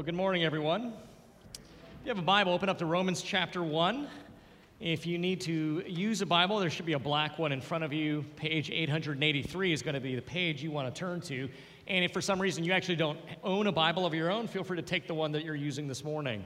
Well, 0.00 0.06
good 0.06 0.14
morning, 0.14 0.44
everyone. 0.44 0.94
If 1.52 1.60
you 2.06 2.08
have 2.08 2.18
a 2.18 2.22
Bible, 2.22 2.54
open 2.54 2.70
up 2.70 2.78
to 2.78 2.86
Romans 2.86 3.20
chapter 3.20 3.62
1. 3.62 4.08
If 4.80 5.04
you 5.04 5.18
need 5.18 5.42
to 5.42 5.84
use 5.86 6.22
a 6.22 6.26
Bible, 6.26 6.58
there 6.58 6.70
should 6.70 6.86
be 6.86 6.94
a 6.94 6.98
black 6.98 7.38
one 7.38 7.52
in 7.52 7.60
front 7.60 7.84
of 7.84 7.92
you. 7.92 8.24
Page 8.36 8.70
883 8.70 9.74
is 9.74 9.82
going 9.82 9.92
to 9.92 10.00
be 10.00 10.14
the 10.14 10.22
page 10.22 10.62
you 10.62 10.70
want 10.70 10.88
to 10.88 10.98
turn 10.98 11.20
to. 11.20 11.50
And 11.86 12.02
if 12.02 12.14
for 12.14 12.22
some 12.22 12.40
reason 12.40 12.64
you 12.64 12.72
actually 12.72 12.96
don't 12.96 13.18
own 13.44 13.66
a 13.66 13.72
Bible 13.72 14.06
of 14.06 14.14
your 14.14 14.30
own, 14.30 14.48
feel 14.48 14.64
free 14.64 14.78
to 14.78 14.82
take 14.82 15.06
the 15.06 15.12
one 15.12 15.32
that 15.32 15.44
you're 15.44 15.54
using 15.54 15.86
this 15.86 16.02
morning. 16.02 16.44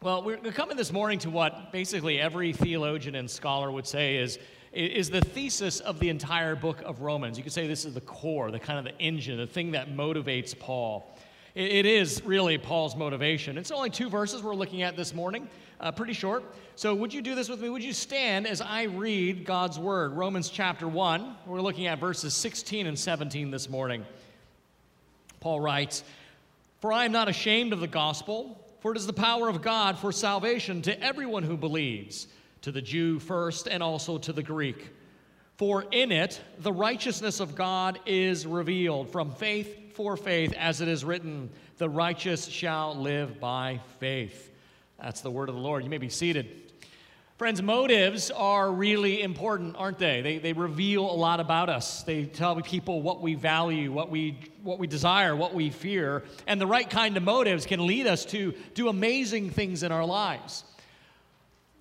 Well, 0.00 0.22
we're 0.22 0.38
coming 0.38 0.78
this 0.78 0.94
morning 0.94 1.18
to 1.18 1.28
what 1.28 1.72
basically 1.72 2.18
every 2.18 2.54
theologian 2.54 3.16
and 3.16 3.30
scholar 3.30 3.70
would 3.70 3.86
say 3.86 4.16
is, 4.16 4.38
is 4.72 5.10
the 5.10 5.20
thesis 5.20 5.80
of 5.80 6.00
the 6.00 6.08
entire 6.08 6.56
book 6.56 6.80
of 6.86 7.02
Romans. 7.02 7.36
You 7.36 7.44
could 7.44 7.52
say 7.52 7.66
this 7.66 7.84
is 7.84 7.92
the 7.92 8.00
core, 8.00 8.50
the 8.50 8.58
kind 8.58 8.78
of 8.78 8.86
the 8.86 8.98
engine, 8.98 9.36
the 9.36 9.46
thing 9.46 9.72
that 9.72 9.90
motivates 9.90 10.58
Paul. 10.58 11.06
It 11.54 11.84
is 11.84 12.24
really 12.24 12.56
Paul's 12.56 12.96
motivation. 12.96 13.58
It's 13.58 13.70
only 13.70 13.90
two 13.90 14.08
verses 14.08 14.42
we're 14.42 14.54
looking 14.54 14.80
at 14.80 14.96
this 14.96 15.12
morning, 15.12 15.48
uh, 15.80 15.92
pretty 15.92 16.14
short. 16.14 16.44
So, 16.76 16.94
would 16.94 17.12
you 17.12 17.20
do 17.20 17.34
this 17.34 17.50
with 17.50 17.60
me? 17.60 17.68
Would 17.68 17.84
you 17.84 17.92
stand 17.92 18.46
as 18.46 18.62
I 18.62 18.84
read 18.84 19.44
God's 19.44 19.78
word? 19.78 20.12
Romans 20.12 20.48
chapter 20.48 20.88
1. 20.88 21.36
We're 21.44 21.60
looking 21.60 21.88
at 21.88 21.98
verses 21.98 22.32
16 22.32 22.86
and 22.86 22.98
17 22.98 23.50
this 23.50 23.68
morning. 23.68 24.06
Paul 25.40 25.60
writes, 25.60 26.04
For 26.80 26.90
I 26.90 27.04
am 27.04 27.12
not 27.12 27.28
ashamed 27.28 27.74
of 27.74 27.80
the 27.80 27.86
gospel, 27.86 28.58
for 28.80 28.92
it 28.92 28.96
is 28.96 29.06
the 29.06 29.12
power 29.12 29.50
of 29.50 29.60
God 29.60 29.98
for 29.98 30.10
salvation 30.10 30.80
to 30.82 30.98
everyone 31.02 31.42
who 31.42 31.58
believes, 31.58 32.28
to 32.62 32.72
the 32.72 32.80
Jew 32.80 33.18
first 33.18 33.68
and 33.68 33.82
also 33.82 34.16
to 34.16 34.32
the 34.32 34.42
Greek. 34.42 34.88
For 35.58 35.84
in 35.92 36.12
it 36.12 36.40
the 36.60 36.72
righteousness 36.72 37.40
of 37.40 37.54
God 37.54 38.00
is 38.06 38.46
revealed 38.46 39.12
from 39.12 39.32
faith 39.32 39.81
for 39.94 40.16
faith, 40.16 40.54
as 40.58 40.80
it 40.80 40.88
is 40.88 41.04
written, 41.04 41.50
the 41.78 41.88
righteous 41.88 42.46
shall 42.46 42.94
live 42.94 43.40
by 43.40 43.80
faith. 44.00 44.50
That's 45.00 45.20
the 45.20 45.30
word 45.30 45.48
of 45.48 45.54
the 45.54 45.60
Lord. 45.60 45.84
You 45.84 45.90
may 45.90 45.98
be 45.98 46.08
seated. 46.08 46.72
Friends, 47.38 47.60
motives 47.60 48.30
are 48.30 48.70
really 48.70 49.20
important, 49.20 49.74
aren't 49.76 49.98
they? 49.98 50.20
They, 50.20 50.38
they 50.38 50.52
reveal 50.52 51.10
a 51.10 51.16
lot 51.16 51.40
about 51.40 51.68
us. 51.68 52.04
They 52.04 52.24
tell 52.24 52.54
people 52.60 53.02
what 53.02 53.20
we 53.20 53.34
value, 53.34 53.90
what 53.90 54.10
we, 54.10 54.38
what 54.62 54.78
we 54.78 54.86
desire, 54.86 55.34
what 55.34 55.52
we 55.52 55.70
fear. 55.70 56.22
And 56.46 56.60
the 56.60 56.66
right 56.68 56.88
kind 56.88 57.16
of 57.16 57.24
motives 57.24 57.66
can 57.66 57.84
lead 57.86 58.06
us 58.06 58.24
to 58.26 58.54
do 58.74 58.88
amazing 58.88 59.50
things 59.50 59.82
in 59.82 59.90
our 59.90 60.04
lives. 60.04 60.64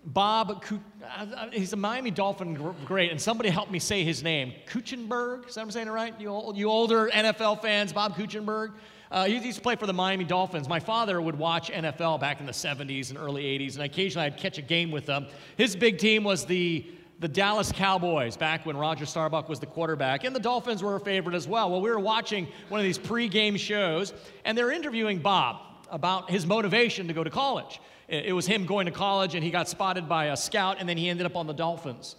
Bob, 0.04 0.64
uh, 1.06 1.50
he's 1.52 1.74
a 1.74 1.76
Miami 1.76 2.10
Dolphin 2.10 2.56
great, 2.86 3.12
and 3.12 3.22
somebody 3.22 3.50
helped 3.50 3.72
me 3.72 3.78
say 3.78 4.04
his 4.04 4.24
name. 4.24 4.54
Kuechenberg, 4.68 5.48
is 5.48 5.56
that 5.56 5.62
what 5.62 5.66
I'm 5.66 5.72
saying 5.72 5.88
it 5.88 5.92
right? 5.92 6.20
You, 6.20 6.54
you 6.56 6.70
older 6.70 7.08
NFL 7.10 7.62
fans, 7.62 7.94
Bob 7.94 8.16
Kuechenberg. 8.16 8.74
Uh, 9.12 9.26
he 9.26 9.38
used 9.38 9.58
to 9.58 9.62
play 9.62 9.76
for 9.76 9.86
the 9.86 9.94
Miami 9.94 10.24
Dolphins. 10.24 10.68
My 10.68 10.80
father 10.80 11.22
would 11.22 11.38
watch 11.38 11.70
NFL 11.70 12.20
back 12.20 12.40
in 12.40 12.46
the 12.46 12.52
70s 12.52 13.10
and 13.10 13.20
early 13.20 13.44
80s, 13.44 13.76
and 13.76 13.84
occasionally 13.84 14.26
I'd 14.26 14.38
catch 14.38 14.58
a 14.58 14.62
game 14.64 14.90
with 14.90 15.06
them. 15.06 15.28
His 15.58 15.76
big 15.76 16.00
team 16.00 16.24
was 16.24 16.46
the, 16.46 16.90
the 17.20 17.28
Dallas 17.28 17.72
Cowboys 17.72 18.38
back 18.38 18.66
when 18.66 18.78
Roger 18.78 19.06
Staubach 19.06 19.50
was 19.50 19.60
the 19.60 19.66
quarterback, 19.68 20.24
and 20.24 20.36
the 20.36 20.40
Dolphins 20.40 20.82
were 20.82 20.96
a 20.96 21.00
favorite 21.00 21.36
as 21.36 21.48
well. 21.48 21.70
Well, 21.70 21.82
we 21.82 21.92
were 21.92 22.00
watching 22.00 22.48
one 22.70 22.80
of 22.80 22.86
these 22.86 22.98
pre-game 22.98 23.58
shows, 23.58 24.14
and 24.46 24.58
they're 24.58 24.72
interviewing 24.72 25.20
Bob 25.20 25.58
about 25.92 26.32
his 26.32 26.48
motivation 26.48 27.08
to 27.08 27.14
go 27.14 27.24
to 27.24 27.30
college. 27.30 27.82
It 28.12 28.34
was 28.34 28.46
him 28.46 28.66
going 28.66 28.88
to 28.88 28.92
college, 28.92 29.36
and 29.36 29.44
he 29.44 29.52
got 29.52 29.70
spotted 29.70 30.10
by 30.10 30.26
a 30.26 30.38
scout, 30.38 30.78
and 30.82 30.90
then 30.90 30.98
he 30.98 31.08
ended 31.08 31.26
up 31.26 31.38
on 31.38 31.48
the 31.48 31.54
Dolphins. 31.54 32.18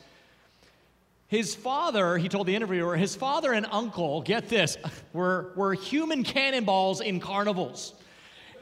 His 1.29 1.55
father, 1.55 2.17
he 2.17 2.31
told 2.31 2.47
the 2.47 2.57
interviewer, 2.57 2.97
his 2.97 3.15
father 3.15 3.53
and 3.53 3.67
uncle, 3.71 4.23
get 4.23 4.49
this, 4.49 4.79
were, 5.13 5.53
were 5.55 5.75
human 5.75 6.25
cannonballs 6.25 7.03
in 7.03 7.21
carnivals. 7.21 7.93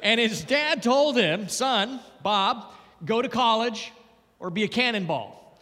And 0.02 0.18
his 0.18 0.42
dad 0.42 0.82
told 0.82 1.16
him, 1.16 1.48
son, 1.48 2.00
Bob, 2.24 2.72
go 3.04 3.22
to 3.22 3.28
college 3.28 3.92
or 4.40 4.50
be 4.50 4.64
a 4.64 4.68
cannonball. 4.68 5.56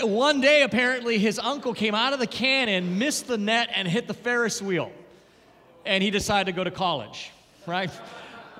One 0.00 0.40
day, 0.40 0.62
apparently, 0.62 1.18
his 1.18 1.38
uncle 1.38 1.72
came 1.72 1.94
out 1.94 2.14
of 2.14 2.18
the 2.18 2.26
cannon, 2.26 2.98
missed 2.98 3.28
the 3.28 3.38
net, 3.38 3.70
and 3.72 3.86
hit 3.86 4.08
the 4.08 4.14
Ferris 4.14 4.60
wheel. 4.60 4.90
And 5.86 6.02
he 6.02 6.10
decided 6.10 6.46
to 6.46 6.56
go 6.56 6.64
to 6.64 6.72
college, 6.72 7.30
right? 7.64 7.90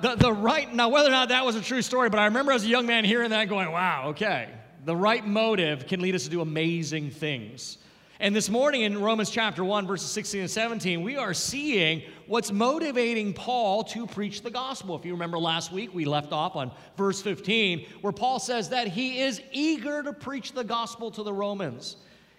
The, 0.01 0.15
the 0.15 0.33
right, 0.33 0.73
now 0.73 0.89
whether 0.89 1.09
or 1.09 1.13
not 1.13 1.29
that 1.29 1.45
was 1.45 1.57
a 1.57 1.61
true 1.61 1.83
story, 1.83 2.11
but 2.11 2.19
I 2.19 2.27
remember 2.27 2.53
as 2.53 2.65
a 2.65 2.69
young 2.69 2.87
man 2.87 3.05
hearing 3.05 3.31
that 3.31 3.49
going, 3.49 3.71
wow, 3.71 4.09
okay. 4.09 4.49
The 4.85 4.95
right 4.95 5.27
motive 5.27 5.87
can 5.87 6.01
lead 6.01 6.15
us 6.15 6.25
to 6.25 6.31
do 6.31 6.41
amazing 6.41 7.11
things. 7.11 7.79
And 8.21 8.35
this 8.35 8.49
morning 8.49 8.83
in 8.83 9.01
Romans 9.01 9.29
chapter 9.29 9.65
1, 9.65 9.87
verses 9.87 10.11
16 10.11 10.43
and 10.43 10.51
17, 10.51 11.03
we 11.03 11.17
are 11.17 11.35
seeing 11.35 12.03
what's 12.27 12.53
motivating 12.53 13.33
Paul 13.33 13.83
to 13.85 14.07
preach 14.07 14.43
the 14.43 14.51
gospel. 14.51 14.95
If 14.95 15.05
you 15.05 15.13
remember 15.13 15.39
last 15.39 15.73
week, 15.73 15.93
we 15.93 16.05
left 16.05 16.33
off 16.33 16.55
on 16.55 16.71
verse 16.97 17.21
15, 17.21 17.87
where 18.03 18.13
Paul 18.13 18.39
says 18.39 18.69
that 18.69 18.89
he 18.89 19.21
is 19.21 19.43
eager 19.53 20.03
to 20.03 20.13
preach 20.13 20.53
the 20.53 20.65
gospel 20.65 21.11
to 21.11 21.23
the 21.23 21.33
Romans. 21.33 21.97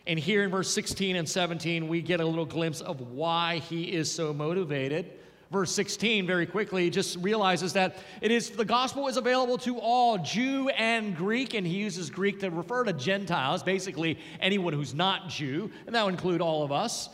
And 0.08 0.18
here 0.18 0.44
in 0.44 0.50
verse 0.50 0.72
16 0.74 1.16
and 1.16 1.28
17, 1.28 1.88
we 1.88 2.02
get 2.02 2.22
a 2.22 2.26
little 2.26 2.46
glimpse 2.46 2.82
of 2.82 3.02
why 3.02 3.58
he 3.58 3.84
is 3.84 4.10
so 4.10 4.34
motivated 4.34 5.12
verse 5.52 5.72
16 5.72 6.26
very 6.26 6.46
quickly 6.46 6.90
just 6.90 7.18
realizes 7.18 7.74
that 7.74 7.98
it 8.22 8.32
is 8.32 8.50
the 8.50 8.66
gospel 8.66 9.08
is 9.08 9.18
available 9.18 9.58
to 9.58 9.78
all 9.80 10.18
jew 10.18 10.70
and 10.70 11.16
greek 11.16 11.54
and 11.54 11.66
he 11.66 11.76
uses 11.76 12.10
greek 12.10 12.40
to 12.40 12.50
refer 12.50 12.84
to 12.84 12.94
gentiles 12.94 13.64
basically 13.64 14.18
anyone 14.40 14.74
who's 14.74 14.94
not 14.94 15.30
jew 15.30 15.70
and 15.86 15.96
that 15.96 16.04
would 16.04 16.14
include 16.14 16.42
all 16.42 16.64
of 16.64 16.72
us 16.72 17.10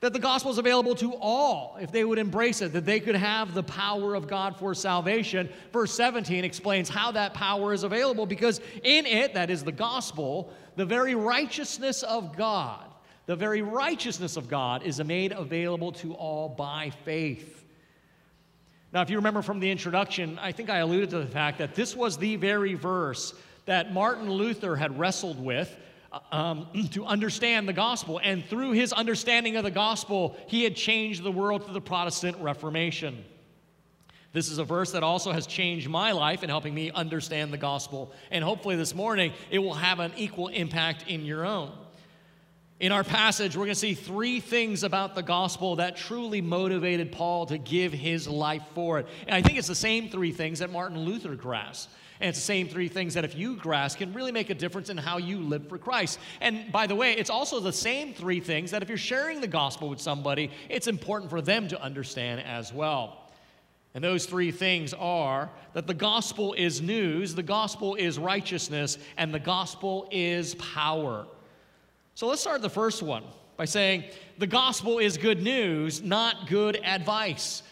that 0.00 0.14
the 0.14 0.18
gospel 0.18 0.50
is 0.50 0.58
available 0.58 0.94
to 0.94 1.14
all 1.14 1.76
if 1.80 1.90
they 1.90 2.04
would 2.04 2.18
embrace 2.18 2.60
it 2.62 2.72
that 2.72 2.84
they 2.84 3.00
could 3.00 3.16
have 3.16 3.54
the 3.54 3.62
power 3.62 4.14
of 4.14 4.28
god 4.28 4.56
for 4.56 4.74
salvation 4.74 5.48
verse 5.72 5.92
17 5.94 6.44
explains 6.44 6.88
how 6.88 7.10
that 7.10 7.32
power 7.34 7.72
is 7.72 7.82
available 7.82 8.26
because 8.26 8.60
in 8.84 9.06
it 9.06 9.34
that 9.34 9.50
is 9.50 9.64
the 9.64 9.72
gospel 9.72 10.52
the 10.76 10.84
very 10.84 11.14
righteousness 11.14 12.02
of 12.02 12.36
god 12.36 12.90
the 13.30 13.36
very 13.36 13.62
righteousness 13.62 14.36
of 14.36 14.48
God 14.48 14.82
is 14.82 15.00
made 15.04 15.30
available 15.30 15.92
to 15.92 16.14
all 16.14 16.48
by 16.48 16.90
faith. 17.04 17.59
Now, 18.92 19.02
if 19.02 19.10
you 19.10 19.16
remember 19.16 19.42
from 19.42 19.60
the 19.60 19.70
introduction, 19.70 20.38
I 20.40 20.52
think 20.52 20.68
I 20.68 20.78
alluded 20.78 21.10
to 21.10 21.18
the 21.18 21.26
fact 21.26 21.58
that 21.58 21.74
this 21.74 21.94
was 21.94 22.18
the 22.18 22.36
very 22.36 22.74
verse 22.74 23.34
that 23.66 23.92
Martin 23.92 24.28
Luther 24.28 24.74
had 24.74 24.98
wrestled 24.98 25.38
with 25.42 25.76
uh, 26.10 26.18
um, 26.32 26.66
to 26.92 27.04
understand 27.04 27.68
the 27.68 27.72
gospel. 27.72 28.20
And 28.22 28.44
through 28.44 28.72
his 28.72 28.92
understanding 28.92 29.56
of 29.56 29.62
the 29.62 29.70
gospel, 29.70 30.36
he 30.48 30.64
had 30.64 30.74
changed 30.74 31.22
the 31.22 31.30
world 31.30 31.64
through 31.64 31.74
the 31.74 31.80
Protestant 31.80 32.36
Reformation. 32.40 33.24
This 34.32 34.50
is 34.50 34.58
a 34.58 34.64
verse 34.64 34.92
that 34.92 35.02
also 35.02 35.32
has 35.32 35.46
changed 35.46 35.88
my 35.88 36.12
life 36.12 36.42
in 36.42 36.48
helping 36.48 36.74
me 36.74 36.90
understand 36.90 37.52
the 37.52 37.58
gospel. 37.58 38.12
And 38.30 38.44
hopefully, 38.44 38.76
this 38.76 38.94
morning, 38.94 39.32
it 39.50 39.58
will 39.58 39.74
have 39.74 39.98
an 39.98 40.12
equal 40.16 40.48
impact 40.48 41.04
in 41.08 41.24
your 41.24 41.44
own. 41.44 41.72
In 42.80 42.92
our 42.92 43.04
passage, 43.04 43.58
we're 43.58 43.66
going 43.66 43.74
to 43.74 43.78
see 43.78 43.92
three 43.92 44.40
things 44.40 44.84
about 44.84 45.14
the 45.14 45.22
gospel 45.22 45.76
that 45.76 45.98
truly 45.98 46.40
motivated 46.40 47.12
Paul 47.12 47.44
to 47.46 47.58
give 47.58 47.92
his 47.92 48.26
life 48.26 48.62
for 48.74 48.98
it. 48.98 49.06
And 49.26 49.36
I 49.36 49.42
think 49.42 49.58
it's 49.58 49.68
the 49.68 49.74
same 49.74 50.08
three 50.08 50.32
things 50.32 50.60
that 50.60 50.72
Martin 50.72 50.98
Luther 50.98 51.34
grasped. 51.34 51.92
And 52.20 52.30
it's 52.30 52.38
the 52.38 52.44
same 52.44 52.68
three 52.68 52.88
things 52.88 53.12
that 53.14 53.24
if 53.26 53.36
you 53.36 53.56
grasp 53.56 53.98
can 53.98 54.14
really 54.14 54.32
make 54.32 54.48
a 54.48 54.54
difference 54.54 54.88
in 54.88 54.96
how 54.96 55.18
you 55.18 55.40
live 55.40 55.68
for 55.68 55.76
Christ. 55.76 56.18
And 56.40 56.72
by 56.72 56.86
the 56.86 56.94
way, 56.94 57.12
it's 57.12 57.28
also 57.28 57.60
the 57.60 57.72
same 57.72 58.14
three 58.14 58.40
things 58.40 58.70
that 58.70 58.82
if 58.82 58.88
you're 58.88 58.96
sharing 58.96 59.42
the 59.42 59.46
gospel 59.46 59.90
with 59.90 60.00
somebody, 60.00 60.50
it's 60.70 60.86
important 60.86 61.28
for 61.28 61.42
them 61.42 61.68
to 61.68 61.82
understand 61.82 62.40
as 62.40 62.72
well. 62.72 63.30
And 63.92 64.02
those 64.02 64.24
three 64.24 64.52
things 64.52 64.94
are 64.94 65.50
that 65.74 65.86
the 65.86 65.92
gospel 65.92 66.54
is 66.54 66.80
news, 66.80 67.34
the 67.34 67.42
gospel 67.42 67.94
is 67.96 68.18
righteousness, 68.18 68.96
and 69.18 69.34
the 69.34 69.38
gospel 69.38 70.08
is 70.10 70.54
power. 70.54 71.26
So 72.20 72.26
let's 72.26 72.42
start 72.42 72.60
the 72.60 72.68
first 72.68 73.02
one 73.02 73.24
by 73.56 73.64
saying 73.64 74.04
the 74.36 74.46
gospel 74.46 74.98
is 74.98 75.16
good 75.16 75.42
news, 75.42 76.02
not 76.02 76.48
good 76.48 76.76
advice. 76.84 77.62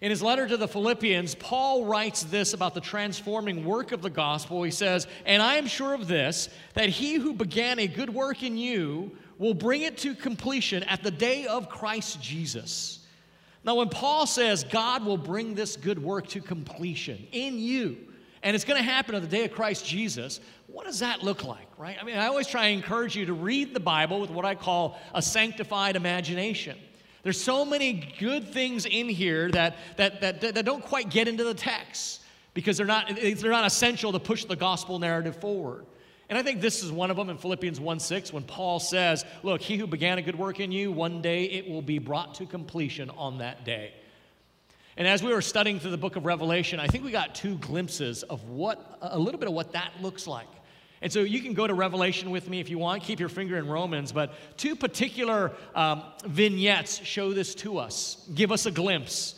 In 0.00 0.10
his 0.10 0.22
letter 0.22 0.46
to 0.46 0.56
the 0.56 0.68
Philippians, 0.68 1.34
Paul 1.34 1.86
writes 1.86 2.22
this 2.22 2.54
about 2.54 2.74
the 2.74 2.80
transforming 2.80 3.64
work 3.64 3.90
of 3.90 4.00
the 4.00 4.08
gospel. 4.08 4.62
He 4.62 4.70
says, 4.70 5.08
And 5.26 5.42
I 5.42 5.56
am 5.56 5.66
sure 5.66 5.92
of 5.92 6.06
this, 6.06 6.50
that 6.74 6.88
he 6.88 7.14
who 7.14 7.32
began 7.32 7.80
a 7.80 7.88
good 7.88 8.10
work 8.10 8.44
in 8.44 8.56
you 8.56 9.10
will 9.38 9.54
bring 9.54 9.82
it 9.82 9.98
to 9.98 10.14
completion 10.14 10.84
at 10.84 11.02
the 11.02 11.10
day 11.10 11.46
of 11.46 11.68
Christ 11.68 12.22
Jesus. 12.22 13.04
Now, 13.64 13.74
when 13.74 13.88
Paul 13.88 14.24
says 14.24 14.62
God 14.62 15.04
will 15.04 15.18
bring 15.18 15.56
this 15.56 15.74
good 15.76 16.00
work 16.00 16.28
to 16.28 16.40
completion 16.40 17.26
in 17.32 17.58
you, 17.58 17.96
and 18.42 18.54
it's 18.54 18.64
going 18.64 18.78
to 18.78 18.88
happen 18.88 19.14
on 19.14 19.20
the 19.20 19.28
day 19.28 19.44
of 19.44 19.52
Christ 19.52 19.84
Jesus. 19.84 20.40
What 20.72 20.86
does 20.86 21.00
that 21.00 21.22
look 21.22 21.44
like, 21.44 21.66
right? 21.78 21.96
I 22.00 22.04
mean, 22.04 22.16
I 22.16 22.26
always 22.26 22.46
try 22.46 22.68
to 22.68 22.72
encourage 22.72 23.16
you 23.16 23.26
to 23.26 23.32
read 23.32 23.74
the 23.74 23.80
Bible 23.80 24.20
with 24.20 24.30
what 24.30 24.44
I 24.44 24.54
call 24.54 24.98
a 25.14 25.22
sanctified 25.22 25.96
imagination. 25.96 26.78
There's 27.22 27.40
so 27.40 27.64
many 27.64 28.14
good 28.18 28.48
things 28.48 28.86
in 28.86 29.08
here 29.08 29.50
that, 29.50 29.76
that, 29.96 30.20
that, 30.20 30.40
that 30.40 30.64
don't 30.64 30.82
quite 30.82 31.10
get 31.10 31.28
into 31.28 31.44
the 31.44 31.54
text 31.54 32.22
because 32.54 32.76
they're 32.76 32.86
not, 32.86 33.18
they're 33.20 33.50
not 33.50 33.66
essential 33.66 34.12
to 34.12 34.18
push 34.18 34.44
the 34.44 34.56
gospel 34.56 34.98
narrative 34.98 35.36
forward. 35.36 35.86
And 36.28 36.38
I 36.38 36.42
think 36.42 36.60
this 36.60 36.82
is 36.84 36.92
one 36.92 37.10
of 37.10 37.16
them 37.16 37.28
in 37.28 37.36
Philippians 37.36 37.80
1 37.80 37.98
6 37.98 38.32
when 38.32 38.44
Paul 38.44 38.78
says, 38.78 39.24
Look, 39.42 39.60
he 39.60 39.76
who 39.76 39.86
began 39.86 40.18
a 40.18 40.22
good 40.22 40.36
work 40.36 40.60
in 40.60 40.70
you, 40.70 40.92
one 40.92 41.20
day 41.20 41.44
it 41.44 41.68
will 41.68 41.82
be 41.82 41.98
brought 41.98 42.34
to 42.36 42.46
completion 42.46 43.10
on 43.10 43.38
that 43.38 43.64
day. 43.64 43.92
And 44.96 45.08
as 45.08 45.22
we 45.22 45.32
were 45.32 45.42
studying 45.42 45.80
through 45.80 45.90
the 45.90 45.98
book 45.98 46.16
of 46.16 46.26
Revelation, 46.26 46.78
I 46.78 46.86
think 46.86 47.04
we 47.04 47.10
got 47.10 47.34
two 47.34 47.56
glimpses 47.56 48.22
of 48.22 48.44
what, 48.48 48.98
a 49.00 49.18
little 49.18 49.40
bit 49.40 49.48
of 49.48 49.54
what 49.54 49.72
that 49.72 49.92
looks 50.00 50.26
like. 50.26 50.46
And 51.02 51.12
so 51.12 51.20
you 51.20 51.40
can 51.40 51.54
go 51.54 51.66
to 51.66 51.74
Revelation 51.74 52.30
with 52.30 52.48
me 52.48 52.60
if 52.60 52.68
you 52.68 52.78
want, 52.78 53.02
keep 53.02 53.20
your 53.20 53.30
finger 53.30 53.56
in 53.56 53.66
Romans, 53.66 54.12
but 54.12 54.34
two 54.58 54.76
particular 54.76 55.52
um, 55.74 56.02
vignettes 56.26 57.00
show 57.04 57.32
this 57.32 57.54
to 57.56 57.78
us, 57.78 58.28
give 58.34 58.52
us 58.52 58.66
a 58.66 58.70
glimpse. 58.70 59.36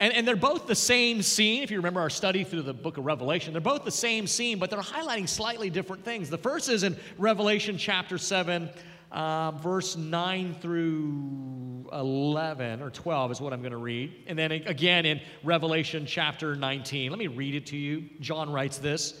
And, 0.00 0.14
and 0.14 0.26
they're 0.26 0.36
both 0.36 0.66
the 0.66 0.74
same 0.74 1.22
scene. 1.22 1.62
If 1.62 1.70
you 1.70 1.76
remember 1.76 2.00
our 2.00 2.10
study 2.10 2.44
through 2.44 2.62
the 2.62 2.72
book 2.72 2.96
of 2.98 3.04
Revelation, 3.04 3.52
they're 3.52 3.60
both 3.60 3.84
the 3.84 3.90
same 3.90 4.26
scene, 4.26 4.58
but 4.58 4.70
they're 4.70 4.80
highlighting 4.80 5.28
slightly 5.28 5.70
different 5.70 6.04
things. 6.04 6.30
The 6.30 6.38
first 6.38 6.68
is 6.68 6.84
in 6.84 6.96
Revelation 7.18 7.76
chapter 7.76 8.16
7, 8.16 8.70
uh, 9.10 9.50
verse 9.52 9.96
9 9.96 10.54
through 10.54 11.90
11 11.92 12.82
or 12.82 12.90
12 12.90 13.32
is 13.32 13.40
what 13.40 13.52
I'm 13.52 13.60
going 13.60 13.72
to 13.72 13.78
read. 13.78 14.12
And 14.26 14.38
then 14.38 14.52
again 14.52 15.04
in 15.04 15.20
Revelation 15.42 16.06
chapter 16.06 16.54
19. 16.54 17.10
Let 17.10 17.18
me 17.18 17.26
read 17.26 17.54
it 17.54 17.66
to 17.66 17.76
you. 17.76 18.08
John 18.20 18.50
writes 18.50 18.78
this. 18.78 19.20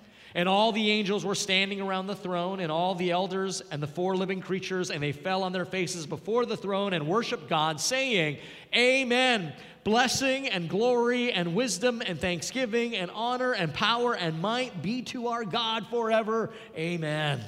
And 0.33 0.47
all 0.47 0.71
the 0.71 0.89
angels 0.91 1.25
were 1.25 1.35
standing 1.35 1.81
around 1.81 2.07
the 2.07 2.15
throne, 2.15 2.59
and 2.59 2.71
all 2.71 2.95
the 2.95 3.11
elders 3.11 3.61
and 3.71 3.83
the 3.83 3.87
four 3.87 4.15
living 4.15 4.41
creatures, 4.41 4.89
and 4.89 5.03
they 5.03 5.11
fell 5.11 5.43
on 5.43 5.51
their 5.51 5.65
faces 5.65 6.05
before 6.05 6.45
the 6.45 6.57
throne 6.57 6.93
and 6.93 7.07
worshiped 7.07 7.49
God, 7.49 7.79
saying, 7.79 8.37
Amen. 8.75 9.53
Blessing 9.83 10.47
and 10.47 10.69
glory 10.69 11.31
and 11.31 11.55
wisdom 11.55 12.03
and 12.05 12.19
thanksgiving 12.19 12.95
and 12.95 13.09
honor 13.11 13.53
and 13.53 13.73
power 13.73 14.13
and 14.13 14.39
might 14.39 14.83
be 14.83 15.01
to 15.03 15.27
our 15.27 15.43
God 15.43 15.87
forever. 15.87 16.51
Amen. 16.77 17.41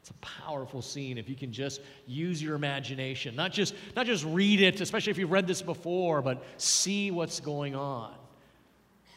It's 0.00 0.10
a 0.10 0.14
powerful 0.14 0.80
scene 0.80 1.18
if 1.18 1.28
you 1.28 1.34
can 1.34 1.52
just 1.52 1.80
use 2.06 2.42
your 2.42 2.56
imagination. 2.56 3.36
Not 3.36 3.52
just, 3.52 3.74
not 3.94 4.06
just 4.06 4.24
read 4.24 4.60
it, 4.60 4.80
especially 4.80 5.10
if 5.10 5.18
you've 5.18 5.32
read 5.32 5.46
this 5.46 5.62
before, 5.62 6.22
but 6.22 6.42
see 6.56 7.10
what's 7.10 7.40
going 7.40 7.74
on. 7.74 8.14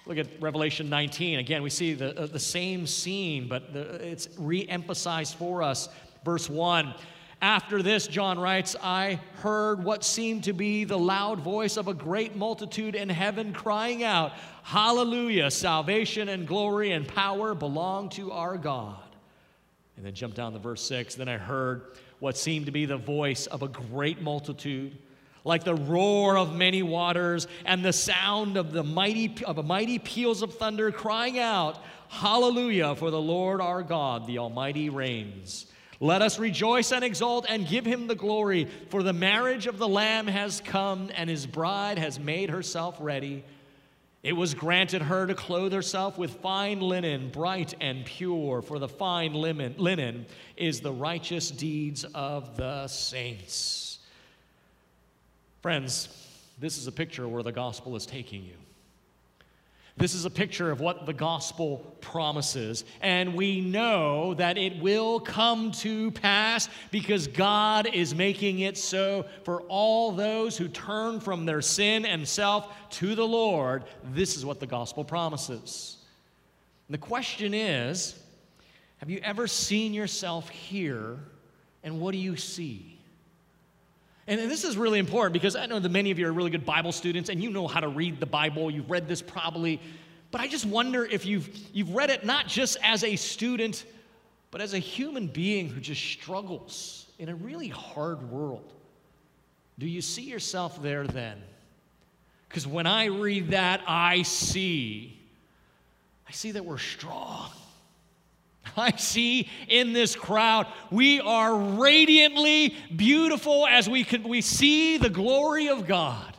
Look 0.07 0.17
at 0.17 0.27
Revelation 0.39 0.89
19. 0.89 1.39
Again, 1.39 1.61
we 1.61 1.69
see 1.69 1.93
the, 1.93 2.17
uh, 2.17 2.27
the 2.27 2.39
same 2.39 2.87
scene, 2.87 3.49
but 3.49 3.73
the, 3.73 3.81
it's 3.95 4.29
re 4.37 4.65
emphasized 4.69 5.35
for 5.35 5.61
us. 5.61 5.89
Verse 6.23 6.49
1 6.49 6.93
After 7.41 7.83
this, 7.83 8.07
John 8.07 8.39
writes, 8.39 8.77
I 8.81 9.19
heard 9.41 9.83
what 9.83 10.05
seemed 10.05 10.45
to 10.45 10.53
be 10.53 10.85
the 10.85 10.97
loud 10.97 11.41
voice 11.41 11.75
of 11.75 11.89
a 11.89 11.93
great 11.93 12.37
multitude 12.37 12.95
in 12.95 13.09
heaven 13.09 13.51
crying 13.51 14.01
out, 14.05 14.31
Hallelujah! 14.63 15.51
Salvation 15.51 16.29
and 16.29 16.47
glory 16.47 16.91
and 16.91 17.05
power 17.05 17.53
belong 17.53 18.07
to 18.11 18.31
our 18.31 18.55
God. 18.55 19.03
And 19.97 20.05
then 20.05 20.13
jump 20.13 20.35
down 20.35 20.53
to 20.53 20.59
verse 20.59 20.83
6. 20.83 21.15
Then 21.15 21.27
I 21.27 21.37
heard 21.37 21.97
what 22.19 22.37
seemed 22.37 22.67
to 22.67 22.71
be 22.71 22.85
the 22.85 22.97
voice 22.97 23.45
of 23.47 23.61
a 23.61 23.67
great 23.67 24.21
multitude 24.21 24.97
like 25.47 25.63
the 25.63 25.73
roar 25.73 26.37
of 26.37 26.55
many 26.55 26.83
waters 26.83 27.47
and 27.65 27.83
the 27.83 27.93
sound 27.93 28.57
of 28.57 28.71
the 28.71 28.83
mighty 28.83 29.33
of 29.45 29.57
a 29.57 29.63
mighty 29.63 29.97
peals 29.97 30.41
of 30.41 30.53
thunder 30.55 30.91
crying 30.91 31.39
out 31.39 31.81
hallelujah 32.09 32.95
for 32.95 33.09
the 33.09 33.19
lord 33.19 33.61
our 33.61 33.81
god 33.81 34.27
the 34.27 34.37
almighty 34.37 34.89
reigns 34.89 35.65
let 35.99 36.21
us 36.21 36.37
rejoice 36.37 36.91
and 36.91 37.03
exult 37.03 37.45
and 37.49 37.67
give 37.67 37.85
him 37.85 38.07
the 38.07 38.15
glory 38.15 38.67
for 38.89 39.01
the 39.01 39.13
marriage 39.13 39.65
of 39.65 39.77
the 39.77 39.87
lamb 39.87 40.27
has 40.27 40.61
come 40.61 41.09
and 41.15 41.29
his 41.29 41.47
bride 41.47 41.97
has 41.97 42.19
made 42.19 42.49
herself 42.49 42.97
ready 42.99 43.43
it 44.23 44.35
was 44.35 44.53
granted 44.53 45.03
her 45.03 45.25
to 45.25 45.33
clothe 45.33 45.71
herself 45.71 46.17
with 46.17 46.41
fine 46.41 46.81
linen, 46.81 47.29
bright 47.29 47.75
and 47.79 48.03
pure, 48.03 48.61
for 48.61 48.77
the 48.77 48.89
fine 48.89 49.33
linen, 49.33 49.75
linen 49.77 50.25
is 50.57 50.81
the 50.81 50.91
righteous 50.91 51.49
deeds 51.49 52.03
of 52.13 52.57
the 52.57 52.87
saints. 52.89 53.86
Friends, 55.61 56.09
this 56.59 56.77
is 56.77 56.87
a 56.87 56.91
picture 56.91 57.27
where 57.27 57.43
the 57.43 57.51
gospel 57.51 57.95
is 57.95 58.05
taking 58.05 58.43
you. 58.43 58.55
This 59.97 60.13
is 60.13 60.25
a 60.25 60.29
picture 60.29 60.69
of 60.69 60.79
what 60.79 61.07
the 61.07 61.13
gospel 61.13 61.77
promises. 62.01 62.85
And 63.01 63.33
we 63.33 63.61
know 63.61 64.35
that 64.35 64.55
it 64.57 64.79
will 64.79 65.19
come 65.19 65.71
to 65.73 66.11
pass 66.11 66.69
because 66.91 67.25
God 67.25 67.89
is 67.91 68.13
making 68.13 68.59
it 68.59 68.77
so 68.77 69.25
for 69.43 69.61
all 69.63 70.11
those 70.11 70.55
who 70.55 70.67
turn 70.67 71.19
from 71.19 71.47
their 71.47 71.63
sin 71.63 72.05
and 72.05 72.27
self 72.27 72.71
to 72.91 73.15
the 73.15 73.25
Lord. 73.25 73.85
This 74.03 74.37
is 74.37 74.45
what 74.45 74.59
the 74.59 74.67
gospel 74.67 75.03
promises. 75.03 75.97
And 76.87 76.93
the 76.93 76.99
question 76.99 77.55
is 77.55 78.19
have 78.97 79.09
you 79.09 79.19
ever 79.23 79.47
seen 79.47 79.93
yourself 79.93 80.49
here, 80.49 81.17
and 81.83 81.99
what 81.99 82.11
do 82.11 82.17
you 82.17 82.35
see? 82.35 82.96
And 84.27 84.51
this 84.51 84.65
is 84.65 84.75
really 84.75 84.99
important 84.99 85.33
because 85.33 85.55
I 85.55 85.67
know 85.67 85.79
that 85.79 85.89
many 85.89 86.11
of 86.11 86.19
you 86.19 86.27
are 86.27 86.33
really 86.33 86.49
good 86.49 86.65
Bible 86.65 86.91
students 86.91 87.29
and 87.29 87.41
you 87.41 87.49
know 87.49 87.65
how 87.65 87.79
to 87.79 87.87
read 87.87 88.19
the 88.19 88.25
Bible. 88.25 88.69
You've 88.69 88.89
read 88.89 89.07
this 89.07 89.21
probably. 89.21 89.79
But 90.31 90.41
I 90.41 90.47
just 90.47 90.65
wonder 90.65 91.05
if 91.05 91.25
you've, 91.25 91.49
you've 91.73 91.91
read 91.91 92.09
it 92.09 92.25
not 92.25 92.47
just 92.47 92.75
as 92.83 93.05
a 93.05 93.15
student, 93.15 93.85
but 94.51 94.59
as 94.59 94.73
a 94.73 94.79
human 94.79 95.27
being 95.27 95.69
who 95.69 95.79
just 95.79 96.03
struggles 96.03 97.05
in 97.19 97.29
a 97.29 97.35
really 97.35 97.69
hard 97.69 98.29
world. 98.29 98.73
Do 99.79 99.87
you 99.87 100.01
see 100.01 100.23
yourself 100.23 100.81
there 100.81 101.07
then? 101.07 101.41
Because 102.49 102.67
when 102.67 102.85
I 102.85 103.05
read 103.05 103.51
that, 103.51 103.81
I 103.87 104.23
see, 104.23 105.19
I 106.27 106.31
see 106.33 106.51
that 106.51 106.65
we're 106.65 106.77
strong. 106.77 107.49
I 108.77 108.95
see 108.97 109.49
in 109.67 109.93
this 109.93 110.15
crowd. 110.15 110.67
We 110.91 111.19
are 111.19 111.55
radiantly 111.55 112.75
beautiful 112.95 113.67
as 113.67 113.89
we, 113.89 114.03
can, 114.03 114.23
we 114.23 114.41
see 114.41 114.97
the 114.97 115.09
glory 115.09 115.69
of 115.69 115.87
God. 115.87 116.35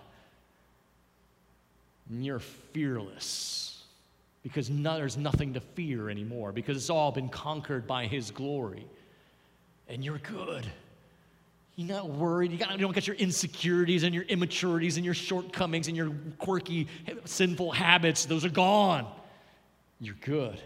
And 2.11 2.25
you're 2.25 2.41
fearless 2.41 3.83
because 4.43 4.71
no, 4.71 4.97
there's 4.97 5.17
nothing 5.17 5.55
to 5.55 5.61
fear 5.61 6.09
anymore 6.09 6.53
because 6.53 6.77
it's 6.77 6.91
all 6.91 7.13
been 7.13 7.29
conquered 7.29 7.87
by 7.87 8.07
His 8.07 8.31
glory. 8.31 8.87
And 9.89 10.05
you're 10.05 10.19
good. 10.19 10.67
You're 11.77 11.89
not 11.89 12.11
worried. 12.11 12.51
You, 12.51 12.59
got, 12.59 12.73
you 12.73 12.79
don't 12.79 12.95
get 12.95 13.07
your 13.07 13.17
insecurities 13.17 14.03
and 14.03 14.15
your 14.15 14.25
immaturities 14.25 14.97
and 14.97 15.05
your 15.05 15.15
shortcomings 15.15 15.87
and 15.89 15.97
your 15.97 16.11
quirky, 16.39 16.89
sinful 17.25 17.71
habits. 17.71 18.27
Those 18.27 18.45
are 18.45 18.51
gone. 18.51 19.07
You're 20.01 20.17
good 20.21 20.61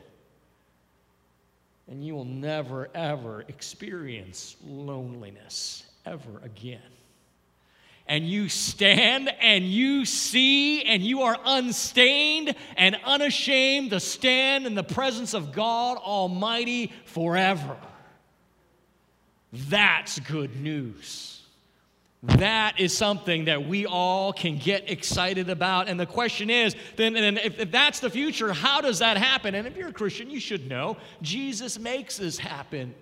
and 1.88 2.04
you 2.04 2.14
will 2.14 2.24
never, 2.24 2.88
ever 2.94 3.44
experience 3.48 4.56
loneliness 4.64 5.84
ever 6.06 6.40
again. 6.42 6.80
And 8.06 8.28
you 8.28 8.48
stand 8.48 9.28
and 9.40 9.64
you 9.64 10.04
see, 10.04 10.82
and 10.82 11.02
you 11.02 11.22
are 11.22 11.38
unstained 11.44 12.54
and 12.76 12.96
unashamed 13.04 13.90
to 13.90 14.00
stand 14.00 14.66
in 14.66 14.74
the 14.74 14.82
presence 14.82 15.34
of 15.34 15.52
God 15.52 15.98
Almighty 15.98 16.92
forever. 17.04 17.76
That's 19.52 20.18
good 20.18 20.56
news. 20.60 21.41
That 22.24 22.78
is 22.78 22.96
something 22.96 23.46
that 23.46 23.66
we 23.66 23.84
all 23.84 24.32
can 24.32 24.56
get 24.56 24.88
excited 24.88 25.50
about. 25.50 25.88
And 25.88 25.98
the 25.98 26.06
question 26.06 26.50
is 26.50 26.76
then, 26.94 27.16
if, 27.16 27.58
if 27.58 27.72
that's 27.72 27.98
the 27.98 28.10
future, 28.10 28.52
how 28.52 28.80
does 28.80 29.00
that 29.00 29.16
happen? 29.16 29.56
And 29.56 29.66
if 29.66 29.76
you're 29.76 29.88
a 29.88 29.92
Christian, 29.92 30.30
you 30.30 30.38
should 30.38 30.68
know 30.68 30.96
Jesus 31.20 31.80
makes 31.80 32.16
this 32.16 32.38
happen. 32.38 32.94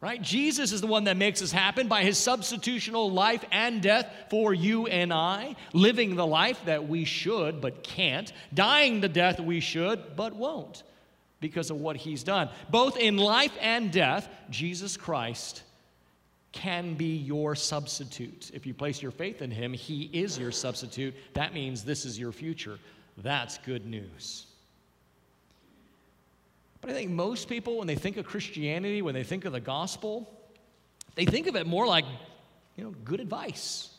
Right? 0.00 0.20
Jesus 0.20 0.72
is 0.72 0.80
the 0.80 0.88
one 0.88 1.04
that 1.04 1.16
makes 1.16 1.40
this 1.40 1.52
happen 1.52 1.86
by 1.86 2.02
his 2.02 2.18
substitutional 2.18 3.12
life 3.12 3.44
and 3.52 3.80
death 3.80 4.12
for 4.30 4.52
you 4.52 4.88
and 4.88 5.12
I, 5.12 5.54
living 5.72 6.16
the 6.16 6.26
life 6.26 6.60
that 6.64 6.88
we 6.88 7.04
should 7.04 7.60
but 7.60 7.84
can't, 7.84 8.32
dying 8.52 9.00
the 9.00 9.08
death 9.08 9.38
we 9.38 9.60
should 9.60 10.16
but 10.16 10.34
won't 10.34 10.82
because 11.40 11.70
of 11.70 11.80
what 11.80 11.96
he's 11.96 12.24
done. 12.24 12.48
Both 12.68 12.96
in 12.96 13.16
life 13.16 13.52
and 13.60 13.92
death, 13.92 14.28
Jesus 14.50 14.96
Christ 14.96 15.62
can 16.52 16.94
be 16.94 17.16
your 17.16 17.54
substitute. 17.54 18.50
If 18.54 18.66
you 18.66 18.74
place 18.74 19.02
your 19.02 19.10
faith 19.10 19.42
in 19.42 19.50
him, 19.50 19.72
he 19.72 20.10
is 20.12 20.38
your 20.38 20.52
substitute. 20.52 21.14
That 21.34 21.54
means 21.54 21.82
this 21.82 22.04
is 22.04 22.18
your 22.18 22.30
future. 22.30 22.78
That's 23.18 23.58
good 23.58 23.86
news. 23.86 24.46
But 26.80 26.90
I 26.90 26.94
think 26.94 27.10
most 27.10 27.48
people, 27.48 27.78
when 27.78 27.86
they 27.86 27.94
think 27.94 28.16
of 28.16 28.26
Christianity, 28.26 29.02
when 29.02 29.14
they 29.14 29.22
think 29.24 29.44
of 29.44 29.52
the 29.52 29.60
gospel, 29.60 30.28
they 31.14 31.24
think 31.24 31.46
of 31.46 31.56
it 31.56 31.66
more 31.66 31.86
like, 31.86 32.04
you 32.76 32.84
know, 32.84 32.94
good 33.04 33.20
advice. 33.20 33.91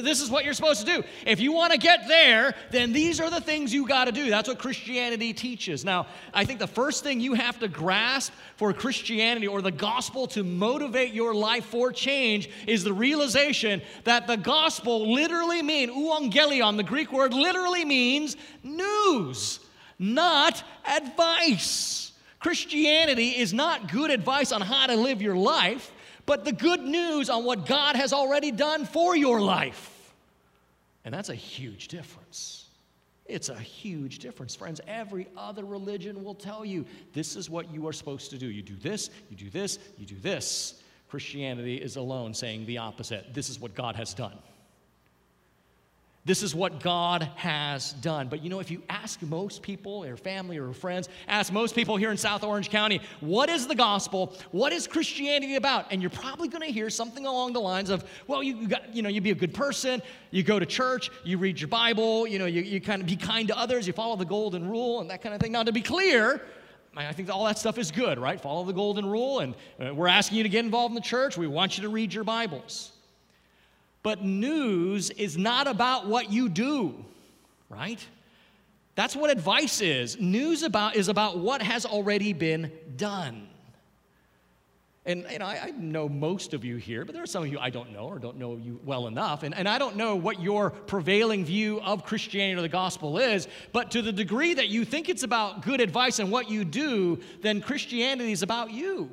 This 0.00 0.22
is 0.22 0.30
what 0.30 0.44
you're 0.44 0.54
supposed 0.54 0.86
to 0.86 0.86
do. 0.86 1.04
If 1.26 1.40
you 1.40 1.52
want 1.52 1.72
to 1.72 1.78
get 1.78 2.08
there, 2.08 2.54
then 2.70 2.92
these 2.92 3.20
are 3.20 3.28
the 3.28 3.40
things 3.40 3.74
you 3.74 3.86
got 3.86 4.06
to 4.06 4.12
do. 4.12 4.30
That's 4.30 4.48
what 4.48 4.58
Christianity 4.58 5.32
teaches. 5.34 5.84
Now, 5.84 6.06
I 6.32 6.44
think 6.44 6.58
the 6.58 6.66
first 6.66 7.04
thing 7.04 7.20
you 7.20 7.34
have 7.34 7.58
to 7.58 7.68
grasp 7.68 8.32
for 8.56 8.72
Christianity 8.72 9.46
or 9.46 9.60
the 9.60 9.70
gospel 9.70 10.26
to 10.28 10.42
motivate 10.42 11.12
your 11.12 11.34
life 11.34 11.66
for 11.66 11.92
change 11.92 12.48
is 12.66 12.84
the 12.84 12.92
realization 12.92 13.82
that 14.04 14.26
the 14.26 14.36
gospel 14.36 15.12
literally 15.12 15.60
means, 15.60 15.92
euangelion, 15.92 16.76
the 16.76 16.82
Greek 16.82 17.12
word 17.12 17.34
literally 17.34 17.84
means 17.84 18.36
news, 18.62 19.60
not 19.98 20.62
advice. 20.86 22.12
Christianity 22.38 23.30
is 23.30 23.52
not 23.52 23.90
good 23.92 24.10
advice 24.10 24.50
on 24.52 24.60
how 24.60 24.86
to 24.86 24.96
live 24.96 25.22
your 25.22 25.36
life 25.36 25.92
but 26.32 26.46
the 26.46 26.52
good 26.52 26.80
news 26.80 27.28
on 27.28 27.44
what 27.44 27.66
God 27.66 27.94
has 27.94 28.14
already 28.14 28.50
done 28.50 28.86
for 28.86 29.14
your 29.14 29.38
life. 29.38 30.14
And 31.04 31.12
that's 31.12 31.28
a 31.28 31.34
huge 31.34 31.88
difference. 31.88 32.70
It's 33.26 33.50
a 33.50 33.58
huge 33.58 34.18
difference. 34.18 34.54
Friends, 34.54 34.80
every 34.88 35.28
other 35.36 35.62
religion 35.62 36.24
will 36.24 36.34
tell 36.34 36.64
you 36.64 36.86
this 37.12 37.36
is 37.36 37.50
what 37.50 37.70
you 37.70 37.86
are 37.86 37.92
supposed 37.92 38.30
to 38.30 38.38
do. 38.38 38.46
You 38.46 38.62
do 38.62 38.76
this, 38.76 39.10
you 39.28 39.36
do 39.36 39.50
this, 39.50 39.78
you 39.98 40.06
do 40.06 40.16
this. 40.22 40.80
Christianity 41.10 41.76
is 41.76 41.96
alone 41.96 42.32
saying 42.32 42.64
the 42.64 42.78
opposite. 42.78 43.34
This 43.34 43.50
is 43.50 43.60
what 43.60 43.74
God 43.74 43.94
has 43.96 44.14
done. 44.14 44.38
This 46.24 46.44
is 46.44 46.54
what 46.54 46.78
God 46.78 47.28
has 47.34 47.94
done. 47.94 48.28
But 48.28 48.44
you 48.44 48.48
know, 48.48 48.60
if 48.60 48.70
you 48.70 48.80
ask 48.88 49.20
most 49.22 49.60
people, 49.60 50.04
or 50.04 50.16
family 50.16 50.56
or 50.56 50.72
friends, 50.72 51.08
ask 51.26 51.52
most 51.52 51.74
people 51.74 51.96
here 51.96 52.12
in 52.12 52.16
South 52.16 52.44
Orange 52.44 52.70
County, 52.70 53.00
what 53.18 53.48
is 53.48 53.66
the 53.66 53.74
gospel? 53.74 54.32
What 54.52 54.72
is 54.72 54.86
Christianity 54.86 55.56
about? 55.56 55.86
And 55.90 56.00
you're 56.00 56.10
probably 56.10 56.46
going 56.46 56.62
to 56.62 56.72
hear 56.72 56.90
something 56.90 57.26
along 57.26 57.54
the 57.54 57.60
lines 57.60 57.90
of, 57.90 58.04
well, 58.28 58.40
you, 58.40 58.68
got, 58.68 58.94
you 58.94 59.02
know, 59.02 59.08
you 59.08 59.20
be 59.20 59.32
a 59.32 59.34
good 59.34 59.52
person, 59.52 60.00
you 60.30 60.44
go 60.44 60.60
to 60.60 60.66
church, 60.66 61.10
you 61.24 61.38
read 61.38 61.60
your 61.60 61.66
Bible, 61.66 62.28
you 62.28 62.38
know, 62.38 62.46
you, 62.46 62.62
you 62.62 62.80
kind 62.80 63.02
of 63.02 63.08
be 63.08 63.16
kind 63.16 63.48
to 63.48 63.58
others, 63.58 63.88
you 63.88 63.92
follow 63.92 64.14
the 64.14 64.24
golden 64.24 64.70
rule 64.70 65.00
and 65.00 65.10
that 65.10 65.22
kind 65.22 65.34
of 65.34 65.40
thing. 65.40 65.50
Now, 65.50 65.64
to 65.64 65.72
be 65.72 65.82
clear, 65.82 66.40
I 66.96 67.12
think 67.12 67.30
all 67.30 67.46
that 67.46 67.58
stuff 67.58 67.78
is 67.78 67.90
good, 67.90 68.20
right? 68.20 68.40
Follow 68.40 68.62
the 68.64 68.72
golden 68.72 69.06
rule, 69.06 69.40
and 69.40 69.56
uh, 69.84 69.92
we're 69.92 70.06
asking 70.06 70.36
you 70.36 70.44
to 70.44 70.48
get 70.48 70.64
involved 70.64 70.92
in 70.92 70.94
the 70.94 71.00
church. 71.00 71.36
We 71.36 71.48
want 71.48 71.78
you 71.78 71.82
to 71.82 71.88
read 71.88 72.14
your 72.14 72.22
Bibles. 72.22 72.92
But 74.02 74.24
news 74.24 75.10
is 75.10 75.36
not 75.36 75.66
about 75.66 76.06
what 76.06 76.32
you 76.32 76.48
do, 76.48 77.04
right? 77.68 78.04
That's 78.94 79.16
what 79.16 79.30
advice 79.30 79.80
is. 79.80 80.18
News 80.20 80.62
about 80.62 80.96
is 80.96 81.08
about 81.08 81.38
what 81.38 81.62
has 81.62 81.86
already 81.86 82.32
been 82.32 82.70
done. 82.96 83.48
And, 85.04 85.26
and 85.26 85.42
I, 85.42 85.58
I, 85.64 85.70
know 85.72 86.08
most 86.08 86.54
of 86.54 86.64
you 86.64 86.76
here, 86.76 87.04
but 87.04 87.12
there 87.12 87.24
are 87.24 87.26
some 87.26 87.42
of 87.42 87.50
you 87.50 87.58
I 87.58 87.70
don't 87.70 87.92
know 87.92 88.04
or 88.04 88.20
don't 88.20 88.36
know 88.36 88.56
you 88.56 88.78
well 88.84 89.08
enough. 89.08 89.42
And, 89.42 89.52
and 89.52 89.68
I 89.68 89.76
don't 89.76 89.96
know 89.96 90.14
what 90.14 90.40
your 90.40 90.70
prevailing 90.70 91.44
view 91.44 91.80
of 91.80 92.04
Christianity 92.04 92.56
or 92.56 92.62
the 92.62 92.68
gospel 92.68 93.18
is, 93.18 93.48
but 93.72 93.90
to 93.92 94.02
the 94.02 94.12
degree 94.12 94.54
that 94.54 94.68
you 94.68 94.84
think 94.84 95.08
it's 95.08 95.24
about 95.24 95.62
good 95.62 95.80
advice 95.80 96.20
and 96.20 96.30
what 96.30 96.48
you 96.48 96.64
do, 96.64 97.18
then 97.40 97.60
Christianity 97.60 98.30
is 98.30 98.44
about 98.44 98.70
you. 98.70 99.10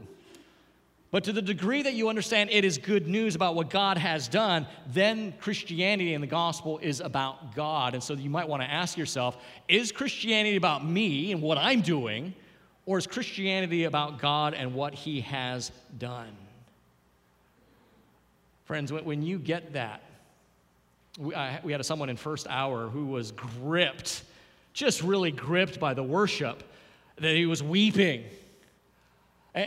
But 1.12 1.24
to 1.24 1.34
the 1.34 1.42
degree 1.42 1.82
that 1.82 1.94
you 1.94 2.08
understand 2.08 2.52
it 2.52 2.64
is 2.64 2.78
good 2.78 3.08
news 3.08 3.34
about 3.34 3.56
what 3.56 3.72
God 3.72 3.98
has 3.98 4.28
done, 4.28 4.68
then 4.88 5.34
Christianity 5.40 6.14
and 6.14 6.24
the 6.24 6.28
gospel 6.28 6.78
is 6.80 7.00
about 7.00 7.56
God. 7.56 7.96
And 7.96 8.04
so 8.04 8.14
you 8.14 8.30
might 8.30 8.48
want 8.48 8.62
to 8.62 8.70
ask 8.70 8.98
yourself 8.98 9.38
is 9.68 9.92
Christianity 9.92 10.56
about 10.56 10.86
me 10.86 11.32
and 11.32 11.42
what 11.42 11.58
I'm 11.58 11.82
doing, 11.82 12.36
or 12.86 13.00
is 13.00 13.08
Christianity 13.08 13.86
about 13.86 14.20
God 14.20 14.54
and 14.54 14.76
what 14.76 14.94
He 14.94 15.22
has 15.22 15.72
done? 15.98 16.36
Friends, 18.66 18.94
when 18.94 19.24
you 19.24 19.40
get 19.40 19.74
that, 19.74 20.04
we, 21.18 21.34
had 21.34 21.84
someone 21.84 22.10
in 22.10 22.18
first 22.18 22.46
hour 22.48 22.88
who 22.88 23.08
was 23.08 23.32
gripped, 23.32 24.24
just 24.74 25.02
really 25.02 25.32
gripped 25.32 25.80
by 25.80 25.96
the 25.96 26.04
worship, 26.04 26.64
that 27.18 27.36
he 27.36 27.48
was 27.48 27.64
weeping 27.64 28.24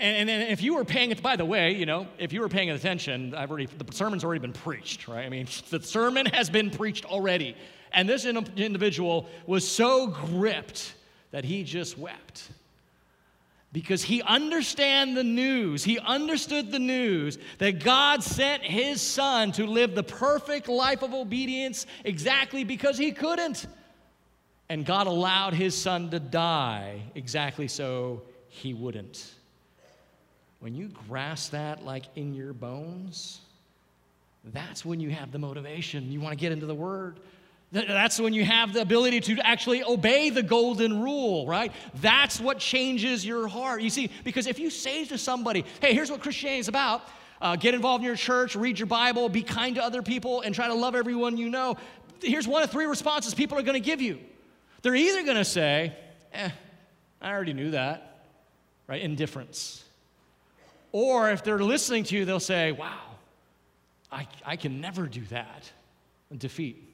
and, 0.01 0.31
and, 0.31 0.51
if 0.51 0.63
you 0.63 0.75
were 0.75 0.85
paying 0.85 1.13
by 1.23 1.37
the 1.37 1.45
way, 1.45 1.75
you 1.75 1.87
know, 1.87 2.07
if 2.19 2.33
you 2.33 2.41
were 2.41 2.49
paying 2.49 2.71
attention, 2.71 3.35
I've 3.35 3.51
already, 3.51 3.67
the 3.67 3.93
sermon's 3.93 4.25
already 4.25 4.41
been 4.41 4.53
preached, 4.53 5.09
right? 5.09 5.27
I 5.27 5.29
mean, 5.29 5.47
the 5.71 5.83
sermon 5.83 6.27
has 6.27 6.51
been 6.51 6.71
preached 6.71 7.05
already. 7.05 7.57
And 7.93 8.09
this 8.09 8.25
individual 8.25 9.29
was 9.47 9.69
so 9.69 10.07
gripped 10.07 10.95
that 11.31 11.45
he 11.45 11.65
just 11.65 11.99
wept 11.99 12.49
because 13.73 14.03
he 14.03 14.23
understand 14.23 15.17
the 15.17 15.25
news 15.25 15.83
he 15.83 15.99
understood 15.99 16.71
the 16.71 16.79
news 16.79 17.39
that 17.59 17.83
god 17.83 18.23
sent 18.23 18.63
his 18.63 19.01
son 19.01 19.51
to 19.51 19.67
live 19.67 19.95
the 19.95 20.03
perfect 20.03 20.69
life 20.69 21.03
of 21.03 21.15
obedience 21.15 21.87
exactly 22.05 22.65
because 22.65 22.99
he 22.99 23.13
couldn't 23.13 23.67
and 24.69 24.85
god 24.85 25.07
allowed 25.07 25.55
his 25.55 25.75
son 25.75 26.11
to 26.11 26.21
die 26.21 27.01
exactly 27.15 27.67
so 27.67 28.23
he 28.49 28.75
wouldn't 28.75 29.33
when 30.63 30.77
you 30.77 30.89
grasp 31.09 31.51
that 31.51 31.85
like 31.85 32.05
in 32.15 32.35
your 32.35 32.53
bones, 32.53 33.41
that's 34.45 34.85
when 34.85 35.01
you 35.01 35.11
have 35.11 35.33
the 35.33 35.39
motivation. 35.39 36.13
You 36.13 36.21
want 36.21 36.39
to 36.39 36.41
get 36.41 36.53
into 36.53 36.67
the 36.67 36.75
Word. 36.75 37.19
That's 37.73 38.21
when 38.21 38.33
you 38.33 38.45
have 38.45 38.73
the 38.73 38.81
ability 38.81 39.21
to 39.23 39.41
actually 39.41 39.83
obey 39.83 40.31
the 40.31 40.43
golden 40.43 41.03
rule, 41.03 41.49
right? 41.49 41.73
That's 41.97 42.39
what 42.39 42.61
changes 42.61 43.27
your 43.27 43.49
heart. 43.49 43.83
You 43.83 43.91
see, 43.91 44.09
because 44.23 44.47
if 44.47 44.61
you 44.61 44.71
say 44.71 45.05
to 45.07 45.19
somebody, 45.19 45.65
hey, 45.81 45.95
here's 45.95 46.13
what 46.13 46.21
Christianity 46.21 46.61
is 46.61 46.69
about, 46.69 47.09
uh, 47.41 47.57
get 47.57 47.75
involved 47.75 48.03
in 48.03 48.07
your 48.07 48.15
church, 48.15 48.55
read 48.55 48.79
your 48.79 48.87
Bible, 48.87 49.29
be 49.29 49.43
kind 49.43 49.75
to 49.75 49.83
other 49.83 50.01
people, 50.01 50.43
and 50.43 50.55
try 50.55 50.69
to 50.69 50.75
love 50.75 50.95
everyone 50.95 51.37
you 51.37 51.51
know, 51.51 51.77
here's 52.21 52.47
one 52.47 52.63
of 52.63 52.71
three 52.71 52.87
responses 52.87 53.35
people 53.35 53.59
are 53.59 53.63
going 53.63 53.81
to 53.83 53.85
give 53.85 54.01
you. 54.01 54.21
They're 54.83 54.95
either 54.95 55.25
going 55.25 55.39
to 55.39 55.45
say, 55.45 55.97
eh, 56.33 56.51
I 57.21 57.33
already 57.33 57.53
knew 57.53 57.73
that, 57.73 58.27
right? 58.87 59.03
Indifference. 59.03 59.83
Or 60.93 61.31
if 61.31 61.43
they're 61.43 61.59
listening 61.59 62.05
to 62.05 62.17
you, 62.17 62.25
they'll 62.25 62.39
say, 62.39 62.73
Wow, 62.73 63.01
I, 64.11 64.29
I 64.45 64.57
can 64.57 64.81
never 64.81 65.07
do 65.07 65.23
that. 65.31 65.71
Defeat. 66.37 66.89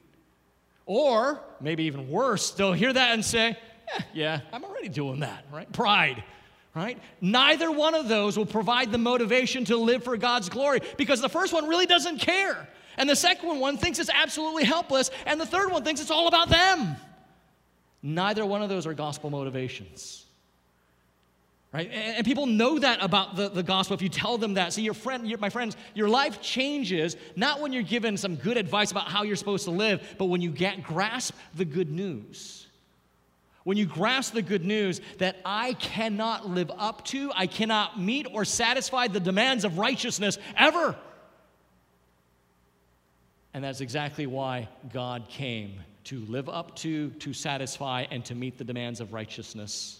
Or 0.85 1.41
maybe 1.61 1.83
even 1.83 2.09
worse, 2.09 2.51
they'll 2.51 2.73
hear 2.73 2.91
that 2.91 3.13
and 3.13 3.23
say, 3.23 3.57
eh, 3.95 4.01
Yeah, 4.13 4.41
I'm 4.51 4.63
already 4.63 4.89
doing 4.89 5.19
that, 5.19 5.45
right? 5.51 5.71
Pride. 5.71 6.23
Right? 6.75 6.99
Neither 7.19 7.71
one 7.71 7.95
of 7.95 8.07
those 8.07 8.37
will 8.37 8.45
provide 8.45 8.91
the 8.91 8.97
motivation 8.97 9.65
to 9.65 9.75
live 9.75 10.03
for 10.03 10.15
God's 10.15 10.49
glory 10.49 10.79
because 10.97 11.19
the 11.19 11.27
first 11.27 11.51
one 11.51 11.67
really 11.67 11.87
doesn't 11.87 12.19
care. 12.19 12.69
And 12.95 13.09
the 13.09 13.15
second 13.15 13.59
one 13.59 13.77
thinks 13.77 13.97
it's 13.97 14.09
absolutely 14.13 14.65
helpless. 14.65 15.09
And 15.25 15.41
the 15.41 15.45
third 15.45 15.71
one 15.71 15.83
thinks 15.83 15.99
it's 15.99 16.11
all 16.11 16.27
about 16.27 16.49
them. 16.49 16.95
Neither 18.03 18.45
one 18.45 18.61
of 18.61 18.69
those 18.69 18.85
are 18.85 18.93
gospel 18.93 19.29
motivations 19.29 20.25
right 21.71 21.89
and, 21.91 22.25
people 22.25 22.45
know 22.45 22.79
that 22.79 23.03
about 23.03 23.35
the, 23.35 23.49
the 23.49 23.63
gospel 23.63 23.93
if 23.93 24.01
you 24.01 24.09
tell 24.09 24.37
them 24.37 24.55
that 24.55 24.73
see 24.73 24.81
your 24.81 24.93
friend 24.93 25.27
your, 25.27 25.37
my 25.39 25.49
friends 25.49 25.75
your 25.93 26.09
life 26.09 26.41
changes 26.41 27.15
not 27.35 27.61
when 27.61 27.73
you're 27.73 27.83
given 27.83 28.17
some 28.17 28.35
good 28.35 28.57
advice 28.57 28.91
about 28.91 29.07
how 29.07 29.23
you're 29.23 29.35
supposed 29.35 29.65
to 29.65 29.71
live 29.71 30.15
but 30.17 30.25
when 30.25 30.41
you 30.41 30.51
get 30.51 30.83
grasp 30.83 31.33
the 31.55 31.65
good 31.65 31.91
news 31.91 32.67
when 33.63 33.77
you 33.77 33.85
grasp 33.85 34.33
the 34.33 34.41
good 34.41 34.65
news 34.65 34.99
that 35.19 35.37
I 35.45 35.73
cannot 35.73 36.49
live 36.49 36.71
up 36.75 37.05
to, 37.05 37.31
I 37.35 37.45
cannot 37.45 37.99
meet 37.99 38.25
or 38.33 38.43
satisfy 38.43 39.09
the 39.09 39.19
demands 39.19 39.63
of 39.63 39.77
righteousness 39.77 40.39
ever. 40.57 40.95
And 43.53 43.63
that's 43.63 43.81
exactly 43.81 44.25
why 44.25 44.69
God 44.91 45.27
came 45.29 45.75
to 46.05 46.19
live 46.21 46.49
up 46.49 46.77
to, 46.77 47.11
to 47.11 47.33
satisfy, 47.33 48.05
and 48.09 48.23
to 48.25 48.33
meet 48.33 48.57
the 48.57 48.63
demands 48.63 49.01
of 49.01 49.13
righteousness. 49.13 49.99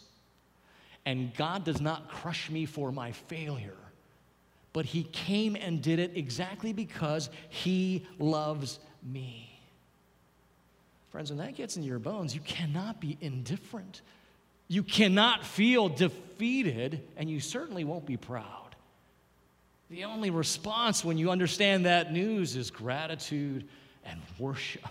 And 1.05 1.33
God 1.35 1.63
does 1.63 1.81
not 1.81 2.09
crush 2.09 2.49
me 2.49 2.65
for 2.65 2.91
my 2.91 3.11
failure, 3.11 3.77
but 4.73 4.85
He 4.85 5.03
came 5.03 5.55
and 5.55 5.81
did 5.81 5.99
it 5.99 6.11
exactly 6.15 6.73
because 6.73 7.29
He 7.49 8.05
loves 8.19 8.79
me. 9.03 9.59
Friends, 11.09 11.31
when 11.31 11.39
that 11.39 11.55
gets 11.55 11.77
in 11.77 11.83
your 11.83 11.99
bones, 11.99 12.35
you 12.35 12.41
cannot 12.41 12.99
be 12.99 13.17
indifferent. 13.21 14.01
You 14.67 14.83
cannot 14.83 15.43
feel 15.43 15.89
defeated, 15.89 17.01
and 17.17 17.29
you 17.29 17.39
certainly 17.39 17.83
won't 17.83 18.05
be 18.05 18.17
proud. 18.17 18.75
The 19.89 20.03
only 20.03 20.29
response 20.29 21.03
when 21.03 21.17
you 21.17 21.31
understand 21.31 21.85
that 21.85 22.13
news 22.13 22.55
is 22.55 22.69
gratitude 22.69 23.67
and 24.05 24.21
worship. 24.37 24.85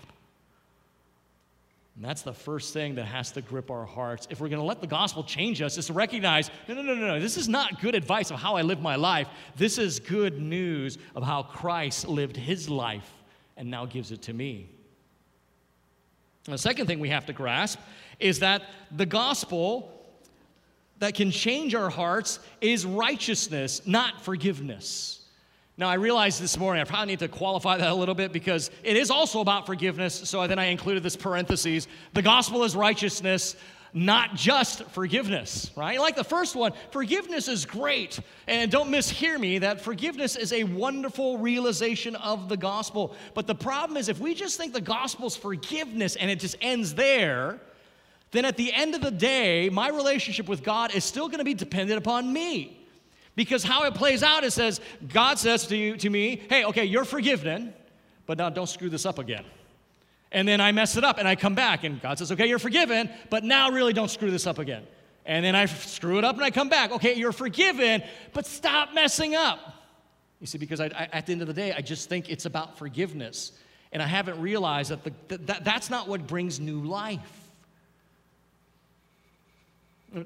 And 1.99 2.07
that's 2.07 2.21
the 2.21 2.31
first 2.31 2.71
thing 2.73 2.95
that 2.95 3.03
has 3.03 3.33
to 3.33 3.41
grip 3.41 3.69
our 3.69 3.83
hearts. 3.83 4.25
If 4.29 4.39
we're 4.39 4.47
going 4.47 4.61
to 4.61 4.65
let 4.65 4.79
the 4.79 4.87
gospel 4.87 5.21
change 5.21 5.61
us, 5.61 5.77
is 5.77 5.87
to 5.87 5.93
recognize 5.93 6.49
no, 6.69 6.73
no, 6.73 6.81
no, 6.81 6.95
no, 6.95 7.07
no. 7.07 7.19
This 7.19 7.35
is 7.35 7.49
not 7.49 7.81
good 7.81 7.93
advice 7.93 8.31
of 8.31 8.39
how 8.39 8.55
I 8.55 8.61
live 8.61 8.79
my 8.79 8.95
life. 8.95 9.27
This 9.57 9.77
is 9.77 9.99
good 9.99 10.39
news 10.41 10.97
of 11.13 11.23
how 11.23 11.43
Christ 11.43 12.07
lived 12.07 12.37
his 12.37 12.69
life 12.69 13.11
and 13.57 13.69
now 13.69 13.85
gives 13.85 14.13
it 14.13 14.21
to 14.21 14.33
me. 14.33 14.69
And 16.45 16.53
the 16.53 16.57
second 16.57 16.87
thing 16.87 17.01
we 17.01 17.09
have 17.09 17.25
to 17.25 17.33
grasp 17.33 17.79
is 18.17 18.39
that 18.39 18.61
the 18.95 19.05
gospel 19.05 19.91
that 20.99 21.15
can 21.15 21.31
change 21.31 21.75
our 21.75 21.89
hearts 21.89 22.39
is 22.61 22.85
righteousness, 22.85 23.85
not 23.85 24.23
forgiveness. 24.23 25.18
Now, 25.79 25.87
I 25.87 25.93
realized 25.93 26.41
this 26.41 26.57
morning 26.57 26.81
I 26.81 26.83
probably 26.83 27.05
need 27.05 27.19
to 27.19 27.29
qualify 27.29 27.77
that 27.77 27.89
a 27.89 27.95
little 27.95 28.13
bit 28.13 28.33
because 28.33 28.69
it 28.83 28.97
is 28.97 29.09
also 29.09 29.39
about 29.39 29.65
forgiveness. 29.65 30.13
So 30.13 30.45
then 30.45 30.59
I 30.59 30.65
included 30.65 31.03
this 31.03 31.15
parentheses. 31.15 31.87
The 32.11 32.21
gospel 32.21 32.65
is 32.65 32.75
righteousness, 32.75 33.55
not 33.93 34.35
just 34.35 34.83
forgiveness, 34.87 35.71
right? 35.77 35.97
Like 35.97 36.17
the 36.17 36.23
first 36.25 36.53
one, 36.53 36.73
forgiveness 36.91 37.47
is 37.47 37.65
great. 37.65 38.19
And 38.45 38.69
don't 38.69 38.91
mishear 38.91 39.39
me 39.39 39.59
that 39.59 39.79
forgiveness 39.79 40.35
is 40.35 40.51
a 40.51 40.65
wonderful 40.65 41.37
realization 41.37 42.17
of 42.17 42.49
the 42.49 42.57
gospel. 42.57 43.15
But 43.33 43.47
the 43.47 43.55
problem 43.55 43.95
is, 43.95 44.09
if 44.09 44.19
we 44.19 44.33
just 44.33 44.57
think 44.57 44.73
the 44.73 44.81
gospel's 44.81 45.37
forgiveness 45.37 46.17
and 46.17 46.29
it 46.29 46.41
just 46.41 46.57
ends 46.59 46.93
there, 46.93 47.61
then 48.31 48.43
at 48.43 48.57
the 48.57 48.73
end 48.73 48.95
of 48.95 49.01
the 49.01 49.11
day, 49.11 49.69
my 49.69 49.87
relationship 49.87 50.49
with 50.49 50.61
God 50.61 50.93
is 50.93 51.05
still 51.05 51.29
going 51.29 51.39
to 51.39 51.45
be 51.45 51.53
dependent 51.53 51.99
upon 51.99 52.33
me. 52.33 52.78
Because 53.35 53.63
how 53.63 53.83
it 53.83 53.93
plays 53.93 54.23
out, 54.23 54.43
it 54.43 54.51
says, 54.51 54.81
God 55.13 55.39
says 55.39 55.67
to 55.67 55.77
you, 55.77 55.95
to 55.97 56.09
me, 56.09 56.41
hey, 56.49 56.65
okay, 56.65 56.85
you're 56.85 57.05
forgiven, 57.05 57.73
but 58.25 58.37
now 58.37 58.49
don't 58.49 58.67
screw 58.67 58.89
this 58.89 59.05
up 59.05 59.17
again. 59.17 59.45
And 60.31 60.47
then 60.47 60.61
I 60.61 60.71
mess 60.71 60.97
it 60.97 61.03
up 61.03 61.17
and 61.17 61.27
I 61.27 61.35
come 61.35 61.55
back 61.55 61.83
and 61.83 62.01
God 62.01 62.19
says, 62.19 62.31
okay, 62.31 62.47
you're 62.47 62.59
forgiven, 62.59 63.09
but 63.29 63.43
now 63.43 63.71
really 63.71 63.93
don't 63.93 64.11
screw 64.11 64.29
this 64.29 64.45
up 64.45 64.59
again. 64.59 64.85
And 65.25 65.43
then 65.43 65.55
I 65.55 65.65
screw 65.65 66.17
it 66.17 66.23
up 66.23 66.35
and 66.35 66.43
I 66.43 66.51
come 66.51 66.69
back. 66.69 66.91
Okay, 66.91 67.15
you're 67.15 67.31
forgiven, 67.31 68.03
but 68.33 68.45
stop 68.45 68.93
messing 68.93 69.35
up. 69.35 69.59
You 70.39 70.47
see, 70.47 70.57
because 70.57 70.79
I, 70.79 70.85
I, 70.85 71.09
at 71.11 71.25
the 71.25 71.31
end 71.33 71.41
of 71.41 71.47
the 71.47 71.53
day, 71.53 71.73
I 71.73 71.81
just 71.81 72.09
think 72.09 72.29
it's 72.29 72.45
about 72.45 72.77
forgiveness. 72.77 73.51
And 73.91 74.01
I 74.01 74.07
haven't 74.07 74.39
realized 74.39 74.91
that, 74.91 75.03
the, 75.03 75.37
that 75.37 75.63
that's 75.63 75.89
not 75.89 76.07
what 76.07 76.27
brings 76.27 76.59
new 76.59 76.83
life 76.83 77.38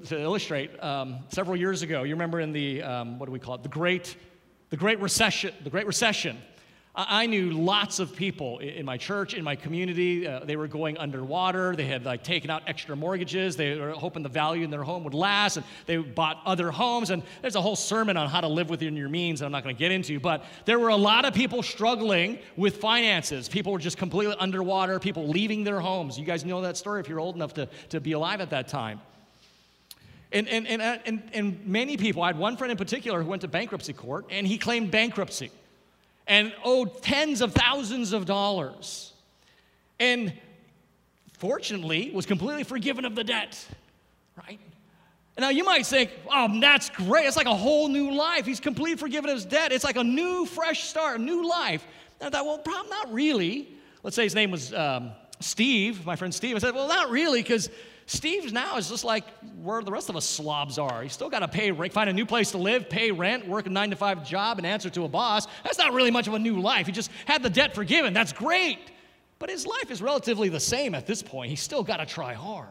to 0.06 0.20
illustrate, 0.20 0.82
um, 0.82 1.18
several 1.28 1.56
years 1.56 1.82
ago, 1.82 2.04
you 2.04 2.14
remember 2.14 2.40
in 2.40 2.52
the, 2.52 2.82
um, 2.82 3.18
what 3.18 3.26
do 3.26 3.32
we 3.32 3.38
call 3.38 3.54
it, 3.56 3.62
the 3.62 3.68
Great, 3.68 4.16
the 4.70 4.76
Great 4.76 4.98
Recession, 5.00 5.52
the 5.62 5.70
Great 5.70 5.86
Recession. 5.86 6.38
I, 6.94 7.24
I 7.24 7.26
knew 7.26 7.50
lots 7.50 7.98
of 7.98 8.16
people 8.16 8.60
in 8.60 8.86
my 8.86 8.96
church, 8.96 9.34
in 9.34 9.44
my 9.44 9.56
community, 9.56 10.26
uh, 10.26 10.40
they 10.40 10.56
were 10.56 10.68
going 10.68 10.96
underwater. 10.96 11.76
They 11.76 11.84
had 11.84 12.06
like 12.06 12.24
taken 12.24 12.50
out 12.50 12.62
extra 12.66 12.96
mortgages. 12.96 13.56
They 13.56 13.78
were 13.78 13.90
hoping 13.90 14.22
the 14.22 14.28
value 14.30 14.64
in 14.64 14.70
their 14.70 14.82
home 14.82 15.04
would 15.04 15.12
last, 15.12 15.58
and 15.58 15.66
they 15.84 15.98
bought 15.98 16.40
other 16.46 16.70
homes. 16.70 17.10
And 17.10 17.22
there's 17.42 17.56
a 17.56 17.62
whole 17.62 17.76
sermon 17.76 18.16
on 18.16 18.30
how 18.30 18.40
to 18.40 18.48
live 18.48 18.70
within 18.70 18.96
your 18.96 19.10
means 19.10 19.42
I'm 19.42 19.52
not 19.52 19.64
going 19.64 19.76
to 19.76 19.78
get 19.78 19.92
into. 19.92 20.18
But 20.18 20.44
there 20.64 20.78
were 20.78 20.88
a 20.88 20.96
lot 20.96 21.26
of 21.26 21.34
people 21.34 21.62
struggling 21.62 22.38
with 22.56 22.78
finances. 22.78 23.50
People 23.50 23.72
were 23.72 23.78
just 23.78 23.98
completely 23.98 24.36
underwater. 24.38 24.98
People 24.98 25.28
leaving 25.28 25.62
their 25.62 25.80
homes. 25.80 26.18
You 26.18 26.24
guys 26.24 26.44
know 26.44 26.62
that 26.62 26.78
story 26.78 27.00
if 27.00 27.08
you're 27.08 27.20
old 27.20 27.34
enough 27.34 27.52
to, 27.54 27.68
to 27.90 28.00
be 28.00 28.12
alive 28.12 28.40
at 28.40 28.50
that 28.50 28.68
time. 28.68 29.00
And, 30.34 30.48
and, 30.48 30.66
and, 30.66 30.82
uh, 30.82 30.98
and, 31.06 31.22
and 31.32 31.64
many 31.64 31.96
people, 31.96 32.22
I 32.22 32.26
had 32.26 32.38
one 32.38 32.56
friend 32.56 32.72
in 32.72 32.76
particular 32.76 33.22
who 33.22 33.28
went 33.28 33.42
to 33.42 33.48
bankruptcy 33.48 33.92
court 33.92 34.26
and 34.30 34.44
he 34.44 34.58
claimed 34.58 34.90
bankruptcy 34.90 35.52
and 36.26 36.52
owed 36.64 37.02
tens 37.02 37.40
of 37.40 37.54
thousands 37.54 38.12
of 38.12 38.26
dollars. 38.26 39.12
And 40.00 40.32
fortunately, 41.38 42.10
was 42.12 42.26
completely 42.26 42.64
forgiven 42.64 43.04
of 43.04 43.14
the 43.14 43.22
debt, 43.22 43.64
right? 44.36 44.58
Now 45.38 45.50
you 45.50 45.62
might 45.62 45.86
think, 45.86 46.10
oh, 46.32 46.60
that's 46.60 46.90
great. 46.90 47.26
It's 47.26 47.36
like 47.36 47.46
a 47.46 47.54
whole 47.54 47.86
new 47.88 48.12
life. 48.12 48.44
He's 48.44 48.60
completely 48.60 48.96
forgiven 48.96 49.30
his 49.30 49.44
debt. 49.44 49.70
It's 49.70 49.84
like 49.84 49.96
a 49.96 50.04
new, 50.04 50.46
fresh 50.46 50.84
start, 50.84 51.20
a 51.20 51.22
new 51.22 51.48
life. 51.48 51.86
And 52.20 52.26
I 52.34 52.36
thought, 52.36 52.46
well, 52.46 52.58
probably 52.58 52.90
not 52.90 53.12
really. 53.12 53.68
Let's 54.02 54.16
say 54.16 54.24
his 54.24 54.34
name 54.34 54.50
was 54.50 54.74
um, 54.74 55.12
Steve, 55.38 56.04
my 56.04 56.16
friend 56.16 56.34
Steve. 56.34 56.56
I 56.56 56.58
said, 56.58 56.74
well, 56.74 56.88
not 56.88 57.10
really, 57.10 57.40
because 57.40 57.70
Steve 58.06 58.52
now 58.52 58.76
is 58.76 58.88
just 58.88 59.04
like 59.04 59.24
where 59.62 59.82
the 59.82 59.90
rest 59.90 60.10
of 60.10 60.16
us 60.16 60.26
slobs 60.26 60.78
are. 60.78 61.02
He's 61.02 61.12
still 61.12 61.30
got 61.30 61.38
to 61.40 61.48
pay, 61.48 61.70
find 61.88 62.10
a 62.10 62.12
new 62.12 62.26
place 62.26 62.50
to 62.50 62.58
live, 62.58 62.90
pay 62.90 63.10
rent, 63.10 63.48
work 63.48 63.66
a 63.66 63.70
nine 63.70 63.90
to 63.90 63.96
five 63.96 64.26
job, 64.26 64.58
and 64.58 64.66
answer 64.66 64.90
to 64.90 65.04
a 65.04 65.08
boss. 65.08 65.46
That's 65.62 65.78
not 65.78 65.94
really 65.94 66.10
much 66.10 66.26
of 66.26 66.34
a 66.34 66.38
new 66.38 66.60
life. 66.60 66.86
He 66.86 66.92
just 66.92 67.10
had 67.24 67.42
the 67.42 67.50
debt 67.50 67.74
forgiven. 67.74 68.12
That's 68.12 68.32
great. 68.32 68.78
But 69.38 69.50
his 69.50 69.66
life 69.66 69.90
is 69.90 70.02
relatively 70.02 70.48
the 70.48 70.60
same 70.60 70.94
at 70.94 71.06
this 71.06 71.22
point. 71.22 71.50
He's 71.50 71.62
still 71.62 71.82
got 71.82 71.96
to 71.96 72.06
try 72.06 72.34
hard. 72.34 72.68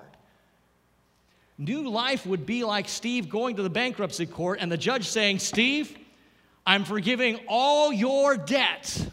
New 1.58 1.90
life 1.90 2.26
would 2.26 2.46
be 2.46 2.64
like 2.64 2.88
Steve 2.88 3.30
going 3.30 3.56
to 3.56 3.64
the 3.64 3.70
bankruptcy 3.70 4.26
court 4.26 4.60
and 4.62 4.72
the 4.72 4.78
judge 4.78 5.08
saying, 5.08 5.40
Steve, 5.40 5.98
I'm 6.66 6.84
forgiving 6.84 7.40
all 7.48 7.92
your 7.92 8.38
debt. 8.38 9.08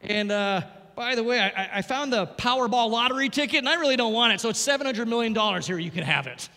And 0.00 0.30
uh, 0.30 0.62
by 0.94 1.14
the 1.14 1.24
way, 1.24 1.40
I, 1.40 1.78
I 1.78 1.82
found 1.82 2.12
the 2.12 2.26
Powerball 2.26 2.90
lottery 2.90 3.28
ticket 3.28 3.58
and 3.58 3.68
I 3.68 3.74
really 3.74 3.96
don't 3.96 4.12
want 4.12 4.32
it, 4.32 4.40
so 4.40 4.48
it's 4.48 4.66
$700 4.66 5.06
million 5.06 5.34
here, 5.62 5.78
you 5.78 5.90
can 5.90 6.04
have 6.04 6.26
it. 6.26 6.48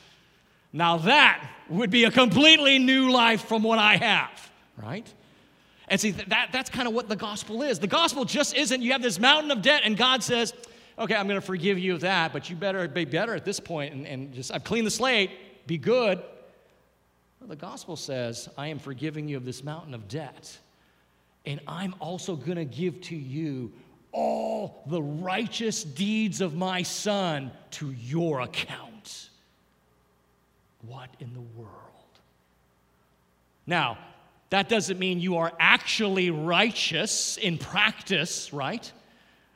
Now 0.73 0.97
that 0.97 1.49
would 1.69 1.89
be 1.89 2.03
a 2.03 2.11
completely 2.11 2.79
new 2.79 3.11
life 3.11 3.47
from 3.47 3.63
what 3.63 3.79
I 3.79 3.95
have, 3.97 4.51
right? 4.77 5.07
And 5.87 6.01
see, 6.01 6.11
that, 6.11 6.49
that's 6.51 6.69
kind 6.69 6.87
of 6.87 6.93
what 6.93 7.07
the 7.07 7.15
gospel 7.15 7.61
is. 7.61 7.79
The 7.79 7.87
gospel 7.87 8.25
just 8.25 8.55
isn't 8.55 8.81
you 8.81 8.91
have 8.91 9.01
this 9.01 9.19
mountain 9.19 9.51
of 9.51 9.61
debt 9.61 9.81
and 9.85 9.95
God 9.95 10.23
says, 10.23 10.53
okay, 10.97 11.15
I'm 11.15 11.27
going 11.27 11.39
to 11.39 11.45
forgive 11.45 11.77
you 11.77 11.93
of 11.93 12.01
that, 12.01 12.33
but 12.33 12.49
you 12.49 12.55
better 12.55 12.87
be 12.87 13.05
better 13.05 13.35
at 13.35 13.45
this 13.45 13.59
point 13.59 13.93
and, 13.93 14.07
and 14.07 14.33
just, 14.33 14.53
I've 14.53 14.63
cleaned 14.63 14.87
the 14.87 14.91
slate, 14.91 15.31
be 15.67 15.77
good. 15.77 16.21
Well, 17.39 17.49
the 17.49 17.55
gospel 17.55 17.95
says, 17.95 18.49
I 18.57 18.67
am 18.67 18.79
forgiving 18.79 19.27
you 19.27 19.37
of 19.37 19.45
this 19.45 19.63
mountain 19.63 19.93
of 19.93 20.07
debt, 20.07 20.57
and 21.45 21.59
I'm 21.67 21.93
also 21.99 22.35
going 22.35 22.57
to 22.57 22.65
give 22.65 23.01
to 23.01 23.15
you 23.15 23.71
all 24.15 24.83
the 24.87 25.01
righteous 25.01 25.83
deeds 25.83 26.39
of 26.39 26.55
my 26.55 26.81
son 26.81 27.51
to 27.71 27.91
your 27.91 28.39
account. 28.39 29.29
What 30.87 31.09
in 31.19 31.33
the 31.33 31.41
world? 31.41 31.69
Now, 33.67 33.97
that 34.51 34.69
doesn't 34.69 34.99
mean 34.99 35.19
you 35.19 35.37
are 35.37 35.51
actually 35.59 36.31
righteous 36.31 37.37
in 37.37 37.57
practice, 37.57 38.53
right? 38.53 38.89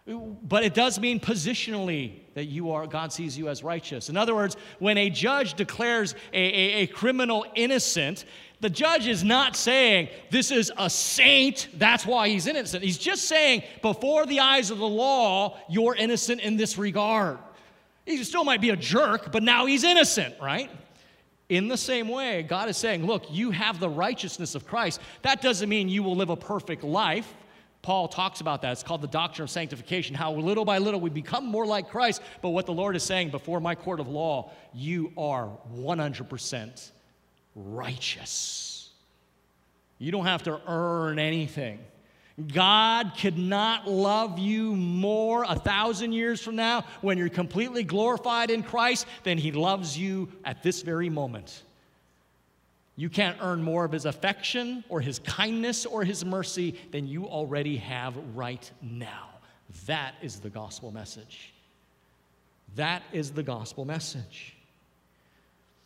But 0.06 0.63
it 0.63 0.74
does 0.74 1.00
mean 1.00 1.19
positionally 1.19 2.19
that 2.39 2.45
you 2.45 2.71
are, 2.71 2.88
God 2.88 3.12
sees 3.12 3.38
you 3.38 3.49
as 3.49 3.65
righteous. 3.65 4.08
In 4.08 4.15
other 4.15 4.34
words, 4.34 4.56
when 4.80 4.97
a 4.97 5.10
judge 5.10 5.56
declares 5.56 6.15
a, 6.32 6.38
a, 6.38 6.73
a 6.84 6.88
criminal 6.88 7.45
innocent, 7.54 8.23
the 8.62 8.69
judge 8.69 9.08
is 9.08 9.25
not 9.25 9.58
saying 9.58 10.08
this 10.32 10.49
is 10.49 10.71
a 10.78 10.89
saint, 10.89 11.67
that's 11.73 12.06
why 12.06 12.30
he's 12.30 12.47
innocent. 12.47 12.82
He's 12.82 12.97
just 12.97 13.25
saying, 13.25 13.63
before 13.82 14.25
the 14.25 14.39
eyes 14.39 14.71
of 14.71 14.78
the 14.78 14.88
law, 14.88 15.58
you're 15.69 15.95
innocent 15.95 16.39
in 16.39 16.56
this 16.56 16.78
regard. 16.78 17.39
He 18.06 18.23
still 18.23 18.45
might 18.45 18.62
be 18.62 18.69
a 18.69 18.78
jerk, 18.78 19.34
but 19.34 19.43
now 19.43 19.65
he's 19.65 19.84
innocent, 19.84 20.34
right? 20.41 20.71
In 21.49 21.67
the 21.67 21.75
same 21.75 22.08
way, 22.08 22.43
God 22.43 22.69
is 22.69 22.78
saying, 22.78 23.06
look, 23.06 23.25
you 23.30 23.52
have 23.52 23.82
the 23.82 23.89
righteousness 23.89 24.56
of 24.56 24.65
Christ. 24.65 25.02
That 25.23 25.41
doesn't 25.41 25.67
mean 25.67 25.89
you 25.89 26.04
will 26.04 26.15
live 26.15 26.30
a 26.30 26.38
perfect 26.38 26.86
life. 26.86 27.34
Paul 27.82 28.08
talks 28.10 28.42
about 28.42 28.62
that. 28.63 28.74
It's 28.74 28.84
called 28.84 29.02
the 29.02 29.08
doctrine 29.08 29.44
of 29.44 29.50
sanctification, 29.50 30.15
how 30.15 30.34
little 30.34 30.65
by 30.65 30.80
little 30.80 31.00
we 31.00 31.10
become 31.10 31.46
more 31.46 31.65
like 31.65 31.89
Christ. 31.89 32.22
But 32.42 32.50
what 32.50 32.65
the 32.65 32.74
Lord 32.74 32.96
is 32.96 33.04
saying, 33.04 33.30
before 33.30 33.62
my 33.62 33.76
court 33.76 34.00
of 34.00 34.10
law, 34.10 34.52
you 34.74 35.13
are 35.18 35.50
100% 35.76 36.92
righteous. 37.56 38.89
You 39.98 40.12
don't 40.12 40.26
have 40.26 40.44
to 40.44 40.60
earn 40.68 41.20
anything. 41.20 41.80
God 42.54 43.13
could 43.20 43.38
not 43.38 43.89
love 43.89 44.39
you 44.39 44.76
more 44.76 45.44
a 45.44 45.56
thousand 45.56 46.13
years 46.13 46.42
from 46.42 46.56
now 46.56 46.86
when 47.02 47.18
you're 47.18 47.28
completely 47.28 47.84
glorified 47.84 48.50
in 48.50 48.63
Christ 48.63 49.08
than 49.24 49.38
He 49.38 49.52
loves 49.52 49.98
you 49.98 50.30
at 50.46 50.63
this 50.63 50.82
very 50.82 51.10
moment. 51.10 51.63
You 52.99 53.09
can't 53.09 53.38
earn 53.39 53.63
more 53.63 53.85
of 53.85 53.93
His 53.93 54.03
affection 54.03 54.83
or 54.89 54.99
His 54.99 55.19
kindness 55.19 55.85
or 55.85 56.03
His 56.03 56.25
mercy 56.25 56.75
than 56.91 57.07
you 57.07 57.27
already 57.27 57.77
have 57.77 58.17
right 58.35 58.69
now. 58.81 59.29
That 59.85 60.15
is 60.21 60.41
the 60.41 60.49
gospel 60.49 60.91
message. 60.91 61.53
That 62.75 63.01
is 63.13 63.31
the 63.31 63.41
gospel 63.41 63.85
message. 63.85 64.53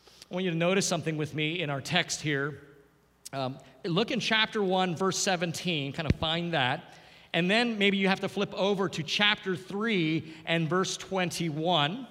I 0.10 0.34
want 0.34 0.44
you 0.44 0.50
to 0.50 0.58
notice 0.58 0.88
something 0.88 1.16
with 1.16 1.36
me 1.36 1.62
in 1.62 1.70
our 1.70 1.82
text 1.82 2.20
here. 2.20 2.60
Um, 3.32 3.60
look 3.86 4.10
in 4.10 4.20
chapter 4.20 4.64
1, 4.64 4.96
verse 4.96 5.20
17, 5.20 5.94
kind 5.94 6.12
of 6.12 6.18
find 6.20 6.52
that. 6.56 6.96
And 7.32 7.48
then 7.48 7.78
maybe 7.78 7.98
you 7.98 8.08
have 8.08 8.22
to 8.22 8.30
flip 8.30 8.52
over 8.56 8.90
to 8.90 9.04
chapter 9.04 9.56
3 9.56 10.34
and 10.48 10.68
verse 10.68 10.98
21. 10.98 12.08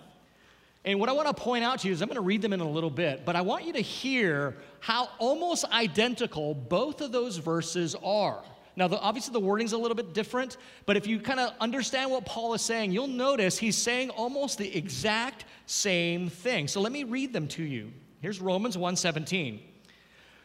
And 0.84 0.98
what 0.98 1.08
I 1.08 1.12
want 1.12 1.28
to 1.28 1.34
point 1.34 1.62
out 1.62 1.80
to 1.80 1.88
you 1.88 1.94
is 1.94 2.02
I'm 2.02 2.08
going 2.08 2.16
to 2.16 2.22
read 2.22 2.42
them 2.42 2.52
in 2.52 2.60
a 2.60 2.68
little 2.68 2.90
bit, 2.90 3.24
but 3.24 3.36
I 3.36 3.40
want 3.42 3.64
you 3.64 3.72
to 3.74 3.80
hear 3.80 4.56
how 4.80 5.08
almost 5.18 5.64
identical 5.66 6.54
both 6.54 7.00
of 7.00 7.12
those 7.12 7.36
verses 7.36 7.94
are. 8.02 8.42
Now, 8.74 8.88
the, 8.88 8.98
obviously, 8.98 9.32
the 9.32 9.40
wording's 9.40 9.74
a 9.74 9.78
little 9.78 9.94
bit 9.94 10.14
different, 10.14 10.56
but 10.86 10.96
if 10.96 11.06
you 11.06 11.20
kind 11.20 11.38
of 11.38 11.52
understand 11.60 12.10
what 12.10 12.24
Paul 12.24 12.54
is 12.54 12.62
saying, 12.62 12.90
you'll 12.90 13.06
notice 13.06 13.58
he's 13.58 13.76
saying 13.76 14.10
almost 14.10 14.58
the 14.58 14.76
exact 14.76 15.44
same 15.66 16.28
thing. 16.28 16.66
So 16.68 16.80
let 16.80 16.90
me 16.90 17.04
read 17.04 17.32
them 17.32 17.48
to 17.48 17.62
you. 17.62 17.92
Here's 18.20 18.40
Romans 18.40 18.76
1:17. 18.76 19.60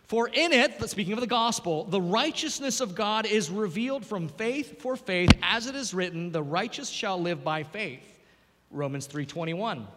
For 0.03 0.29
in 0.29 0.53
it, 0.53 0.89
speaking 0.89 1.13
of 1.13 1.19
the 1.19 1.27
gospel, 1.27 1.83
the 1.85 2.01
righteousness 2.01 2.79
of 2.79 2.95
God 2.95 3.25
is 3.25 3.49
revealed 3.49 4.05
from 4.05 4.29
faith 4.29 4.81
for 4.81 4.95
faith, 4.95 5.31
as 5.41 5.67
it 5.67 5.75
is 5.75 5.93
written, 5.93 6.31
the 6.31 6.43
righteous 6.43 6.89
shall 6.89 7.21
live 7.21 7.43
by 7.43 7.63
faith. 7.63 8.19
Romans 8.71 9.07
3:21. 9.07 9.87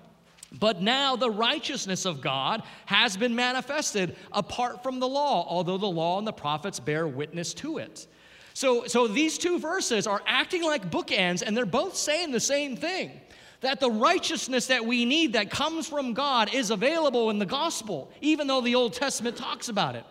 But 0.58 0.82
now 0.82 1.14
the 1.14 1.30
righteousness 1.30 2.04
of 2.04 2.20
God 2.20 2.62
has 2.86 3.16
been 3.16 3.34
manifested 3.36 4.16
apart 4.32 4.82
from 4.82 4.98
the 4.98 5.08
law, 5.08 5.46
although 5.48 5.78
the 5.78 5.86
law 5.86 6.18
and 6.18 6.26
the 6.26 6.32
prophets 6.32 6.80
bear 6.80 7.06
witness 7.06 7.54
to 7.54 7.78
it. 7.78 8.06
So, 8.52 8.86
so 8.86 9.06
these 9.06 9.38
two 9.38 9.60
verses 9.60 10.06
are 10.06 10.20
acting 10.26 10.64
like 10.64 10.90
bookends, 10.90 11.42
and 11.42 11.56
they're 11.56 11.66
both 11.66 11.96
saying 11.96 12.32
the 12.32 12.40
same 12.40 12.76
thing 12.76 13.20
that 13.60 13.78
the 13.78 13.90
righteousness 13.90 14.66
that 14.66 14.84
we 14.84 15.04
need 15.04 15.34
that 15.34 15.50
comes 15.50 15.86
from 15.86 16.14
God 16.14 16.52
is 16.52 16.70
available 16.70 17.30
in 17.30 17.38
the 17.38 17.46
gospel, 17.46 18.10
even 18.20 18.46
though 18.46 18.60
the 18.60 18.74
Old 18.74 18.94
Testament 18.94 19.36
talks 19.36 19.68
about 19.68 19.96
it. 19.96 20.04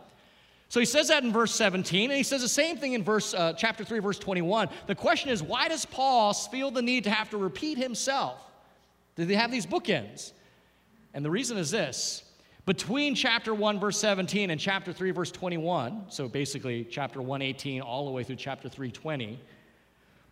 So 0.69 0.79
he 0.79 0.85
says 0.85 1.07
that 1.07 1.23
in 1.23 1.33
verse 1.33 1.53
17, 1.55 2.11
and 2.11 2.17
he 2.17 2.23
says 2.23 2.41
the 2.41 2.47
same 2.47 2.77
thing 2.77 2.93
in 2.93 3.03
verse 3.03 3.33
uh, 3.33 3.53
chapter 3.53 3.83
3, 3.83 3.99
verse 3.99 4.19
21. 4.19 4.69
The 4.85 4.93
question 4.93 5.31
is, 5.31 5.41
why 5.41 5.67
does 5.67 5.83
Paul 5.85 6.31
feel 6.33 6.69
the 6.69 6.83
need 6.83 7.05
to 7.05 7.09
have 7.09 7.31
to 7.31 7.37
repeat 7.37 7.79
himself? 7.79 8.48
They 9.27 9.35
have 9.35 9.51
these 9.51 9.65
bookends? 9.65 10.31
And 11.13 11.25
the 11.25 11.31
reason 11.31 11.57
is 11.57 11.71
this 11.71 12.23
between 12.65 13.15
chapter 13.15 13.53
1, 13.53 13.79
verse 13.79 13.97
17, 13.97 14.51
and 14.51 14.59
chapter 14.59 14.93
3, 14.93 15.11
verse 15.11 15.31
21, 15.31 16.05
so 16.09 16.27
basically 16.27 16.85
chapter 16.85 17.21
118 17.21 17.81
all 17.81 18.05
the 18.05 18.11
way 18.11 18.23
through 18.23 18.35
chapter 18.35 18.69
320, 18.69 19.39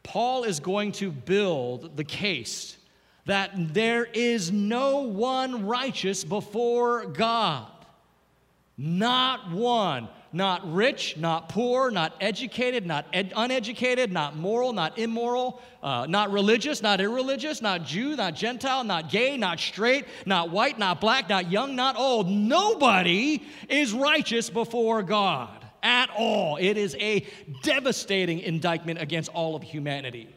Paul 0.03 0.43
is 0.43 0.59
going 0.59 0.91
to 0.93 1.11
build 1.11 1.97
the 1.97 2.03
case 2.03 2.77
that 3.25 3.73
there 3.73 4.05
is 4.05 4.51
no 4.51 4.99
one 4.99 5.65
righteous 5.65 6.23
before 6.23 7.07
God. 7.07 7.67
Not 8.77 9.51
one 9.51 10.07
not 10.37 10.71
rich, 10.71 11.17
not 11.17 11.49
poor, 11.49 11.91
not 11.91 12.13
educated, 12.21 12.85
not 12.85 13.05
ed- 13.11 13.33
uneducated, 13.35 14.11
not 14.11 14.37
moral, 14.37 14.71
not 14.71 14.97
immoral, 14.97 15.59
uh, 15.83 16.05
not 16.07 16.31
religious, 16.31 16.81
not 16.81 17.01
irreligious, 17.01 17.61
not 17.61 17.83
Jew, 17.83 18.15
not 18.15 18.35
Gentile, 18.35 18.83
not 18.83 19.09
gay, 19.09 19.35
not 19.35 19.59
straight, 19.59 20.05
not 20.25 20.51
white, 20.51 20.77
not 20.77 21.01
black, 21.01 21.27
not 21.27 21.51
young, 21.51 21.75
not 21.75 21.97
old. 21.97 22.29
Nobody 22.29 23.43
is 23.67 23.91
righteous 23.91 24.49
before 24.49 25.01
God 25.03 25.65
at 25.81 26.09
all. 26.15 26.57
It 26.57 26.77
is 26.77 26.95
a 26.99 27.25
devastating 27.63 28.39
indictment 28.39 29.01
against 29.01 29.29
all 29.29 29.55
of 29.55 29.63
humanity. 29.63 30.36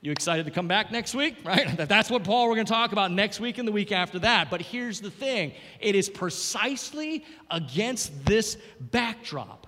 You 0.00 0.12
excited 0.12 0.46
to 0.46 0.52
come 0.52 0.68
back 0.68 0.92
next 0.92 1.14
week? 1.14 1.36
Right? 1.44 1.76
That's 1.76 2.10
what 2.10 2.24
Paul 2.24 2.48
we're 2.48 2.54
going 2.54 2.66
to 2.66 2.72
talk 2.72 2.92
about 2.92 3.10
next 3.10 3.40
week 3.40 3.58
and 3.58 3.66
the 3.66 3.72
week 3.72 3.90
after 3.90 4.18
that. 4.20 4.50
But 4.50 4.60
here's 4.60 5.00
the 5.00 5.10
thing 5.10 5.52
it 5.80 5.94
is 5.94 6.08
precisely 6.08 7.24
against 7.50 8.24
this 8.24 8.58
backdrop 8.80 9.66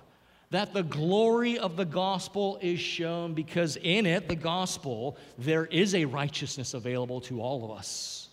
that 0.51 0.73
the 0.73 0.83
glory 0.83 1.57
of 1.57 1.77
the 1.77 1.85
gospel 1.85 2.59
is 2.61 2.79
shown 2.79 3.33
because 3.33 3.77
in 3.77 4.05
it, 4.05 4.27
the 4.27 4.35
gospel, 4.35 5.17
there 5.37 5.65
is 5.65 5.95
a 5.95 6.05
righteousness 6.05 6.73
available 6.73 7.21
to 7.21 7.41
all 7.41 7.63
of 7.63 7.71
us. 7.71 8.27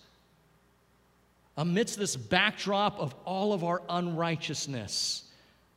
Amidst 1.57 1.99
this 1.99 2.17
backdrop 2.17 2.99
of 2.99 3.15
all 3.25 3.53
of 3.53 3.65
our 3.65 3.83
unrighteousness, 3.89 5.25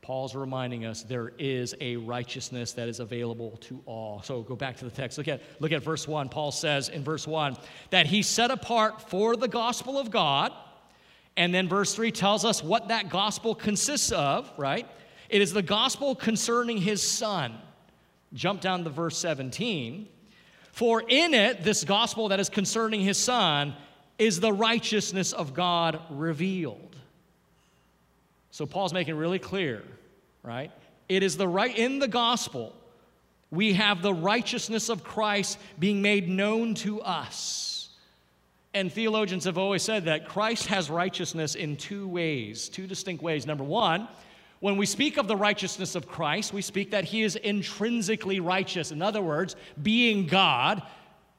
Paul's 0.01 0.33
reminding 0.33 0.85
us 0.85 1.03
there 1.03 1.31
is 1.37 1.75
a 1.79 1.95
righteousness 1.97 2.71
that 2.73 2.87
is 2.87 2.99
available 2.99 3.57
to 3.61 3.81
all. 3.85 4.21
So 4.23 4.41
go 4.41 4.55
back 4.55 4.77
to 4.77 4.85
the 4.85 4.91
text. 4.91 5.17
Look 5.17 5.27
at, 5.27 5.41
look 5.59 5.71
at 5.71 5.83
verse 5.83 6.07
1. 6.07 6.29
Paul 6.29 6.51
says 6.51 6.89
in 6.89 7.03
verse 7.03 7.27
1 7.27 7.55
that 7.91 8.07
he 8.07 8.23
set 8.23 8.49
apart 8.49 9.09
for 9.09 9.35
the 9.35 9.47
gospel 9.47 9.99
of 9.99 10.09
God. 10.09 10.51
And 11.37 11.53
then 11.53 11.69
verse 11.69 11.93
3 11.93 12.11
tells 12.11 12.43
us 12.43 12.63
what 12.63 12.87
that 12.87 13.09
gospel 13.09 13.53
consists 13.53 14.11
of, 14.11 14.51
right? 14.57 14.87
It 15.29 15.41
is 15.41 15.53
the 15.53 15.61
gospel 15.61 16.15
concerning 16.15 16.77
his 16.77 17.01
son. 17.01 17.53
Jump 18.33 18.59
down 18.59 18.83
to 18.83 18.89
verse 18.89 19.17
17. 19.17 20.07
For 20.71 21.03
in 21.07 21.33
it, 21.33 21.63
this 21.63 21.83
gospel 21.83 22.29
that 22.29 22.39
is 22.39 22.49
concerning 22.49 23.01
his 23.01 23.17
son, 23.17 23.75
is 24.17 24.39
the 24.39 24.53
righteousness 24.53 25.31
of 25.31 25.53
God 25.53 26.01
revealed. 26.09 26.90
So 28.51 28.65
Paul's 28.65 28.93
making 28.93 29.15
really 29.15 29.39
clear, 29.39 29.83
right? 30.43 30.71
It 31.09 31.23
is 31.23 31.37
the 31.37 31.47
right 31.47 31.75
in 31.75 31.99
the 31.99 32.07
gospel. 32.07 32.75
We 33.49 33.73
have 33.73 34.01
the 34.01 34.13
righteousness 34.13 34.89
of 34.89 35.03
Christ 35.03 35.57
being 35.79 36.01
made 36.01 36.29
known 36.29 36.73
to 36.75 37.01
us. 37.01 37.89
And 38.73 38.91
theologians 38.91 39.43
have 39.45 39.57
always 39.57 39.83
said 39.83 40.05
that 40.05 40.27
Christ 40.27 40.67
has 40.67 40.89
righteousness 40.89 41.55
in 41.55 41.75
two 41.75 42.07
ways, 42.07 42.69
two 42.69 42.87
distinct 42.87 43.21
ways. 43.21 43.45
Number 43.45 43.65
one, 43.65 44.07
when 44.61 44.77
we 44.77 44.85
speak 44.85 45.17
of 45.17 45.27
the 45.27 45.35
righteousness 45.35 45.95
of 45.95 46.07
Christ, 46.07 46.53
we 46.53 46.61
speak 46.61 46.91
that 46.91 47.03
he 47.03 47.23
is 47.23 47.35
intrinsically 47.35 48.39
righteous. 48.39 48.91
In 48.91 49.01
other 49.01 49.21
words, 49.21 49.55
being 49.81 50.27
God, 50.27 50.83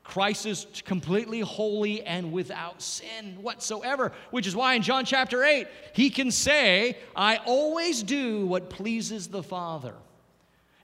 Christ 0.04 0.46
is 0.46 0.66
completely 0.84 1.40
holy 1.40 2.02
and 2.02 2.32
without 2.32 2.82
sin 2.82 3.38
whatsoever, 3.40 4.12
which 4.30 4.46
is 4.46 4.56
why 4.56 4.74
in 4.74 4.82
John 4.82 5.04
chapter 5.04 5.44
8, 5.44 5.68
he 5.92 6.10
can 6.10 6.30
say, 6.30 6.98
I 7.14 7.36
always 7.46 8.02
do 8.02 8.46
what 8.46 8.68
pleases 8.68 9.28
the 9.28 9.42
Father. 9.42 9.94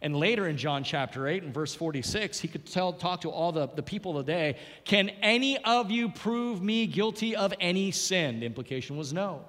And 0.00 0.14
later 0.14 0.46
in 0.46 0.56
John 0.56 0.84
chapter 0.84 1.26
8, 1.26 1.42
in 1.42 1.52
verse 1.52 1.74
46, 1.74 2.38
he 2.38 2.46
could 2.46 2.64
tell, 2.64 2.92
talk 2.92 3.22
to 3.22 3.30
all 3.30 3.50
the, 3.50 3.66
the 3.66 3.82
people 3.82 4.16
of 4.16 4.26
the 4.26 4.32
day, 4.32 4.56
Can 4.84 5.10
any 5.22 5.58
of 5.64 5.90
you 5.90 6.08
prove 6.08 6.62
me 6.62 6.86
guilty 6.86 7.34
of 7.34 7.52
any 7.60 7.90
sin? 7.90 8.38
The 8.40 8.46
implication 8.46 8.96
was 8.96 9.12
no, 9.12 9.44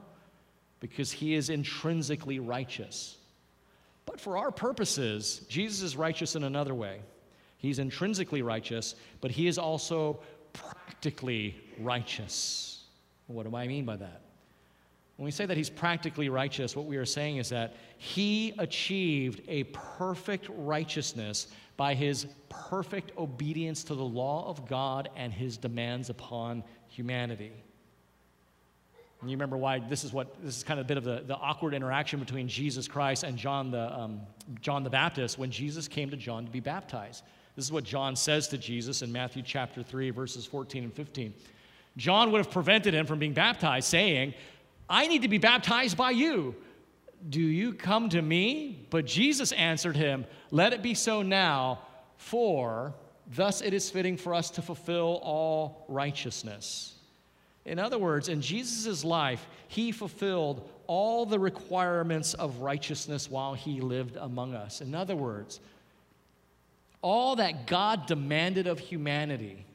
because 0.79 1.11
he 1.11 1.35
is 1.35 1.51
intrinsically 1.51 2.39
righteous. 2.39 3.17
But 4.07 4.19
for 4.19 4.37
our 4.37 4.49
purposes, 4.49 5.41
Jesus 5.49 5.83
is 5.83 5.95
righteous 5.95 6.35
in 6.35 6.43
another 6.43 6.73
way. 6.73 7.01
He's 7.59 7.77
intrinsically 7.77 8.41
righteous, 8.41 8.95
but 9.21 9.31
he 9.31 9.47
is 9.47 9.57
also 9.57 10.21
practically 10.53 11.55
righteous. 11.77 12.85
What 13.27 13.47
do 13.47 13.55
I 13.55 13.67
mean 13.67 13.85
by 13.85 13.97
that? 13.97 14.21
When 15.17 15.25
we 15.25 15.31
say 15.31 15.45
that 15.45 15.57
he's 15.57 15.69
practically 15.69 16.29
righteous, 16.29 16.77
what 16.77 16.85
we 16.85 16.95
are 16.95 17.05
saying 17.05 17.37
is 17.37 17.49
that 17.49 17.75
he 17.97 18.53
achieved 18.57 19.41
a 19.49 19.65
perfect 19.65 20.47
righteousness 20.55 21.47
by 21.75 21.93
his 21.93 22.27
perfect 22.47 23.11
obedience 23.17 23.83
to 23.83 23.95
the 23.95 24.03
law 24.03 24.47
of 24.47 24.65
God 24.65 25.09
and 25.17 25.33
his 25.33 25.57
demands 25.57 26.09
upon 26.09 26.63
humanity. 26.87 27.51
And 29.19 29.29
you 29.29 29.35
remember 29.35 29.57
why 29.57 29.79
this 29.79 30.05
is 30.05 30.13
what 30.13 30.41
this 30.41 30.55
is 30.55 30.63
kind 30.63 30.79
of 30.79 30.85
a 30.85 30.87
bit 30.87 30.95
of 30.95 31.03
the, 31.03 31.23
the 31.27 31.35
awkward 31.35 31.73
interaction 31.73 32.21
between 32.21 32.47
Jesus 32.47 32.87
Christ 32.87 33.23
and 33.23 33.37
John 33.37 33.71
the, 33.71 33.93
um, 33.93 34.21
John 34.61 34.85
the 34.85 34.89
Baptist 34.89 35.37
when 35.37 35.51
Jesus 35.51 35.89
came 35.89 36.09
to 36.09 36.15
John 36.15 36.45
to 36.45 36.51
be 36.51 36.61
baptized. 36.61 37.25
This 37.55 37.65
is 37.65 37.71
what 37.71 37.83
John 37.83 38.15
says 38.15 38.47
to 38.49 38.57
Jesus 38.57 39.01
in 39.01 39.11
Matthew 39.11 39.43
chapter 39.43 39.83
3, 39.83 40.11
verses 40.11 40.45
14 40.45 40.83
and 40.85 40.93
15. 40.93 41.33
John 41.97 42.31
would 42.31 42.37
have 42.37 42.51
prevented 42.51 42.93
him 42.93 43.05
from 43.05 43.19
being 43.19 43.33
baptized, 43.33 43.87
saying, 43.87 44.33
I 44.89 45.07
need 45.07 45.21
to 45.23 45.27
be 45.27 45.37
baptized 45.37 45.97
by 45.97 46.11
you. 46.11 46.55
Do 47.29 47.41
you 47.41 47.73
come 47.73 48.09
to 48.09 48.21
me? 48.21 48.85
But 48.89 49.05
Jesus 49.05 49.51
answered 49.51 49.97
him, 49.97 50.25
Let 50.51 50.73
it 50.73 50.81
be 50.81 50.93
so 50.93 51.21
now, 51.21 51.79
for 52.15 52.93
thus 53.35 53.61
it 53.61 53.73
is 53.73 53.89
fitting 53.89 54.17
for 54.17 54.33
us 54.33 54.49
to 54.51 54.61
fulfill 54.61 55.19
all 55.21 55.85
righteousness. 55.89 56.95
In 57.65 57.77
other 57.77 57.99
words, 57.99 58.29
in 58.29 58.41
Jesus' 58.41 59.03
life, 59.03 59.45
he 59.67 59.91
fulfilled 59.91 60.67
all 60.87 61.25
the 61.25 61.37
requirements 61.37 62.33
of 62.33 62.61
righteousness 62.61 63.29
while 63.29 63.53
he 63.53 63.81
lived 63.81 64.15
among 64.15 64.55
us. 64.55 64.81
In 64.81 64.95
other 64.95 65.15
words, 65.15 65.59
all 67.01 67.37
that 67.37 67.67
God 67.67 68.05
demanded 68.07 68.67
of 68.67 68.79
humanity, 68.79 69.65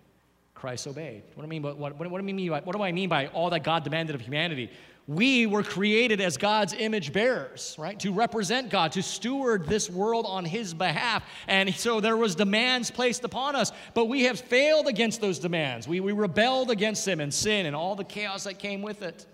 Christ 0.55 0.87
obeyed. 0.87 1.23
What 1.35 1.43
do 1.43 1.47
I 1.47 1.51
mean 1.51 1.63
by, 1.63 1.73
what, 1.73 1.97
what, 1.97 2.11
what, 2.11 2.19
do 2.19 2.29
I 2.29 2.33
mean 2.33 2.49
by, 2.49 2.61
what 2.61 2.77
do 2.77 2.83
I 2.83 2.93
mean 2.93 3.09
by 3.09 3.27
all 3.29 3.51
that 3.51 3.65
God 3.65 3.85
demanded 3.85 4.15
of 4.15 4.21
humanity? 4.21 4.71
We 5.07 5.45
were 5.45 5.63
created 5.63 6.23
as 6.23 6.39
God's 6.39 6.73
image 6.73 7.13
bearers, 7.13 7.77
right? 7.79 8.01
To 8.01 8.13
represent 8.13 8.71
God, 8.71 8.93
to 8.93 9.03
steward 9.03 9.67
this 9.67 9.91
world 9.91 10.25
on 10.27 10.47
His 10.47 10.73
behalf. 10.73 11.23
And 11.47 11.75
so 11.75 12.01
there 12.01 12.17
was 12.17 12.35
demands 12.35 12.91
placed 12.91 13.25
upon 13.25 13.57
us, 13.57 13.73
but 13.93 14.07
we 14.07 14.23
have 14.23 14.41
failed 14.41 14.87
against 14.87 15.21
those 15.21 15.39
demands. 15.39 15.87
We, 15.87 16.01
we 16.01 16.13
rebelled 16.13 16.71
against 16.71 17.07
Him 17.07 17.21
and 17.21 17.35
sin 17.35 17.67
and 17.67 17.77
all 17.77 17.97
the 17.97 18.05
chaos 18.05 18.45
that 18.45 18.59
came 18.59 18.81
with 18.81 19.03
it. 19.03 19.27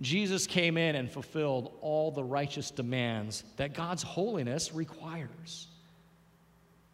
Jesus 0.00 0.46
came 0.46 0.76
in 0.76 0.94
and 0.94 1.10
fulfilled 1.10 1.72
all 1.80 2.10
the 2.10 2.22
righteous 2.22 2.70
demands 2.70 3.44
that 3.56 3.72
God's 3.72 4.02
holiness 4.02 4.74
requires 4.74 5.67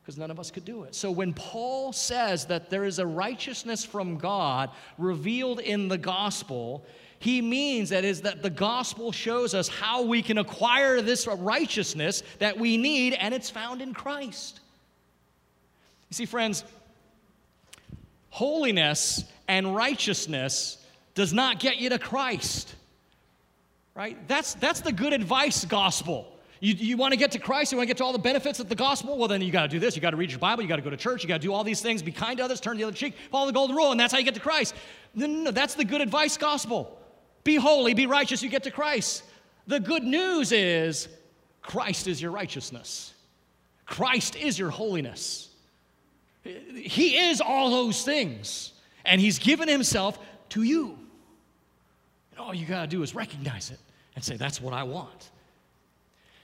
because 0.05 0.19
none 0.19 0.31
of 0.31 0.39
us 0.39 0.51
could 0.51 0.67
do 0.67 0.83
it. 0.83 0.95
So 0.95 1.11
when 1.11 1.33
Paul 1.33 1.91
says 1.95 2.45
that 2.47 2.69
there 2.69 2.85
is 2.85 2.99
a 2.99 3.07
righteousness 3.07 3.87
from 3.87 4.19
God 4.19 4.69
revealed 4.99 5.61
in 5.61 5.89
the 5.89 5.97
gospel, 5.97 6.85
he 7.19 7.41
means 7.41 7.89
that 7.89 8.05
is 8.05 8.21
that 8.21 8.43
the 8.43 8.51
gospel 8.51 9.13
shows 9.13 9.55
us 9.55 9.67
how 9.67 10.03
we 10.03 10.21
can 10.21 10.37
acquire 10.37 11.01
this 11.01 11.27
righteousness 11.27 12.23
that 12.39 12.59
we 12.59 12.77
need 12.77 13.15
and 13.15 13.33
it's 13.33 13.49
found 13.49 13.81
in 13.81 13.95
Christ. 13.95 14.61
You 16.11 16.15
see 16.17 16.27
friends, 16.27 16.65
holiness 18.29 19.25
and 19.49 19.75
righteousness 19.75 20.85
does 21.15 21.33
not 21.33 21.61
get 21.61 21.79
you 21.79 21.89
to 21.89 21.99
Christ. 21.99 22.75
Right? 23.95 24.29
That's 24.29 24.53
that's 24.55 24.83
the 24.83 24.93
good 24.93 25.15
advice 25.15 25.65
gospel. 25.65 26.34
You, 26.65 26.73
you 26.73 26.97
want 26.97 27.13
to 27.13 27.19
get 27.19 27.33
to 27.33 27.39
Christ, 27.39 27.73
you 27.73 27.77
want 27.77 27.89
to 27.89 27.91
get 27.91 27.99
to 27.99 28.05
all 28.05 28.15
the 28.15 28.19
benefits 28.19 28.59
of 28.59 28.71
the 28.71 28.75
gospel? 28.75 29.19
Well, 29.19 29.29
then 29.29 29.43
you 29.43 29.53
got 29.53 29.65
to 29.65 29.69
do 29.69 29.79
this. 29.79 29.95
You 29.95 30.01
got 30.01 30.13
to 30.13 30.17
read 30.17 30.31
your 30.31 30.39
Bible, 30.39 30.63
you 30.63 30.69
got 30.69 30.77
to 30.77 30.83
go 30.83 30.89
to 30.89 30.97
church, 30.97 31.23
you 31.23 31.29
got 31.29 31.43
to 31.43 31.47
do 31.47 31.53
all 31.53 31.63
these 31.63 31.83
things, 31.83 32.03
be 32.03 32.11
kind 32.11 32.39
to 32.39 32.45
others, 32.45 32.59
turn 32.59 32.79
the 32.79 32.85
other 32.85 32.97
cheek, 32.97 33.15
follow 33.31 33.45
the 33.45 33.53
golden 33.53 33.77
rule, 33.77 33.91
and 33.91 34.01
that's 34.01 34.15
how 34.15 34.19
you 34.19 34.25
get 34.25 34.33
to 34.33 34.41
Christ. 34.41 34.75
No, 35.15 35.27
no, 35.27 35.43
no, 35.43 35.51
that's 35.51 35.75
the 35.75 35.85
good 35.85 36.01
advice 36.01 36.39
gospel. 36.39 36.99
Be 37.45 37.57
holy, 37.57 37.93
be 37.93 38.07
righteous, 38.07 38.43
you 38.43 38.49
get 38.49 38.63
to 38.63 38.71
Christ. 38.71 39.25
The 39.67 39.79
good 39.79 40.05
news 40.05 40.53
is 40.53 41.07
Christ 41.61 42.09
is 42.09 42.23
your 42.23 42.31
righteousness, 42.31 43.13
Christ 43.85 44.35
is 44.35 44.59
your 44.59 44.71
holiness. 44.71 45.51
He 46.45 47.19
is 47.19 47.43
all 47.43 47.71
those 47.71 48.07
things, 48.07 48.73
and 49.05 49.21
He's 49.21 49.39
given 49.39 49.69
Himself 49.69 50.19
to 50.51 50.63
you. 50.63 50.99
And 52.31 52.41
all 52.41 52.55
you 52.55 52.65
got 52.65 52.81
to 52.81 52.87
do 52.87 53.03
is 53.03 53.15
recognize 53.15 53.71
it 53.71 53.79
and 54.15 54.25
say, 54.25 54.39
That's 54.39 54.63
what 54.63 54.73
I 54.73 54.85
want. 54.85 55.31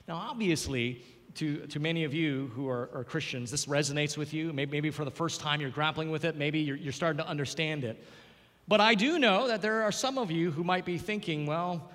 Now, 0.08 0.16
obviously, 0.16 1.02
to, 1.36 1.66
to 1.68 1.78
many 1.78 2.04
of 2.04 2.12
you 2.12 2.50
who 2.54 2.68
are, 2.68 2.90
are 2.94 3.04
Christians, 3.04 3.50
this 3.50 3.66
resonates 3.66 4.16
with 4.16 4.34
you. 4.34 4.52
Maybe, 4.52 4.72
maybe, 4.72 4.90
for 4.90 5.04
the 5.04 5.10
first 5.10 5.40
time 5.40 5.60
you're 5.60 5.70
grappling 5.70 6.10
with 6.10 6.24
it, 6.24 6.36
maybe 6.36 6.60
you're, 6.60 6.76
you're 6.76 6.92
starting 6.92 7.22
to 7.22 7.28
understand 7.28 7.84
it. 7.84 8.04
But 8.68 8.80
I 8.80 8.94
do 8.94 9.18
know 9.18 9.48
that 9.48 9.62
there 9.62 9.82
are 9.82 9.92
some 9.92 10.18
of 10.18 10.30
you 10.30 10.50
who 10.50 10.64
might 10.64 10.84
be 10.84 10.98
thinking, 10.98 11.46
well, 11.46 11.90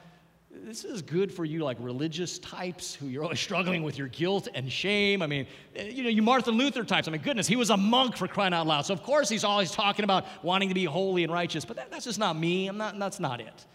this 0.63 0.85
is 0.85 1.01
good 1.01 1.33
for 1.33 1.43
you, 1.43 1.63
like 1.63 1.77
religious 1.79 2.39
types 2.39 2.95
who 2.95 3.07
you're 3.07 3.23
always 3.23 3.39
struggling 3.49 3.83
with 3.83 3.97
your 3.97 4.07
guilt 4.07 4.47
and 4.53 4.71
shame. 4.71 5.21
I 5.21 5.27
mean, 5.27 5.47
you 5.75 6.03
know, 6.03 6.09
you 6.09 6.21
Martin 6.21 6.55
Luther 6.55 6.83
types. 6.83 7.07
I 7.07 7.11
mean, 7.11 7.21
goodness, 7.21 7.47
he 7.47 7.55
was 7.55 7.69
a 7.69 7.77
monk 7.77 8.17
for 8.17 8.27
crying 8.27 8.53
out 8.53 8.67
loud. 8.67 8.85
So, 8.85 8.93
of 8.93 9.03
course, 9.03 9.29
he's 9.29 9.43
always 9.43 9.71
talking 9.71 10.03
about 10.03 10.25
wanting 10.43 10.69
to 10.69 10.75
be 10.75 10.85
holy 10.85 11.23
and 11.23 11.31
righteous. 11.31 11.65
But 11.65 11.77
that, 11.77 11.91
that's 11.91 12.05
just 12.05 12.19
not 12.19 12.37
me. 12.37 12.67
I'm 12.67 12.77
not, 12.77 12.97
that's 12.97 13.19
not 13.19 13.41
it. 13.41 13.65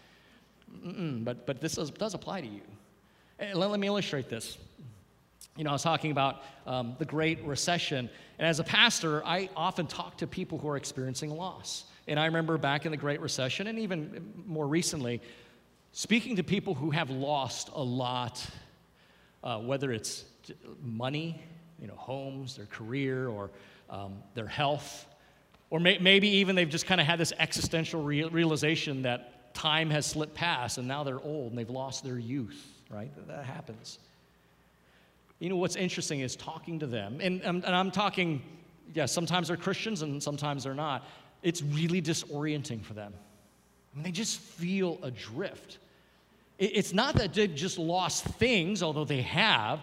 Mm-mm, 0.85 1.23
but, 1.23 1.45
but 1.45 1.61
this 1.61 1.75
does, 1.75 1.91
does 1.91 2.13
apply 2.13 2.41
to 2.41 2.47
you. 2.47 2.61
Let, 3.41 3.57
let 3.57 3.79
me 3.79 3.87
illustrate 3.87 4.29
this. 4.29 4.57
You 5.57 5.63
know, 5.63 5.71
I 5.71 5.73
was 5.73 5.83
talking 5.83 6.11
about 6.11 6.43
um, 6.67 6.95
the 6.99 7.05
Great 7.05 7.43
Recession, 7.43 8.09
and 8.37 8.47
as 8.47 8.59
a 8.59 8.63
pastor, 8.63 9.25
I 9.25 9.49
often 9.55 9.87
talk 9.87 10.17
to 10.17 10.27
people 10.27 10.59
who 10.59 10.69
are 10.69 10.77
experiencing 10.77 11.31
loss. 11.31 11.85
And 12.07 12.19
I 12.19 12.25
remember 12.25 12.57
back 12.57 12.85
in 12.85 12.91
the 12.91 12.97
Great 12.97 13.19
Recession, 13.19 13.67
and 13.67 13.79
even 13.79 14.31
more 14.45 14.67
recently, 14.67 15.21
speaking 15.91 16.35
to 16.35 16.43
people 16.43 16.73
who 16.75 16.91
have 16.91 17.09
lost 17.09 17.69
a 17.73 17.81
lot, 17.81 18.45
uh, 19.43 19.57
whether 19.57 19.91
it's 19.91 20.25
money, 20.81 21.41
you 21.79 21.87
know, 21.87 21.95
homes, 21.95 22.55
their 22.55 22.67
career, 22.67 23.27
or 23.27 23.49
um, 23.89 24.21
their 24.35 24.47
health, 24.47 25.07
or 25.69 25.79
may- 25.79 25.97
maybe 25.97 26.27
even 26.27 26.55
they've 26.55 26.69
just 26.69 26.85
kind 26.85 27.01
of 27.01 27.07
had 27.07 27.19
this 27.19 27.33
existential 27.39 28.03
re- 28.03 28.23
realization 28.23 29.01
that 29.01 29.53
time 29.55 29.89
has 29.89 30.05
slipped 30.05 30.33
past 30.33 30.77
and 30.77 30.87
now 30.87 31.03
they're 31.03 31.19
old 31.19 31.49
and 31.49 31.57
they've 31.57 31.69
lost 31.69 32.05
their 32.05 32.17
youth 32.17 32.80
right? 32.91 33.11
That 33.27 33.45
happens. 33.45 33.99
You 35.39 35.49
know 35.49 35.55
what's 35.55 35.75
interesting 35.75 36.19
is 36.19 36.35
talking 36.35 36.79
to 36.79 36.87
them, 36.87 37.19
and, 37.21 37.43
um, 37.45 37.63
and 37.65 37.75
I'm 37.75 37.91
talking, 37.91 38.41
yeah, 38.93 39.05
sometimes 39.05 39.47
they're 39.47 39.57
Christians 39.57 40.01
and 40.01 40.21
sometimes 40.21 40.63
they're 40.63 40.73
not. 40.73 41.03
It's 41.41 41.61
really 41.61 42.01
disorienting 42.01 42.83
for 42.83 42.93
them. 42.93 43.13
I 43.93 43.95
mean, 43.95 44.03
they 44.03 44.11
just 44.11 44.39
feel 44.39 44.99
adrift. 45.03 45.79
It's 46.59 46.93
not 46.93 47.15
that 47.15 47.33
they've 47.33 47.53
just 47.53 47.79
lost 47.79 48.23
things, 48.23 48.83
although 48.83 49.05
they 49.05 49.23
have. 49.23 49.79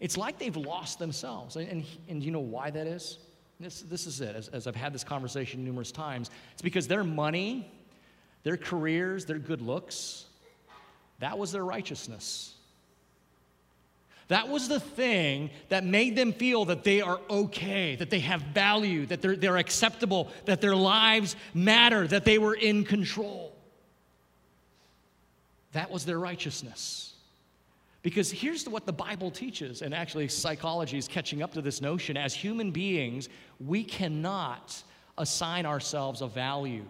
It's 0.00 0.18
like 0.18 0.38
they've 0.38 0.56
lost 0.56 0.98
themselves. 0.98 1.56
And, 1.56 1.66
and, 1.68 1.84
and 2.08 2.22
you 2.22 2.30
know 2.30 2.40
why 2.40 2.70
that 2.70 2.86
is? 2.86 3.18
This, 3.58 3.80
this 3.82 4.06
is 4.06 4.20
it. 4.20 4.36
As, 4.36 4.48
as 4.48 4.66
I've 4.66 4.76
had 4.76 4.92
this 4.92 5.04
conversation 5.04 5.64
numerous 5.64 5.90
times, 5.90 6.30
it's 6.52 6.60
because 6.60 6.86
their 6.86 7.04
money, 7.04 7.72
their 8.42 8.58
careers, 8.58 9.24
their 9.24 9.38
good 9.38 9.62
looks, 9.62 10.26
that 11.20 11.38
was 11.38 11.52
their 11.52 11.64
righteousness. 11.64 12.54
That 14.28 14.48
was 14.48 14.68
the 14.68 14.80
thing 14.80 15.50
that 15.68 15.84
made 15.84 16.16
them 16.16 16.32
feel 16.32 16.64
that 16.66 16.82
they 16.82 17.02
are 17.02 17.20
okay, 17.28 17.94
that 17.96 18.08
they 18.08 18.20
have 18.20 18.40
value, 18.40 19.04
that 19.06 19.20
they're, 19.20 19.36
they're 19.36 19.58
acceptable, 19.58 20.30
that 20.46 20.60
their 20.60 20.74
lives 20.74 21.36
matter, 21.52 22.06
that 22.06 22.24
they 22.24 22.38
were 22.38 22.54
in 22.54 22.84
control. 22.84 23.54
That 25.72 25.90
was 25.90 26.06
their 26.06 26.18
righteousness. 26.18 27.12
Because 28.02 28.30
here's 28.30 28.68
what 28.68 28.86
the 28.86 28.92
Bible 28.92 29.30
teaches, 29.30 29.82
and 29.82 29.94
actually, 29.94 30.28
psychology 30.28 30.98
is 30.98 31.08
catching 31.08 31.42
up 31.42 31.52
to 31.54 31.62
this 31.62 31.80
notion. 31.80 32.16
As 32.16 32.34
human 32.34 32.70
beings, 32.70 33.28
we 33.60 33.82
cannot 33.82 34.82
assign 35.18 35.66
ourselves 35.66 36.20
a 36.20 36.26
value 36.26 36.84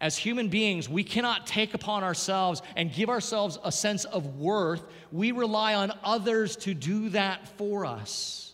as 0.00 0.16
human 0.16 0.48
beings, 0.48 0.88
we 0.88 1.04
cannot 1.04 1.46
take 1.46 1.74
upon 1.74 2.02
ourselves 2.02 2.62
and 2.74 2.92
give 2.92 3.10
ourselves 3.10 3.58
a 3.62 3.70
sense 3.70 4.04
of 4.06 4.38
worth. 4.38 4.82
We 5.12 5.32
rely 5.32 5.74
on 5.74 5.92
others 6.02 6.56
to 6.58 6.72
do 6.72 7.10
that 7.10 7.46
for 7.58 7.84
us. 7.84 8.52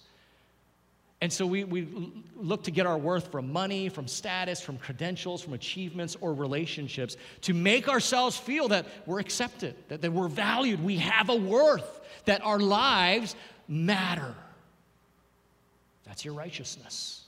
And 1.20 1.32
so 1.32 1.46
we, 1.46 1.64
we 1.64 1.88
look 2.37 2.64
to 2.64 2.70
get 2.70 2.85
our 2.85 2.98
worth 2.98 3.32
from 3.32 3.50
money, 3.50 3.88
from 3.88 4.06
status, 4.06 4.61
from 4.61 4.76
credentials, 4.76 5.40
from 5.40 5.54
achievements, 5.54 6.14
or 6.20 6.35
relationships 6.35 7.16
to 7.42 7.54
make 7.54 7.88
ourselves 7.88 8.37
feel 8.37 8.68
that 8.68 8.87
we're 9.06 9.20
accepted, 9.20 9.76
that, 9.88 10.02
that 10.02 10.12
we're 10.12 10.28
valued, 10.28 10.82
we 10.85 10.98
have 10.98 11.30
a 11.30 11.35
worth, 11.35 12.00
that 12.26 12.44
our 12.44 12.59
lives 12.59 13.35
matter. 13.66 14.35
That's 16.04 16.22
your 16.22 16.35
righteousness. 16.35 17.24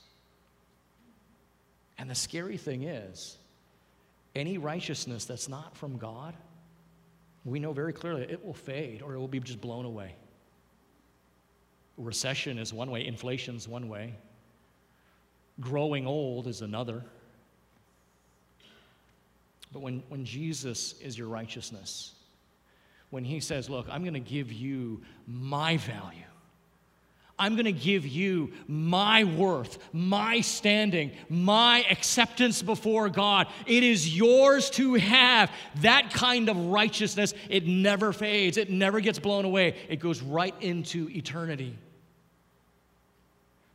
And 1.97 2.09
the 2.09 2.15
scary 2.15 2.57
thing 2.57 2.83
is, 2.83 3.38
any 4.35 4.57
righteousness 4.57 5.25
that's 5.25 5.49
not 5.49 5.75
from 5.75 5.97
God, 5.97 6.35
we 7.45 7.59
know 7.59 7.73
very 7.73 7.93
clearly 7.93 8.23
it 8.23 8.43
will 8.43 8.53
fade 8.53 9.01
or 9.01 9.13
it 9.13 9.17
will 9.17 9.27
be 9.27 9.39
just 9.39 9.61
blown 9.61 9.85
away. 9.85 10.15
Recession 11.97 12.57
is 12.57 12.73
one 12.73 12.91
way, 12.91 13.05
inflation 13.05 13.55
is 13.55 13.67
one 13.67 13.89
way, 13.89 14.13
growing 15.59 16.07
old 16.07 16.47
is 16.47 16.61
another. 16.61 17.03
But 19.71 19.81
when, 19.81 20.03
when 20.09 20.25
Jesus 20.25 20.95
is 21.01 21.17
your 21.17 21.27
righteousness, 21.27 22.13
when 23.09 23.23
he 23.23 23.39
says, 23.39 23.69
Look, 23.69 23.87
I'm 23.89 24.01
going 24.01 24.13
to 24.13 24.19
give 24.19 24.51
you 24.51 25.01
my 25.27 25.77
value, 25.77 26.23
I'm 27.39 27.55
going 27.55 27.65
to 27.65 27.71
give 27.71 28.05
you 28.05 28.51
my 28.67 29.23
worth, 29.23 29.79
my 29.93 30.41
standing, 30.41 31.11
my 31.29 31.85
acceptance 31.89 32.61
before 32.61 33.09
God. 33.09 33.47
It 33.65 33.83
is 33.83 34.15
yours 34.15 34.69
to 34.71 34.95
have. 34.95 35.49
That 35.77 36.11
kind 36.13 36.49
of 36.49 36.57
righteousness, 36.57 37.33
it 37.49 37.65
never 37.65 38.11
fades, 38.11 38.57
it 38.57 38.69
never 38.69 38.99
gets 38.99 39.17
blown 39.17 39.45
away, 39.45 39.75
it 39.87 39.99
goes 39.99 40.21
right 40.21 40.53
into 40.59 41.09
eternity. 41.09 41.75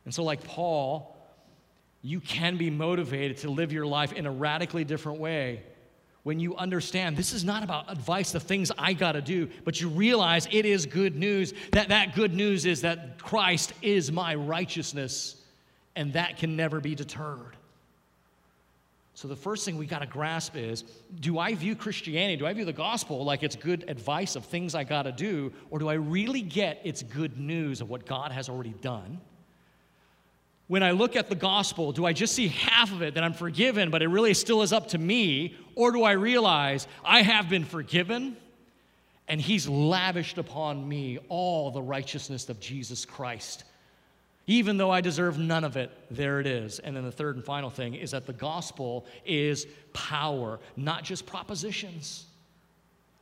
And 0.05 0.13
so, 0.13 0.23
like 0.23 0.43
Paul, 0.43 1.17
you 2.03 2.19
can 2.19 2.57
be 2.57 2.69
motivated 2.69 3.37
to 3.37 3.49
live 3.49 3.73
your 3.73 3.87
life 3.87 4.13
in 4.13 4.27
a 4.27 4.31
radically 4.31 4.83
different 4.83 5.19
way 5.19 5.63
when 6.25 6.39
you 6.39 6.55
understand 6.55 7.15
this 7.15 7.33
is 7.33 7.45
not 7.45 7.63
about 7.63 7.91
advice, 7.91 8.31
the 8.31 8.39
things 8.39 8.71
I 8.79 8.93
got 8.93 9.11
to 9.11 9.21
do, 9.21 9.47
but 9.63 9.79
you 9.79 9.89
realize 9.89 10.47
it 10.51 10.65
is 10.65 10.87
good 10.87 11.15
news. 11.15 11.53
That 11.71 11.89
that 11.89 12.15
good 12.15 12.33
news 12.33 12.65
is 12.65 12.81
that 12.81 13.19
Christ 13.19 13.73
is 13.83 14.11
my 14.11 14.33
righteousness, 14.33 15.35
and 15.95 16.13
that 16.13 16.37
can 16.37 16.55
never 16.55 16.79
be 16.79 16.95
deterred. 16.95 17.55
So 19.13 19.27
the 19.27 19.35
first 19.35 19.65
thing 19.65 19.77
we 19.77 19.85
got 19.85 19.99
to 19.99 20.07
grasp 20.07 20.55
is 20.57 20.83
do 21.19 21.37
I 21.37 21.53
view 21.53 21.75
Christianity, 21.75 22.37
do 22.37 22.47
I 22.47 22.53
view 22.53 22.65
the 22.65 22.73
gospel 22.73 23.23
like 23.23 23.43
it's 23.43 23.55
good 23.55 23.85
advice 23.87 24.35
of 24.35 24.45
things 24.45 24.73
I 24.73 24.83
got 24.83 25.03
to 25.03 25.11
do, 25.11 25.53
or 25.69 25.77
do 25.77 25.89
I 25.89 25.93
really 25.93 26.41
get 26.41 26.81
its 26.83 27.03
good 27.03 27.39
news 27.39 27.81
of 27.81 27.89
what 27.91 28.07
God 28.07 28.31
has 28.31 28.49
already 28.49 28.73
done? 28.81 29.21
When 30.67 30.81
I 30.81 30.91
look 30.91 31.15
at 31.15 31.29
the 31.29 31.35
gospel, 31.35 31.91
do 31.91 32.05
I 32.05 32.13
just 32.13 32.33
see 32.33 32.47
half 32.47 32.91
of 32.91 33.01
it 33.01 33.13
that 33.13 33.23
I'm 33.23 33.33
forgiven, 33.33 33.91
but 33.91 34.01
it 34.01 34.07
really 34.07 34.33
still 34.33 34.63
is 34.63 34.73
up 34.73 34.87
to 34.89 34.97
me? 34.97 35.55
Or 35.75 35.91
do 35.91 36.03
I 36.03 36.13
realize 36.13 36.87
I 37.03 37.21
have 37.21 37.49
been 37.49 37.65
forgiven 37.65 38.37
and 39.27 39.39
he's 39.39 39.67
lavished 39.67 40.37
upon 40.37 40.87
me 40.87 41.19
all 41.29 41.69
the 41.71 41.81
righteousness 41.81 42.49
of 42.49 42.59
Jesus 42.59 43.05
Christ? 43.05 43.63
Even 44.47 44.77
though 44.77 44.91
I 44.91 45.01
deserve 45.01 45.37
none 45.37 45.63
of 45.63 45.75
it, 45.75 45.91
there 46.11 46.39
it 46.39 46.47
is. 46.47 46.79
And 46.79 46.95
then 46.95 47.03
the 47.03 47.11
third 47.11 47.35
and 47.35 47.45
final 47.45 47.69
thing 47.69 47.95
is 47.95 48.11
that 48.11 48.25
the 48.25 48.33
gospel 48.33 49.05
is 49.25 49.65
power, 49.93 50.59
not 50.75 51.03
just 51.03 51.25
propositions. 51.25 52.25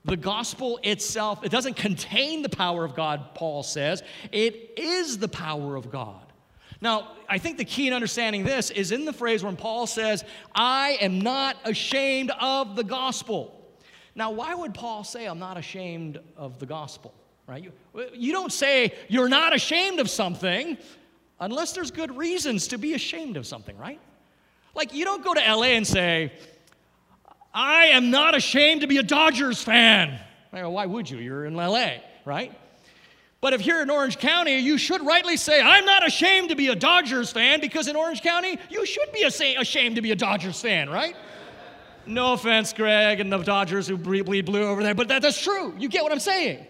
The 0.05 0.17
gospel 0.17 0.79
itself, 0.83 1.45
it 1.45 1.51
doesn't 1.51 1.75
contain 1.75 2.41
the 2.41 2.49
power 2.49 2.83
of 2.83 2.93
God, 2.93 3.35
Paul 3.35 3.63
says. 3.63 4.03
It 4.33 4.73
is 4.77 5.17
the 5.17 5.29
power 5.29 5.77
of 5.77 5.89
God. 5.89 6.22
Now, 6.83 7.13
I 7.29 7.37
think 7.37 7.57
the 7.57 7.63
key 7.63 7.87
in 7.87 7.93
understanding 7.93 8.43
this 8.43 8.69
is 8.69 8.91
in 8.91 9.05
the 9.05 9.13
phrase 9.13 9.41
when 9.41 9.55
Paul 9.55 9.87
says, 9.87 10.25
I 10.53 10.97
am 10.99 11.21
not 11.21 11.55
ashamed 11.63 12.29
of 12.41 12.75
the 12.75 12.83
gospel. 12.83 13.57
Now, 14.15 14.31
why 14.31 14.53
would 14.53 14.73
Paul 14.73 15.05
say, 15.05 15.25
I'm 15.25 15.39
not 15.39 15.57
ashamed 15.57 16.19
of 16.35 16.59
the 16.59 16.65
gospel? 16.65 17.13
Right? 17.47 17.63
You, 17.63 17.71
you 18.13 18.33
don't 18.33 18.51
say 18.51 18.93
you're 19.07 19.29
not 19.29 19.55
ashamed 19.55 20.01
of 20.01 20.09
something 20.09 20.77
unless 21.39 21.71
there's 21.71 21.89
good 21.89 22.17
reasons 22.17 22.67
to 22.67 22.77
be 22.77 22.95
ashamed 22.95 23.37
of 23.37 23.47
something, 23.47 23.77
right? 23.77 24.01
Like, 24.75 24.93
you 24.93 25.05
don't 25.05 25.23
go 25.23 25.33
to 25.33 25.39
LA 25.39 25.77
and 25.77 25.87
say, 25.87 26.33
I 27.53 27.85
am 27.85 28.11
not 28.11 28.35
ashamed 28.35 28.81
to 28.81 28.87
be 28.87 28.97
a 28.97 29.03
Dodgers 29.03 29.63
fan. 29.63 30.19
Why 30.51 30.85
would 30.85 31.09
you? 31.09 31.19
You're 31.19 31.45
in 31.45 31.55
LA, 31.55 31.99
right? 32.25 32.51
But 33.43 33.51
if 33.51 33.65
you're 33.65 33.81
in 33.81 33.89
Orange 33.89 34.19
County, 34.19 34.57
you 34.59 34.77
should 34.77 35.05
rightly 35.05 35.35
say, 35.35 35.61
I'm 35.61 35.83
not 35.83 36.07
ashamed 36.07 36.47
to 36.47 36.55
be 36.55 36.69
a 36.69 36.75
Dodgers 36.75 37.29
fan 37.29 37.59
because 37.59 37.89
in 37.89 37.95
Orange 37.97 38.21
County, 38.21 38.57
you 38.69 38.85
should 38.85 39.11
be 39.11 39.23
ashamed 39.23 39.97
to 39.97 40.01
be 40.01 40.11
a 40.11 40.15
Dodgers 40.15 40.61
fan, 40.61 40.89
right? 40.89 41.13
No 42.05 42.31
offense, 42.31 42.71
Greg, 42.71 43.19
and 43.19 43.29
the 43.29 43.39
Dodgers 43.39 43.85
who 43.85 43.97
bleed 43.97 44.45
blue 44.45 44.63
over 44.63 44.81
there, 44.81 44.95
but 44.95 45.09
that, 45.09 45.21
that's 45.21 45.41
true. 45.41 45.75
You 45.77 45.89
get 45.89 46.03
what 46.03 46.13
I'm 46.13 46.21
saying. 46.21 46.65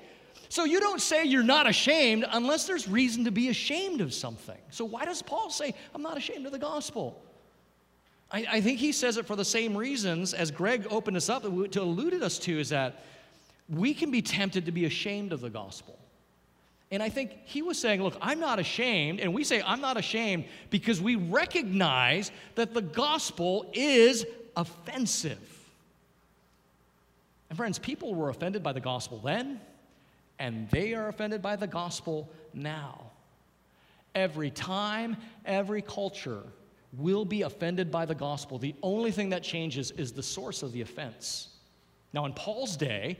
So 0.49 0.63
you 0.63 0.79
don't 0.79 0.99
say 0.99 1.25
you're 1.25 1.43
not 1.43 1.69
ashamed 1.69 2.25
unless 2.31 2.65
there's 2.65 2.87
reason 2.87 3.25
to 3.25 3.31
be 3.31 3.49
ashamed 3.49 4.01
of 4.01 4.11
something. 4.11 4.57
So 4.71 4.83
why 4.83 5.05
does 5.05 5.21
Paul 5.21 5.51
say, 5.51 5.75
I'm 5.93 6.01
not 6.01 6.17
ashamed 6.17 6.47
of 6.47 6.53
the 6.53 6.57
gospel? 6.57 7.21
I, 8.31 8.47
I 8.49 8.61
think 8.61 8.79
he 8.79 8.93
says 8.93 9.17
it 9.17 9.27
for 9.27 9.35
the 9.35 9.45
same 9.45 9.77
reasons 9.77 10.33
as 10.33 10.49
Greg 10.49 10.87
opened 10.89 11.17
us 11.17 11.29
up 11.29 11.43
to 11.43 11.81
alluded 11.83 12.23
us 12.23 12.39
to, 12.39 12.59
is 12.59 12.69
that 12.69 13.03
we 13.69 13.93
can 13.93 14.09
be 14.09 14.23
tempted 14.23 14.65
to 14.65 14.71
be 14.71 14.85
ashamed 14.85 15.33
of 15.33 15.39
the 15.39 15.51
gospel. 15.51 15.99
And 16.93 17.01
I 17.01 17.09
think 17.09 17.39
he 17.45 17.63
was 17.63 17.79
saying, 17.79 18.03
Look, 18.03 18.15
I'm 18.21 18.39
not 18.39 18.59
ashamed. 18.59 19.19
And 19.19 19.33
we 19.33 19.43
say, 19.43 19.63
I'm 19.65 19.81
not 19.81 19.97
ashamed 19.97 20.45
because 20.69 21.01
we 21.01 21.15
recognize 21.15 22.31
that 22.53 22.75
the 22.75 22.83
gospel 22.83 23.65
is 23.73 24.27
offensive. 24.55 25.39
And 27.49 27.57
friends, 27.57 27.79
people 27.79 28.13
were 28.13 28.29
offended 28.29 28.61
by 28.61 28.73
the 28.73 28.79
gospel 28.79 29.19
then, 29.25 29.59
and 30.37 30.69
they 30.69 30.93
are 30.93 31.07
offended 31.07 31.41
by 31.41 31.55
the 31.55 31.65
gospel 31.65 32.29
now. 32.53 33.09
Every 34.13 34.51
time, 34.51 35.17
every 35.45 35.81
culture 35.81 36.43
will 36.99 37.25
be 37.25 37.41
offended 37.41 37.89
by 37.89 38.05
the 38.05 38.13
gospel. 38.13 38.59
The 38.59 38.75
only 38.83 39.09
thing 39.09 39.29
that 39.29 39.41
changes 39.41 39.89
is 39.89 40.11
the 40.11 40.21
source 40.21 40.61
of 40.61 40.71
the 40.71 40.81
offense. 40.81 41.49
Now, 42.13 42.25
in 42.25 42.33
Paul's 42.33 42.77
day, 42.77 43.17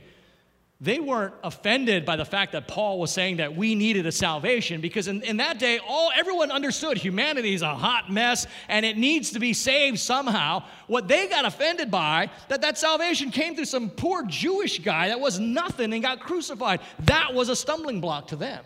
they 0.84 1.00
weren't 1.00 1.34
offended 1.42 2.04
by 2.04 2.16
the 2.16 2.24
fact 2.24 2.52
that 2.52 2.68
Paul 2.68 3.00
was 3.00 3.10
saying 3.10 3.38
that 3.38 3.56
we 3.56 3.74
needed 3.74 4.04
a 4.04 4.12
salvation 4.12 4.82
because 4.82 5.08
in, 5.08 5.22
in 5.22 5.38
that 5.38 5.58
day, 5.58 5.80
all 5.86 6.12
everyone 6.14 6.50
understood 6.50 6.98
humanity 6.98 7.54
is 7.54 7.62
a 7.62 7.74
hot 7.74 8.12
mess 8.12 8.46
and 8.68 8.84
it 8.84 8.98
needs 8.98 9.30
to 9.30 9.40
be 9.40 9.54
saved 9.54 9.98
somehow. 9.98 10.62
What 10.86 11.08
they 11.08 11.26
got 11.26 11.46
offended 11.46 11.90
by, 11.90 12.30
that 12.48 12.60
that 12.60 12.76
salvation 12.76 13.30
came 13.30 13.56
through 13.56 13.64
some 13.64 13.88
poor 13.88 14.24
Jewish 14.24 14.80
guy 14.80 15.08
that 15.08 15.20
was 15.20 15.40
nothing 15.40 15.92
and 15.94 16.02
got 16.02 16.20
crucified. 16.20 16.80
That 17.00 17.32
was 17.32 17.48
a 17.48 17.56
stumbling 17.56 18.02
block 18.02 18.28
to 18.28 18.36
them. 18.36 18.62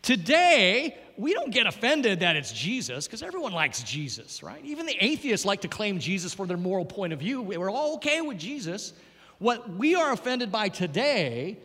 Today, 0.00 0.96
we 1.18 1.34
don't 1.34 1.50
get 1.50 1.66
offended 1.66 2.20
that 2.20 2.36
it's 2.36 2.52
Jesus 2.52 3.06
because 3.06 3.22
everyone 3.22 3.52
likes 3.52 3.82
Jesus, 3.82 4.42
right? 4.42 4.64
Even 4.64 4.86
the 4.86 4.96
atheists 5.04 5.44
like 5.44 5.60
to 5.62 5.68
claim 5.68 5.98
Jesus 5.98 6.32
for 6.32 6.46
their 6.46 6.56
moral 6.56 6.86
point 6.86 7.12
of 7.12 7.18
view. 7.18 7.42
We're 7.42 7.70
all 7.70 7.96
okay 7.96 8.22
with 8.22 8.38
Jesus. 8.38 8.94
What 9.38 9.68
we 9.70 9.94
are 9.94 10.12
offended 10.12 10.50
by 10.50 10.68
today, 10.68 11.58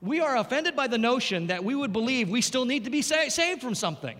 we 0.00 0.20
are 0.20 0.36
offended 0.36 0.74
by 0.74 0.86
the 0.86 0.98
notion 0.98 1.48
that 1.48 1.62
we 1.62 1.74
would 1.74 1.92
believe 1.92 2.28
we 2.28 2.40
still 2.40 2.64
need 2.64 2.84
to 2.84 2.90
be 2.90 3.02
sa- 3.02 3.28
saved 3.28 3.60
from 3.60 3.74
something. 3.74 4.18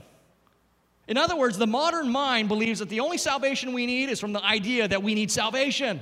In 1.09 1.17
other 1.17 1.35
words, 1.35 1.59
the 1.59 1.67
modern 1.67 2.11
mind 2.11 2.49
believes 2.49 2.79
that 2.79 2.89
the 2.89 3.01
only 3.01 3.19
salvation 3.19 3.73
we 3.73 3.87
need 3.87 4.11
is 4.11 4.21
from 4.21 4.33
the 4.33 4.45
idea 4.45 4.87
that 4.87 5.03
we 5.03 5.15
need 5.15 5.31
salvation. 5.31 6.01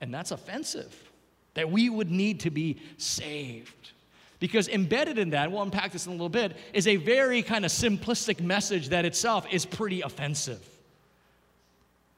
And 0.00 0.12
that's 0.12 0.30
offensive, 0.30 0.94
that 1.54 1.70
we 1.70 1.88
would 1.88 2.10
need 2.10 2.40
to 2.40 2.50
be 2.50 2.76
saved. 2.98 3.92
Because 4.40 4.68
embedded 4.68 5.18
in 5.18 5.30
that, 5.30 5.50
we'll 5.50 5.62
unpack 5.62 5.92
this 5.92 6.06
in 6.06 6.10
a 6.10 6.14
little 6.14 6.28
bit, 6.28 6.56
is 6.72 6.86
a 6.86 6.96
very 6.96 7.42
kind 7.42 7.64
of 7.64 7.70
simplistic 7.70 8.40
message 8.40 8.90
that 8.90 9.04
itself 9.04 9.46
is 9.50 9.64
pretty 9.64 10.02
offensive. 10.02 10.64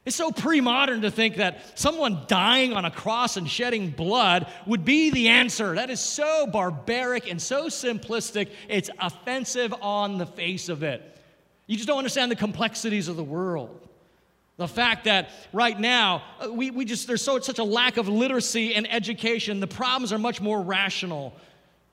It's 0.06 0.16
so 0.16 0.30
pre 0.32 0.60
modern 0.60 1.02
to 1.02 1.10
think 1.10 1.36
that 1.36 1.78
someone 1.78 2.22
dying 2.26 2.72
on 2.72 2.84
a 2.84 2.90
cross 2.90 3.36
and 3.36 3.48
shedding 3.48 3.90
blood 3.90 4.50
would 4.66 4.84
be 4.84 5.10
the 5.10 5.28
answer. 5.28 5.74
That 5.74 5.90
is 5.90 6.00
so 6.00 6.46
barbaric 6.46 7.30
and 7.30 7.40
so 7.40 7.66
simplistic, 7.66 8.50
it's 8.68 8.88
offensive 8.98 9.74
on 9.82 10.16
the 10.16 10.26
face 10.26 10.68
of 10.70 10.82
it. 10.82 11.06
You 11.66 11.76
just 11.76 11.86
don't 11.86 11.98
understand 11.98 12.30
the 12.30 12.36
complexities 12.36 13.08
of 13.08 13.16
the 13.16 13.24
world. 13.24 13.78
The 14.56 14.68
fact 14.68 15.04
that 15.04 15.30
right 15.52 15.78
now, 15.78 16.22
uh, 16.40 16.50
we, 16.50 16.70
we 16.70 16.84
just, 16.84 17.06
there's 17.06 17.22
so, 17.22 17.38
such 17.38 17.58
a 17.58 17.64
lack 17.64 17.96
of 17.96 18.08
literacy 18.08 18.74
and 18.74 18.90
education, 18.90 19.60
the 19.60 19.66
problems 19.66 20.12
are 20.12 20.18
much 20.18 20.40
more 20.40 20.60
rational. 20.60 21.34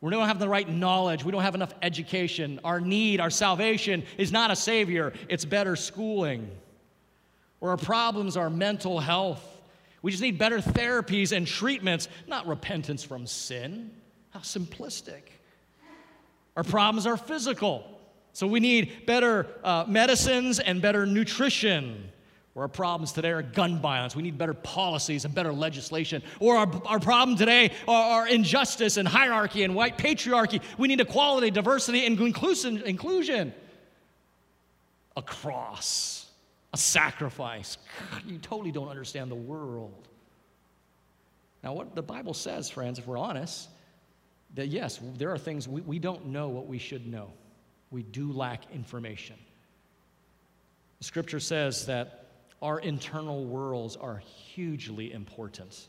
We 0.01 0.11
don't 0.11 0.27
have 0.27 0.39
the 0.39 0.49
right 0.49 0.67
knowledge. 0.67 1.23
We 1.23 1.31
don't 1.31 1.43
have 1.43 1.55
enough 1.55 1.73
education. 1.81 2.59
Our 2.63 2.81
need, 2.81 3.19
our 3.19 3.29
salvation 3.29 4.03
is 4.17 4.31
not 4.31 4.51
a 4.51 4.55
savior, 4.55 5.13
it's 5.29 5.43
better 5.45 5.75
schooling 5.75 6.49
or 7.61 7.71
our 7.71 7.77
problems 7.77 8.37
are 8.37 8.49
mental 8.49 8.99
health. 8.99 9.43
We 10.01 10.11
just 10.11 10.21
need 10.21 10.37
better 10.37 10.59
therapies 10.59 11.35
and 11.35 11.47
treatments, 11.47 12.07
not 12.27 12.47
repentance 12.47 13.03
from 13.03 13.25
sin. 13.25 13.91
How 14.29 14.39
simplistic. 14.39 15.21
Our 16.55 16.63
problems 16.63 17.05
are 17.05 17.17
physical. 17.17 17.99
So 18.33 18.45
we 18.47 18.59
need 18.59 19.05
better 19.05 19.47
uh, 19.63 19.85
medicines 19.87 20.59
and 20.59 20.81
better 20.81 21.05
nutrition. 21.05 22.11
Or 22.53 22.63
our 22.63 22.67
problems 22.67 23.11
today 23.11 23.29
are 23.31 23.43
gun 23.43 23.79
violence. 23.79 24.15
We 24.15 24.23
need 24.23 24.37
better 24.37 24.53
policies 24.53 25.25
and 25.25 25.33
better 25.33 25.53
legislation. 25.53 26.23
Or 26.39 26.57
our, 26.57 26.81
our 26.85 26.99
problem 26.99 27.37
today 27.37 27.71
are, 27.87 28.21
are 28.21 28.27
injustice 28.27 28.97
and 28.97 29.07
hierarchy 29.07 29.63
and 29.63 29.75
white 29.75 29.97
patriarchy. 29.97 30.61
We 30.77 30.87
need 30.87 30.99
equality, 30.99 31.51
diversity, 31.51 32.05
and 32.05 32.19
inclusion. 32.19 32.81
inclusion. 32.83 33.53
A 36.73 36.77
sacrifice. 36.77 37.77
You 38.25 38.37
totally 38.37 38.71
don't 38.71 38.89
understand 38.89 39.31
the 39.31 39.35
world. 39.35 40.07
Now, 41.63 41.73
what 41.73 41.95
the 41.95 42.01
Bible 42.01 42.33
says, 42.33 42.69
friends, 42.69 42.99
if 42.99 43.07
we're 43.07 43.17
honest, 43.17 43.69
that 44.55 44.67
yes, 44.67 44.99
there 45.17 45.31
are 45.31 45.37
things 45.37 45.67
we, 45.67 45.81
we 45.81 45.99
don't 45.99 46.27
know 46.27 46.49
what 46.49 46.67
we 46.67 46.77
should 46.77 47.07
know. 47.07 47.31
We 47.91 48.03
do 48.03 48.31
lack 48.31 48.63
information. 48.73 49.35
The 50.99 51.05
scripture 51.05 51.39
says 51.39 51.85
that 51.85 52.25
our 52.61 52.79
internal 52.79 53.45
worlds 53.45 53.95
are 53.95 54.17
hugely 54.17 55.13
important. 55.13 55.87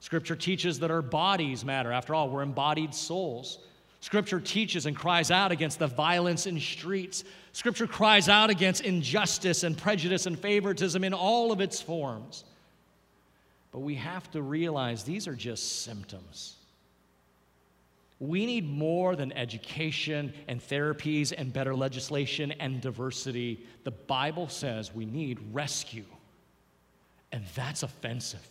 Scripture 0.00 0.36
teaches 0.36 0.78
that 0.80 0.90
our 0.90 1.02
bodies 1.02 1.64
matter. 1.64 1.92
After 1.92 2.14
all, 2.14 2.28
we're 2.30 2.42
embodied 2.42 2.94
souls. 2.94 3.58
Scripture 4.00 4.40
teaches 4.40 4.86
and 4.86 4.96
cries 4.96 5.30
out 5.30 5.52
against 5.52 5.78
the 5.78 5.86
violence 5.86 6.46
in 6.46 6.58
streets. 6.58 7.22
Scripture 7.52 7.86
cries 7.86 8.28
out 8.28 8.48
against 8.48 8.82
injustice 8.82 9.62
and 9.62 9.76
prejudice 9.76 10.24
and 10.26 10.38
favoritism 10.38 11.04
in 11.04 11.12
all 11.12 11.52
of 11.52 11.60
its 11.60 11.82
forms. 11.82 12.44
But 13.72 13.80
we 13.80 13.94
have 13.96 14.30
to 14.32 14.42
realize 14.42 15.04
these 15.04 15.28
are 15.28 15.34
just 15.34 15.82
symptoms. 15.82 16.56
We 18.18 18.44
need 18.44 18.68
more 18.68 19.16
than 19.16 19.32
education 19.32 20.32
and 20.48 20.60
therapies 20.60 21.32
and 21.36 21.52
better 21.52 21.74
legislation 21.74 22.52
and 22.52 22.80
diversity. 22.80 23.66
The 23.84 23.92
Bible 23.92 24.48
says 24.48 24.94
we 24.94 25.06
need 25.06 25.38
rescue, 25.52 26.04
and 27.32 27.44
that's 27.54 27.82
offensive. 27.82 28.46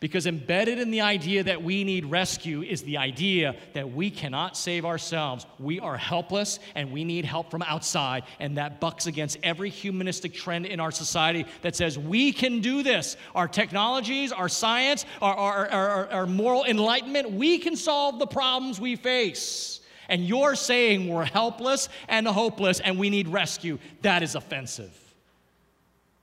Because 0.00 0.26
embedded 0.26 0.78
in 0.78 0.90
the 0.90 1.00
idea 1.00 1.44
that 1.44 1.62
we 1.62 1.84
need 1.84 2.06
rescue 2.06 2.62
is 2.62 2.82
the 2.82 2.98
idea 2.98 3.56
that 3.72 3.92
we 3.92 4.10
cannot 4.10 4.56
save 4.56 4.84
ourselves. 4.84 5.46
We 5.58 5.80
are 5.80 5.96
helpless 5.96 6.58
and 6.74 6.92
we 6.92 7.04
need 7.04 7.24
help 7.24 7.50
from 7.50 7.62
outside. 7.62 8.24
And 8.40 8.58
that 8.58 8.80
bucks 8.80 9.06
against 9.06 9.38
every 9.42 9.70
humanistic 9.70 10.34
trend 10.34 10.66
in 10.66 10.80
our 10.80 10.90
society 10.90 11.46
that 11.62 11.76
says 11.76 11.98
we 11.98 12.32
can 12.32 12.60
do 12.60 12.82
this. 12.82 13.16
Our 13.34 13.48
technologies, 13.48 14.32
our 14.32 14.48
science, 14.48 15.06
our, 15.22 15.34
our, 15.34 15.68
our, 15.68 16.10
our 16.10 16.26
moral 16.26 16.64
enlightenment, 16.64 17.30
we 17.30 17.58
can 17.58 17.76
solve 17.76 18.18
the 18.18 18.26
problems 18.26 18.80
we 18.80 18.96
face. 18.96 19.80
And 20.08 20.26
you're 20.26 20.54
saying 20.54 21.08
we're 21.08 21.24
helpless 21.24 21.88
and 22.08 22.26
hopeless 22.26 22.80
and 22.80 22.98
we 22.98 23.10
need 23.10 23.28
rescue. 23.28 23.78
That 24.02 24.22
is 24.22 24.34
offensive. 24.34 25.00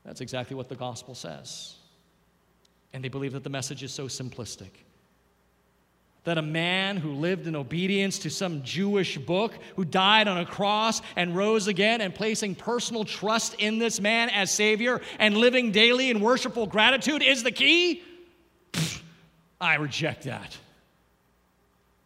That's 0.06 0.22
exactly 0.22 0.56
what 0.56 0.70
the 0.70 0.76
gospel 0.76 1.16
says. 1.16 1.76
And 2.94 3.04
they 3.04 3.10
believe 3.10 3.34
that 3.34 3.44
the 3.44 3.50
message 3.50 3.84
is 3.84 3.94
so 3.94 4.06
simplistic. 4.06 4.70
That 6.24 6.38
a 6.38 6.42
man 6.42 6.98
who 6.98 7.14
lived 7.14 7.48
in 7.48 7.56
obedience 7.56 8.20
to 8.20 8.30
some 8.30 8.62
Jewish 8.64 9.18
book, 9.18 9.54
who 9.76 9.86
died 9.86 10.28
on 10.28 10.38
a 10.38 10.46
cross 10.46 11.02
and 11.16 11.36
rose 11.36 11.68
again, 11.68 12.02
and 12.02 12.14
placing 12.14 12.56
personal 12.56 13.06
trust 13.06 13.56
in 13.56 13.80
this 13.80 14.00
man 14.00 14.30
as 14.30 14.52
Savior 14.52 15.02
and 15.18 15.36
living 15.36 15.72
daily 15.72 16.12
in 16.12 16.20
worshipful 16.20 16.68
gratitude 16.68 17.24
is 17.24 17.44
the 17.44 17.52
key? 17.52 18.04
Pfft, 18.74 19.02
I 19.60 19.76
reject 19.76 20.24
that. 20.26 20.56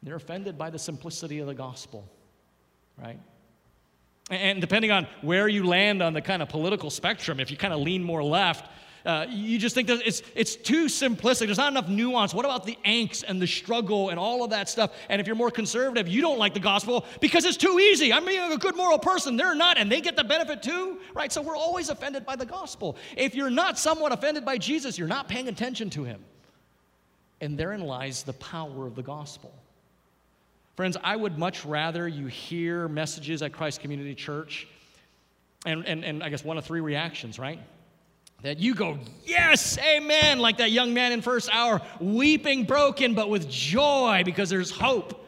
They're 0.02 0.16
offended 0.16 0.58
by 0.58 0.70
the 0.70 0.80
simplicity 0.80 1.40
of 1.40 1.48
the 1.48 1.56
gospel, 1.56 2.08
right? 3.02 3.20
And 4.30 4.62
depending 4.62 4.92
on 4.92 5.08
where 5.22 5.48
you 5.48 5.66
land 5.66 6.02
on 6.02 6.14
the 6.14 6.22
kind 6.22 6.42
of 6.42 6.50
political 6.50 6.90
spectrum, 6.90 7.40
if 7.40 7.52
you 7.52 7.58
kind 7.58 7.74
of 7.74 7.80
lean 7.80 8.04
more 8.04 8.24
left, 8.24 8.70
uh, 9.06 9.28
you 9.30 9.60
just 9.60 9.76
think 9.76 9.88
that 9.88 10.02
it's, 10.06 10.24
it's 10.34 10.56
too 10.56 10.86
simplistic. 10.86 11.46
There's 11.46 11.60
not 11.60 11.72
enough 11.72 11.88
nuance. 11.88 12.34
What 12.34 12.46
about 12.46 12.66
the 12.66 12.78
angst 12.84 13.24
and 13.28 13.40
the 13.40 13.46
struggle 13.46 14.10
and 14.10 14.18
all 14.18 14.44
of 14.44 14.50
that 14.50 14.68
stuff? 14.68 14.94
And 15.10 15.22
if 15.22 15.28
you're 15.28 15.36
more 15.36 15.52
conservative, 15.52 16.08
you 16.08 16.22
don't 16.22 16.40
like 16.40 16.56
the 16.56 16.60
gospel 16.60 17.06
because 17.22 17.46
it's 17.46 17.58
too 17.58 17.80
easy. 17.80 18.12
I'm 18.12 18.26
being 18.26 18.52
a 18.52 18.58
good 18.58 18.76
moral 18.76 18.98
person. 18.98 19.38
They're 19.38 19.54
not, 19.54 19.78
and 19.78 19.92
they 19.92 20.02
get 20.02 20.16
the 20.16 20.24
benefit 20.24 20.64
too, 20.64 21.00
right? 21.14 21.32
So 21.32 21.44
we're 21.44 21.56
always 21.56 21.90
offended 21.90 22.26
by 22.26 22.36
the 22.36 22.48
gospel. 22.48 22.98
If 23.16 23.36
you're 23.36 23.52
not 23.52 23.78
somewhat 23.78 24.12
offended 24.12 24.44
by 24.44 24.58
Jesus, 24.58 24.98
you're 24.98 25.08
not 25.08 25.28
paying 25.28 25.50
attention 25.50 25.92
to 25.92 26.04
him. 26.04 26.24
And 27.42 27.58
therein 27.60 27.82
lies 27.82 28.24
the 28.24 28.34
power 28.34 28.88
of 28.88 28.96
the 28.96 29.04
gospel. 29.04 29.54
Friends, 30.76 30.98
I 31.04 31.16
would 31.16 31.38
much 31.38 31.64
rather 31.64 32.08
you 32.08 32.26
hear 32.26 32.88
messages 32.88 33.42
at 33.44 33.54
Christ 33.54 33.82
Community 33.82 34.16
Church, 34.16 34.68
and, 35.66 35.86
and, 35.86 36.04
and 36.04 36.24
I 36.24 36.30
guess 36.30 36.44
one 36.44 36.58
of 36.58 36.66
three 36.66 36.82
reactions, 36.82 37.38
right? 37.38 37.60
That 38.46 38.60
you 38.60 38.76
go, 38.76 39.00
yes, 39.26 39.76
amen, 39.80 40.38
like 40.38 40.58
that 40.58 40.70
young 40.70 40.94
man 40.94 41.12
in 41.12 41.24
first 41.24 41.50
hour, 41.52 41.82
weeping, 42.00 42.66
broken, 42.66 43.16
but 43.16 43.28
with 43.28 43.50
joy 43.50 44.22
because 44.24 44.52
there's 44.52 44.70
hope. 44.70 45.28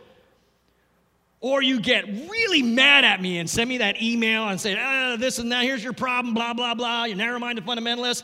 Or 1.39 1.63
you 1.63 1.79
get 1.79 2.05
really 2.05 2.61
mad 2.61 3.05
at 3.05 3.19
me 3.19 3.39
and 3.39 3.49
send 3.49 3.69
me 3.69 3.79
that 3.79 3.99
email 4.03 4.47
and 4.49 4.61
say, 4.61 4.77
ah, 4.79 5.15
this 5.17 5.39
and 5.39 5.51
that, 5.51 5.63
here's 5.63 5.83
your 5.83 5.93
problem, 5.93 6.35
blah, 6.35 6.53
blah, 6.53 6.75
blah, 6.75 7.05
you're 7.05 7.17
narrow 7.17 7.39
minded 7.39 7.65
fundamentalist, 7.65 8.21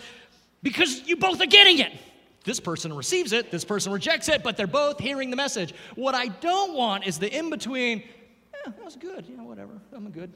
because 0.61 1.01
you 1.07 1.15
both 1.15 1.41
are 1.41 1.47
getting 1.47 1.79
it. 1.79 1.91
This 2.43 2.59
person 2.59 2.93
receives 2.93 3.31
it, 3.31 3.49
this 3.49 3.65
person 3.65 3.91
rejects 3.91 4.29
it, 4.29 4.43
but 4.43 4.57
they're 4.57 4.67
both 4.67 4.99
hearing 4.99 5.31
the 5.31 5.35
message. 5.35 5.73
What 5.95 6.13
I 6.13 6.27
don't 6.27 6.75
want 6.75 7.07
is 7.07 7.17
the 7.17 7.35
in 7.35 7.49
between, 7.49 8.01
yeah, 8.53 8.71
that 8.71 8.85
was 8.85 8.95
good, 8.95 9.25
you 9.27 9.37
know, 9.37 9.43
whatever, 9.45 9.71
I'm 9.91 10.11
good. 10.11 10.31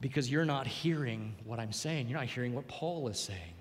Because 0.00 0.30
you're 0.30 0.44
not 0.44 0.66
hearing 0.66 1.34
what 1.44 1.58
I'm 1.58 1.72
saying, 1.72 2.08
you're 2.08 2.18
not 2.18 2.28
hearing 2.28 2.54
what 2.54 2.68
Paul 2.68 3.08
is 3.08 3.18
saying. 3.18 3.55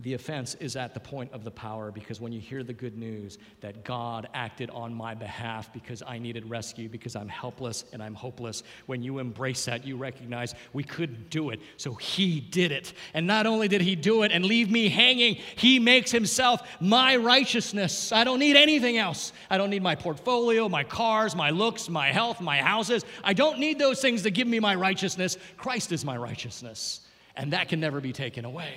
The 0.00 0.14
offense 0.14 0.56
is 0.56 0.74
at 0.74 0.92
the 0.92 0.98
point 0.98 1.32
of 1.32 1.44
the 1.44 1.52
power 1.52 1.92
because 1.92 2.20
when 2.20 2.32
you 2.32 2.40
hear 2.40 2.64
the 2.64 2.72
good 2.72 2.98
news 2.98 3.38
that 3.60 3.84
God 3.84 4.28
acted 4.34 4.68
on 4.70 4.92
my 4.92 5.14
behalf 5.14 5.72
because 5.72 6.02
I 6.04 6.18
needed 6.18 6.50
rescue, 6.50 6.88
because 6.88 7.14
I'm 7.14 7.28
helpless 7.28 7.84
and 7.92 8.02
I'm 8.02 8.14
hopeless, 8.14 8.64
when 8.86 9.04
you 9.04 9.20
embrace 9.20 9.64
that, 9.66 9.86
you 9.86 9.96
recognize 9.96 10.56
we 10.72 10.82
couldn't 10.82 11.30
do 11.30 11.50
it. 11.50 11.60
So 11.76 11.94
He 11.94 12.40
did 12.40 12.72
it. 12.72 12.92
And 13.14 13.28
not 13.28 13.46
only 13.46 13.68
did 13.68 13.82
He 13.82 13.94
do 13.94 14.24
it 14.24 14.32
and 14.32 14.44
leave 14.44 14.68
me 14.68 14.88
hanging, 14.88 15.36
He 15.54 15.78
makes 15.78 16.10
Himself 16.10 16.62
my 16.80 17.14
righteousness. 17.14 18.10
I 18.10 18.24
don't 18.24 18.40
need 18.40 18.56
anything 18.56 18.98
else. 18.98 19.32
I 19.48 19.58
don't 19.58 19.70
need 19.70 19.82
my 19.82 19.94
portfolio, 19.94 20.68
my 20.68 20.82
cars, 20.82 21.36
my 21.36 21.50
looks, 21.50 21.88
my 21.88 22.10
health, 22.10 22.40
my 22.40 22.58
houses. 22.58 23.04
I 23.22 23.32
don't 23.32 23.60
need 23.60 23.78
those 23.78 24.00
things 24.00 24.22
to 24.22 24.32
give 24.32 24.48
me 24.48 24.58
my 24.58 24.74
righteousness. 24.74 25.38
Christ 25.56 25.92
is 25.92 26.04
my 26.04 26.16
righteousness. 26.16 27.00
And 27.36 27.52
that 27.52 27.68
can 27.68 27.78
never 27.78 28.00
be 28.00 28.12
taken 28.12 28.44
away. 28.44 28.74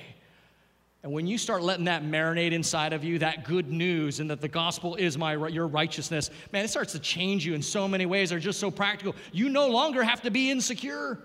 And 1.03 1.13
when 1.13 1.27
you 1.27 1.37
start 1.37 1.61
letting 1.61 1.85
that 1.85 2.03
marinate 2.03 2.51
inside 2.51 2.91
of 2.91 3.03
you, 3.03 3.19
that 3.19 3.45
good 3.45 3.71
news, 3.71 4.19
and 4.19 4.29
that 4.29 4.41
the 4.41 4.47
gospel 4.47 4.95
is 4.95 5.17
my 5.17 5.35
your 5.47 5.67
righteousness, 5.67 6.29
man, 6.51 6.65
it 6.65 6.69
starts 6.69 6.93
to 6.93 6.99
change 6.99 7.45
you 7.45 7.53
in 7.53 7.61
so 7.61 7.87
many 7.87 8.05
ways. 8.05 8.31
They're 8.31 8.39
just 8.39 8.59
so 8.59 8.71
practical. 8.71 9.15
You 9.31 9.49
no 9.49 9.67
longer 9.67 10.03
have 10.03 10.21
to 10.23 10.31
be 10.31 10.49
insecure. 10.49 11.19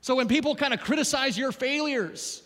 So 0.00 0.14
when 0.14 0.28
people 0.28 0.54
kind 0.54 0.74
of 0.74 0.80
criticize 0.80 1.38
your 1.38 1.52
failures, 1.52 2.42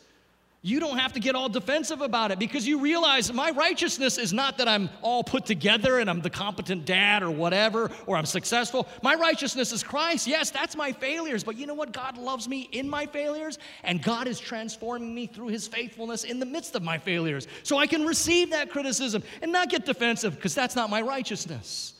you 0.64 0.78
don't 0.78 0.98
have 0.98 1.12
to 1.14 1.20
get 1.20 1.34
all 1.34 1.48
defensive 1.48 2.02
about 2.02 2.30
it 2.30 2.38
because 2.38 2.68
you 2.68 2.78
realize 2.78 3.32
my 3.32 3.50
righteousness 3.50 4.16
is 4.16 4.32
not 4.32 4.58
that 4.58 4.68
I'm 4.68 4.90
all 5.02 5.24
put 5.24 5.44
together 5.44 5.98
and 5.98 6.08
I'm 6.08 6.20
the 6.20 6.30
competent 6.30 6.84
dad 6.84 7.24
or 7.24 7.32
whatever, 7.32 7.90
or 8.06 8.16
I'm 8.16 8.26
successful. 8.26 8.86
My 9.02 9.16
righteousness 9.16 9.72
is 9.72 9.82
Christ. 9.82 10.28
Yes, 10.28 10.50
that's 10.50 10.76
my 10.76 10.92
failures, 10.92 11.42
but 11.42 11.56
you 11.58 11.66
know 11.66 11.74
what? 11.74 11.92
God 11.92 12.16
loves 12.16 12.48
me 12.48 12.68
in 12.70 12.88
my 12.88 13.06
failures, 13.06 13.58
and 13.82 14.00
God 14.00 14.28
is 14.28 14.38
transforming 14.38 15.12
me 15.12 15.26
through 15.26 15.48
his 15.48 15.66
faithfulness 15.66 16.22
in 16.22 16.38
the 16.38 16.46
midst 16.46 16.76
of 16.76 16.82
my 16.84 16.96
failures. 16.96 17.48
So 17.64 17.78
I 17.78 17.88
can 17.88 18.06
receive 18.06 18.50
that 18.50 18.70
criticism 18.70 19.24
and 19.42 19.50
not 19.50 19.68
get 19.68 19.84
defensive 19.84 20.36
because 20.36 20.54
that's 20.54 20.76
not 20.76 20.90
my 20.90 21.02
righteousness. 21.02 21.94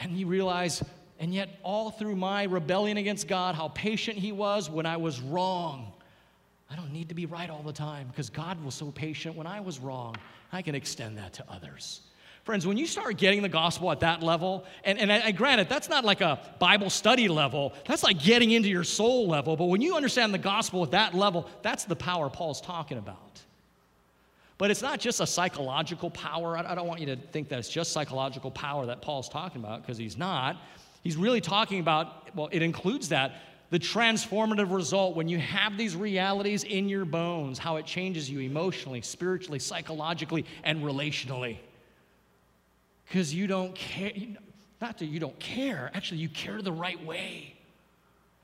And 0.00 0.18
you 0.18 0.26
realize, 0.26 0.82
and 1.20 1.32
yet, 1.32 1.60
all 1.62 1.92
through 1.92 2.16
my 2.16 2.42
rebellion 2.42 2.96
against 2.96 3.28
God, 3.28 3.54
how 3.54 3.68
patient 3.68 4.18
he 4.18 4.32
was 4.32 4.68
when 4.68 4.86
I 4.86 4.96
was 4.96 5.20
wrong 5.20 5.92
I 6.74 6.76
don't 6.76 6.92
need 6.92 7.08
to 7.10 7.14
be 7.14 7.24
right 7.26 7.48
all 7.48 7.62
the 7.62 7.72
time 7.72 8.08
because 8.08 8.28
God 8.28 8.62
was 8.64 8.74
so 8.74 8.90
patient 8.90 9.36
when 9.36 9.46
I 9.46 9.60
was 9.60 9.78
wrong. 9.78 10.16
I 10.52 10.60
can 10.60 10.74
extend 10.74 11.18
that 11.18 11.32
to 11.34 11.44
others. 11.48 12.00
Friends, 12.42 12.66
when 12.66 12.76
you 12.76 12.88
start 12.88 13.16
getting 13.16 13.42
the 13.42 13.48
gospel 13.48 13.92
at 13.92 14.00
that 14.00 14.24
level, 14.24 14.64
and, 14.82 14.98
and 14.98 15.12
I, 15.12 15.26
I 15.26 15.30
granted, 15.30 15.68
that's 15.68 15.88
not 15.88 16.04
like 16.04 16.20
a 16.20 16.40
Bible 16.58 16.90
study 16.90 17.28
level, 17.28 17.74
that's 17.86 18.02
like 18.02 18.18
getting 18.18 18.50
into 18.50 18.68
your 18.68 18.82
soul 18.82 19.28
level. 19.28 19.54
But 19.56 19.66
when 19.66 19.82
you 19.82 19.94
understand 19.94 20.34
the 20.34 20.38
gospel 20.38 20.82
at 20.82 20.90
that 20.90 21.14
level, 21.14 21.48
that's 21.62 21.84
the 21.84 21.94
power 21.94 22.28
Paul's 22.28 22.60
talking 22.60 22.98
about. 22.98 23.40
But 24.58 24.72
it's 24.72 24.82
not 24.82 24.98
just 24.98 25.20
a 25.20 25.28
psychological 25.28 26.10
power. 26.10 26.58
I, 26.58 26.72
I 26.72 26.74
don't 26.74 26.88
want 26.88 26.98
you 26.98 27.06
to 27.06 27.16
think 27.16 27.50
that 27.50 27.60
it's 27.60 27.68
just 27.68 27.92
psychological 27.92 28.50
power 28.50 28.84
that 28.86 29.00
Paul's 29.00 29.28
talking 29.28 29.62
about, 29.62 29.82
because 29.82 29.96
he's 29.96 30.18
not. 30.18 30.56
He's 31.04 31.16
really 31.16 31.40
talking 31.40 31.78
about, 31.78 32.34
well, 32.34 32.48
it 32.50 32.62
includes 32.62 33.10
that, 33.10 33.36
the 33.74 33.80
transformative 33.80 34.72
result 34.72 35.16
when 35.16 35.28
you 35.28 35.36
have 35.40 35.76
these 35.76 35.96
realities 35.96 36.62
in 36.62 36.88
your 36.88 37.04
bones, 37.04 37.58
how 37.58 37.74
it 37.74 37.84
changes 37.84 38.30
you 38.30 38.38
emotionally, 38.38 39.00
spiritually, 39.00 39.58
psychologically, 39.58 40.44
and 40.62 40.84
relationally. 40.84 41.58
Because 43.04 43.34
you 43.34 43.48
don't 43.48 43.74
care, 43.74 44.12
not 44.80 44.98
that 44.98 45.06
you 45.06 45.18
don't 45.18 45.36
care, 45.40 45.90
actually, 45.92 46.18
you 46.18 46.28
care 46.28 46.62
the 46.62 46.70
right 46.70 47.04
way. 47.04 47.56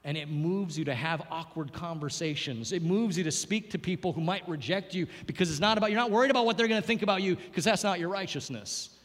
And 0.03 0.19
it 0.19 0.29
moves 0.29 0.77
you 0.77 0.85
to 0.87 0.95
have 0.97 1.23
awkward 1.31 1.73
conversations. 1.73 2.73
It 2.73 2.83
moves 2.83 3.17
you 3.17 3.23
to 3.23 3.31
speak 3.31 3.71
to 3.71 3.79
people 3.79 4.13
who 4.13 4.23
might 4.23 4.49
reject 4.49 4.95
you 4.95 5.07
because 5.27 5.49
it's 5.49 5.61
not 5.61 5.79
about, 5.79 5.93
you're 5.93 6.01
not 6.01 6.11
worried 6.11 6.33
about 6.33 6.45
what 6.45 6.59
they're 6.59 6.67
going 6.67 6.83
to 6.83 6.87
think 6.89 7.03
about 7.03 7.23
you 7.23 7.37
because 7.37 7.63
that's 7.63 7.85
not 7.85 8.01
your 8.01 8.09
righteousness. 8.09 8.99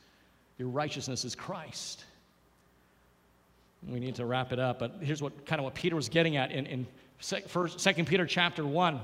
Your 0.58 0.70
righteousness 0.70 1.24
is 1.24 1.36
Christ. 1.36 2.04
We 3.88 4.00
need 4.00 4.16
to 4.16 4.26
wrap 4.26 4.52
it 4.52 4.60
up, 4.60 4.80
but 4.80 4.96
here's 5.02 5.22
what 5.22 5.46
kind 5.46 5.60
of 5.60 5.64
what 5.64 5.76
Peter 5.76 5.96
was 5.96 6.10
getting 6.10 6.38
at 6.38 6.52
in, 6.52 6.66
in 6.66 6.88
first, 7.48 7.80
Second 7.80 8.08
Peter 8.08 8.26
chapter 8.26 8.66
1. 8.66 9.00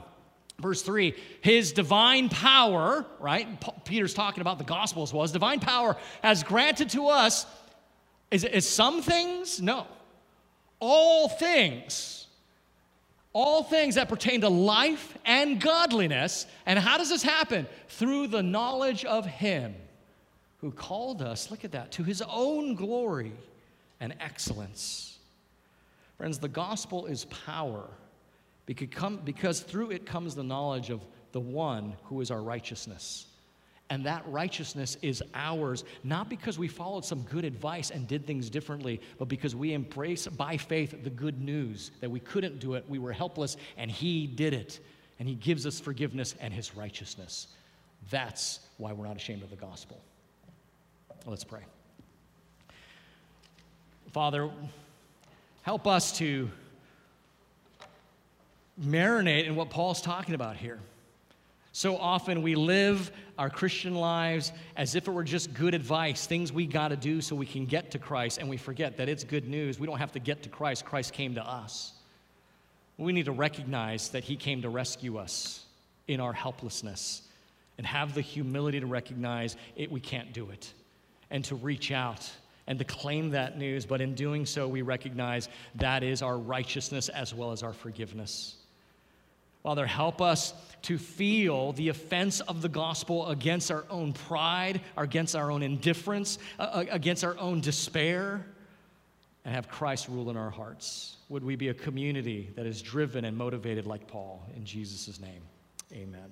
Verse 0.59 0.83
3, 0.83 1.15
his 1.41 1.71
divine 1.71 2.29
power, 2.29 3.03
right? 3.19 3.47
Peter's 3.83 4.13
talking 4.13 4.41
about 4.41 4.59
the 4.59 4.63
gospel 4.63 5.01
as 5.01 5.11
well. 5.11 5.23
His 5.23 5.31
divine 5.31 5.59
power 5.59 5.97
has 6.21 6.43
granted 6.43 6.89
to 6.91 7.07
us, 7.07 7.47
is, 8.29 8.43
is 8.43 8.69
some 8.69 9.01
things? 9.01 9.59
No. 9.59 9.87
All 10.79 11.29
things. 11.29 12.27
All 13.33 13.63
things 13.63 13.95
that 13.95 14.07
pertain 14.07 14.41
to 14.41 14.49
life 14.49 15.17
and 15.25 15.59
godliness. 15.59 16.45
And 16.67 16.77
how 16.77 16.97
does 16.97 17.09
this 17.09 17.23
happen? 17.23 17.65
Through 17.87 18.27
the 18.27 18.43
knowledge 18.43 19.03
of 19.03 19.25
him 19.25 19.73
who 20.59 20.71
called 20.71 21.23
us, 21.23 21.49
look 21.49 21.65
at 21.65 21.71
that, 21.71 21.91
to 21.93 22.03
his 22.03 22.21
own 22.21 22.75
glory 22.75 23.33
and 24.01 24.13
excellence. 24.19 25.19
Friends, 26.17 26.37
the 26.37 26.49
gospel 26.49 27.05
is 27.05 27.25
power 27.25 27.87
because 28.65 29.61
through 29.61 29.91
it 29.91 30.05
comes 30.05 30.35
the 30.35 30.43
knowledge 30.43 30.89
of 30.89 31.05
the 31.31 31.39
one 31.39 31.95
who 32.03 32.19
is 32.19 32.31
our 32.31 32.41
righteousness. 32.41 33.27
And 33.89 34.05
that 34.05 34.23
righteousness 34.27 34.97
is 35.01 35.21
ours, 35.33 35.83
not 36.03 36.29
because 36.29 36.57
we 36.57 36.69
followed 36.69 37.03
some 37.03 37.23
good 37.23 37.43
advice 37.43 37.91
and 37.91 38.07
did 38.07 38.25
things 38.25 38.49
differently, 38.49 39.01
but 39.17 39.27
because 39.27 39.53
we 39.55 39.73
embrace 39.73 40.27
by 40.27 40.55
faith 40.55 41.03
the 41.03 41.09
good 41.09 41.41
news 41.41 41.91
that 41.99 42.09
we 42.09 42.21
couldn't 42.21 42.59
do 42.59 42.75
it, 42.75 42.85
we 42.87 42.99
were 42.99 43.11
helpless, 43.11 43.57
and 43.77 43.91
He 43.91 44.27
did 44.27 44.53
it. 44.53 44.79
And 45.19 45.27
He 45.27 45.35
gives 45.35 45.65
us 45.65 45.79
forgiveness 45.79 46.35
and 46.39 46.53
His 46.53 46.73
righteousness. 46.75 47.47
That's 48.09 48.61
why 48.77 48.93
we're 48.93 49.07
not 49.07 49.17
ashamed 49.17 49.43
of 49.43 49.49
the 49.49 49.57
gospel. 49.57 49.99
Let's 51.25 51.43
pray. 51.43 51.61
Father, 54.11 54.49
help 55.61 55.87
us 55.87 56.17
to 56.17 56.49
marinate 58.81 59.45
in 59.45 59.55
what 59.55 59.69
Paul's 59.69 60.01
talking 60.01 60.35
about 60.35 60.57
here. 60.57 60.79
So 61.71 61.95
often 61.95 62.41
we 62.41 62.55
live 62.55 63.09
our 63.37 63.49
Christian 63.49 63.95
lives 63.95 64.51
as 64.75 64.95
if 64.95 65.07
it 65.07 65.11
were 65.11 65.23
just 65.23 65.53
good 65.53 65.73
advice, 65.73 66.25
things 66.25 66.51
we 66.51 66.65
got 66.65 66.89
to 66.89 66.97
do 66.97 67.21
so 67.21 67.37
we 67.37 67.45
can 67.45 67.65
get 67.65 67.91
to 67.91 67.99
Christ, 67.99 68.39
and 68.39 68.49
we 68.49 68.57
forget 68.57 68.97
that 68.97 69.07
it's 69.07 69.23
good 69.23 69.47
news. 69.47 69.79
We 69.79 69.87
don't 69.87 69.99
have 69.99 70.11
to 70.11 70.19
get 70.19 70.43
to 70.43 70.49
Christ, 70.49 70.83
Christ 70.83 71.13
came 71.13 71.35
to 71.35 71.49
us. 71.49 71.93
We 72.97 73.13
need 73.13 73.25
to 73.25 73.31
recognize 73.31 74.09
that 74.09 74.25
He 74.25 74.35
came 74.35 74.61
to 74.63 74.69
rescue 74.69 75.17
us 75.17 75.65
in 76.09 76.19
our 76.19 76.33
helplessness 76.33 77.21
and 77.77 77.87
have 77.87 78.13
the 78.13 78.21
humility 78.21 78.81
to 78.81 78.85
recognize 78.87 79.55
it, 79.77 79.89
we 79.89 80.01
can't 80.01 80.33
do 80.33 80.49
it 80.49 80.73
and 81.29 81.45
to 81.45 81.55
reach 81.55 81.93
out 81.93 82.29
and 82.71 82.79
to 82.79 82.85
claim 82.85 83.31
that 83.31 83.57
news, 83.57 83.85
but 83.85 83.99
in 83.99 84.15
doing 84.15 84.45
so, 84.45 84.65
we 84.65 84.81
recognize 84.81 85.49
that 85.75 86.03
is 86.03 86.21
our 86.21 86.37
righteousness 86.37 87.09
as 87.09 87.33
well 87.33 87.51
as 87.51 87.63
our 87.63 87.73
forgiveness. 87.73 88.55
Father, 89.61 89.85
help 89.85 90.21
us 90.21 90.53
to 90.83 90.97
feel 90.97 91.73
the 91.73 91.89
offense 91.89 92.39
of 92.39 92.61
the 92.61 92.69
gospel 92.69 93.27
against 93.27 93.71
our 93.71 93.83
own 93.89 94.13
pride, 94.13 94.79
against 94.95 95.35
our 95.35 95.51
own 95.51 95.63
indifference, 95.63 96.39
uh, 96.59 96.61
uh, 96.61 96.85
against 96.91 97.25
our 97.25 97.37
own 97.37 97.59
despair, 97.59 98.45
and 99.43 99.53
have 99.53 99.67
Christ 99.67 100.07
rule 100.07 100.29
in 100.29 100.37
our 100.37 100.49
hearts. 100.49 101.17
Would 101.27 101.43
we 101.43 101.57
be 101.57 101.67
a 101.67 101.73
community 101.73 102.51
that 102.55 102.65
is 102.65 102.81
driven 102.81 103.25
and 103.25 103.35
motivated 103.35 103.85
like 103.85 104.07
Paul? 104.07 104.47
In 104.55 104.63
Jesus' 104.63 105.19
name, 105.19 105.41
amen. 105.91 106.31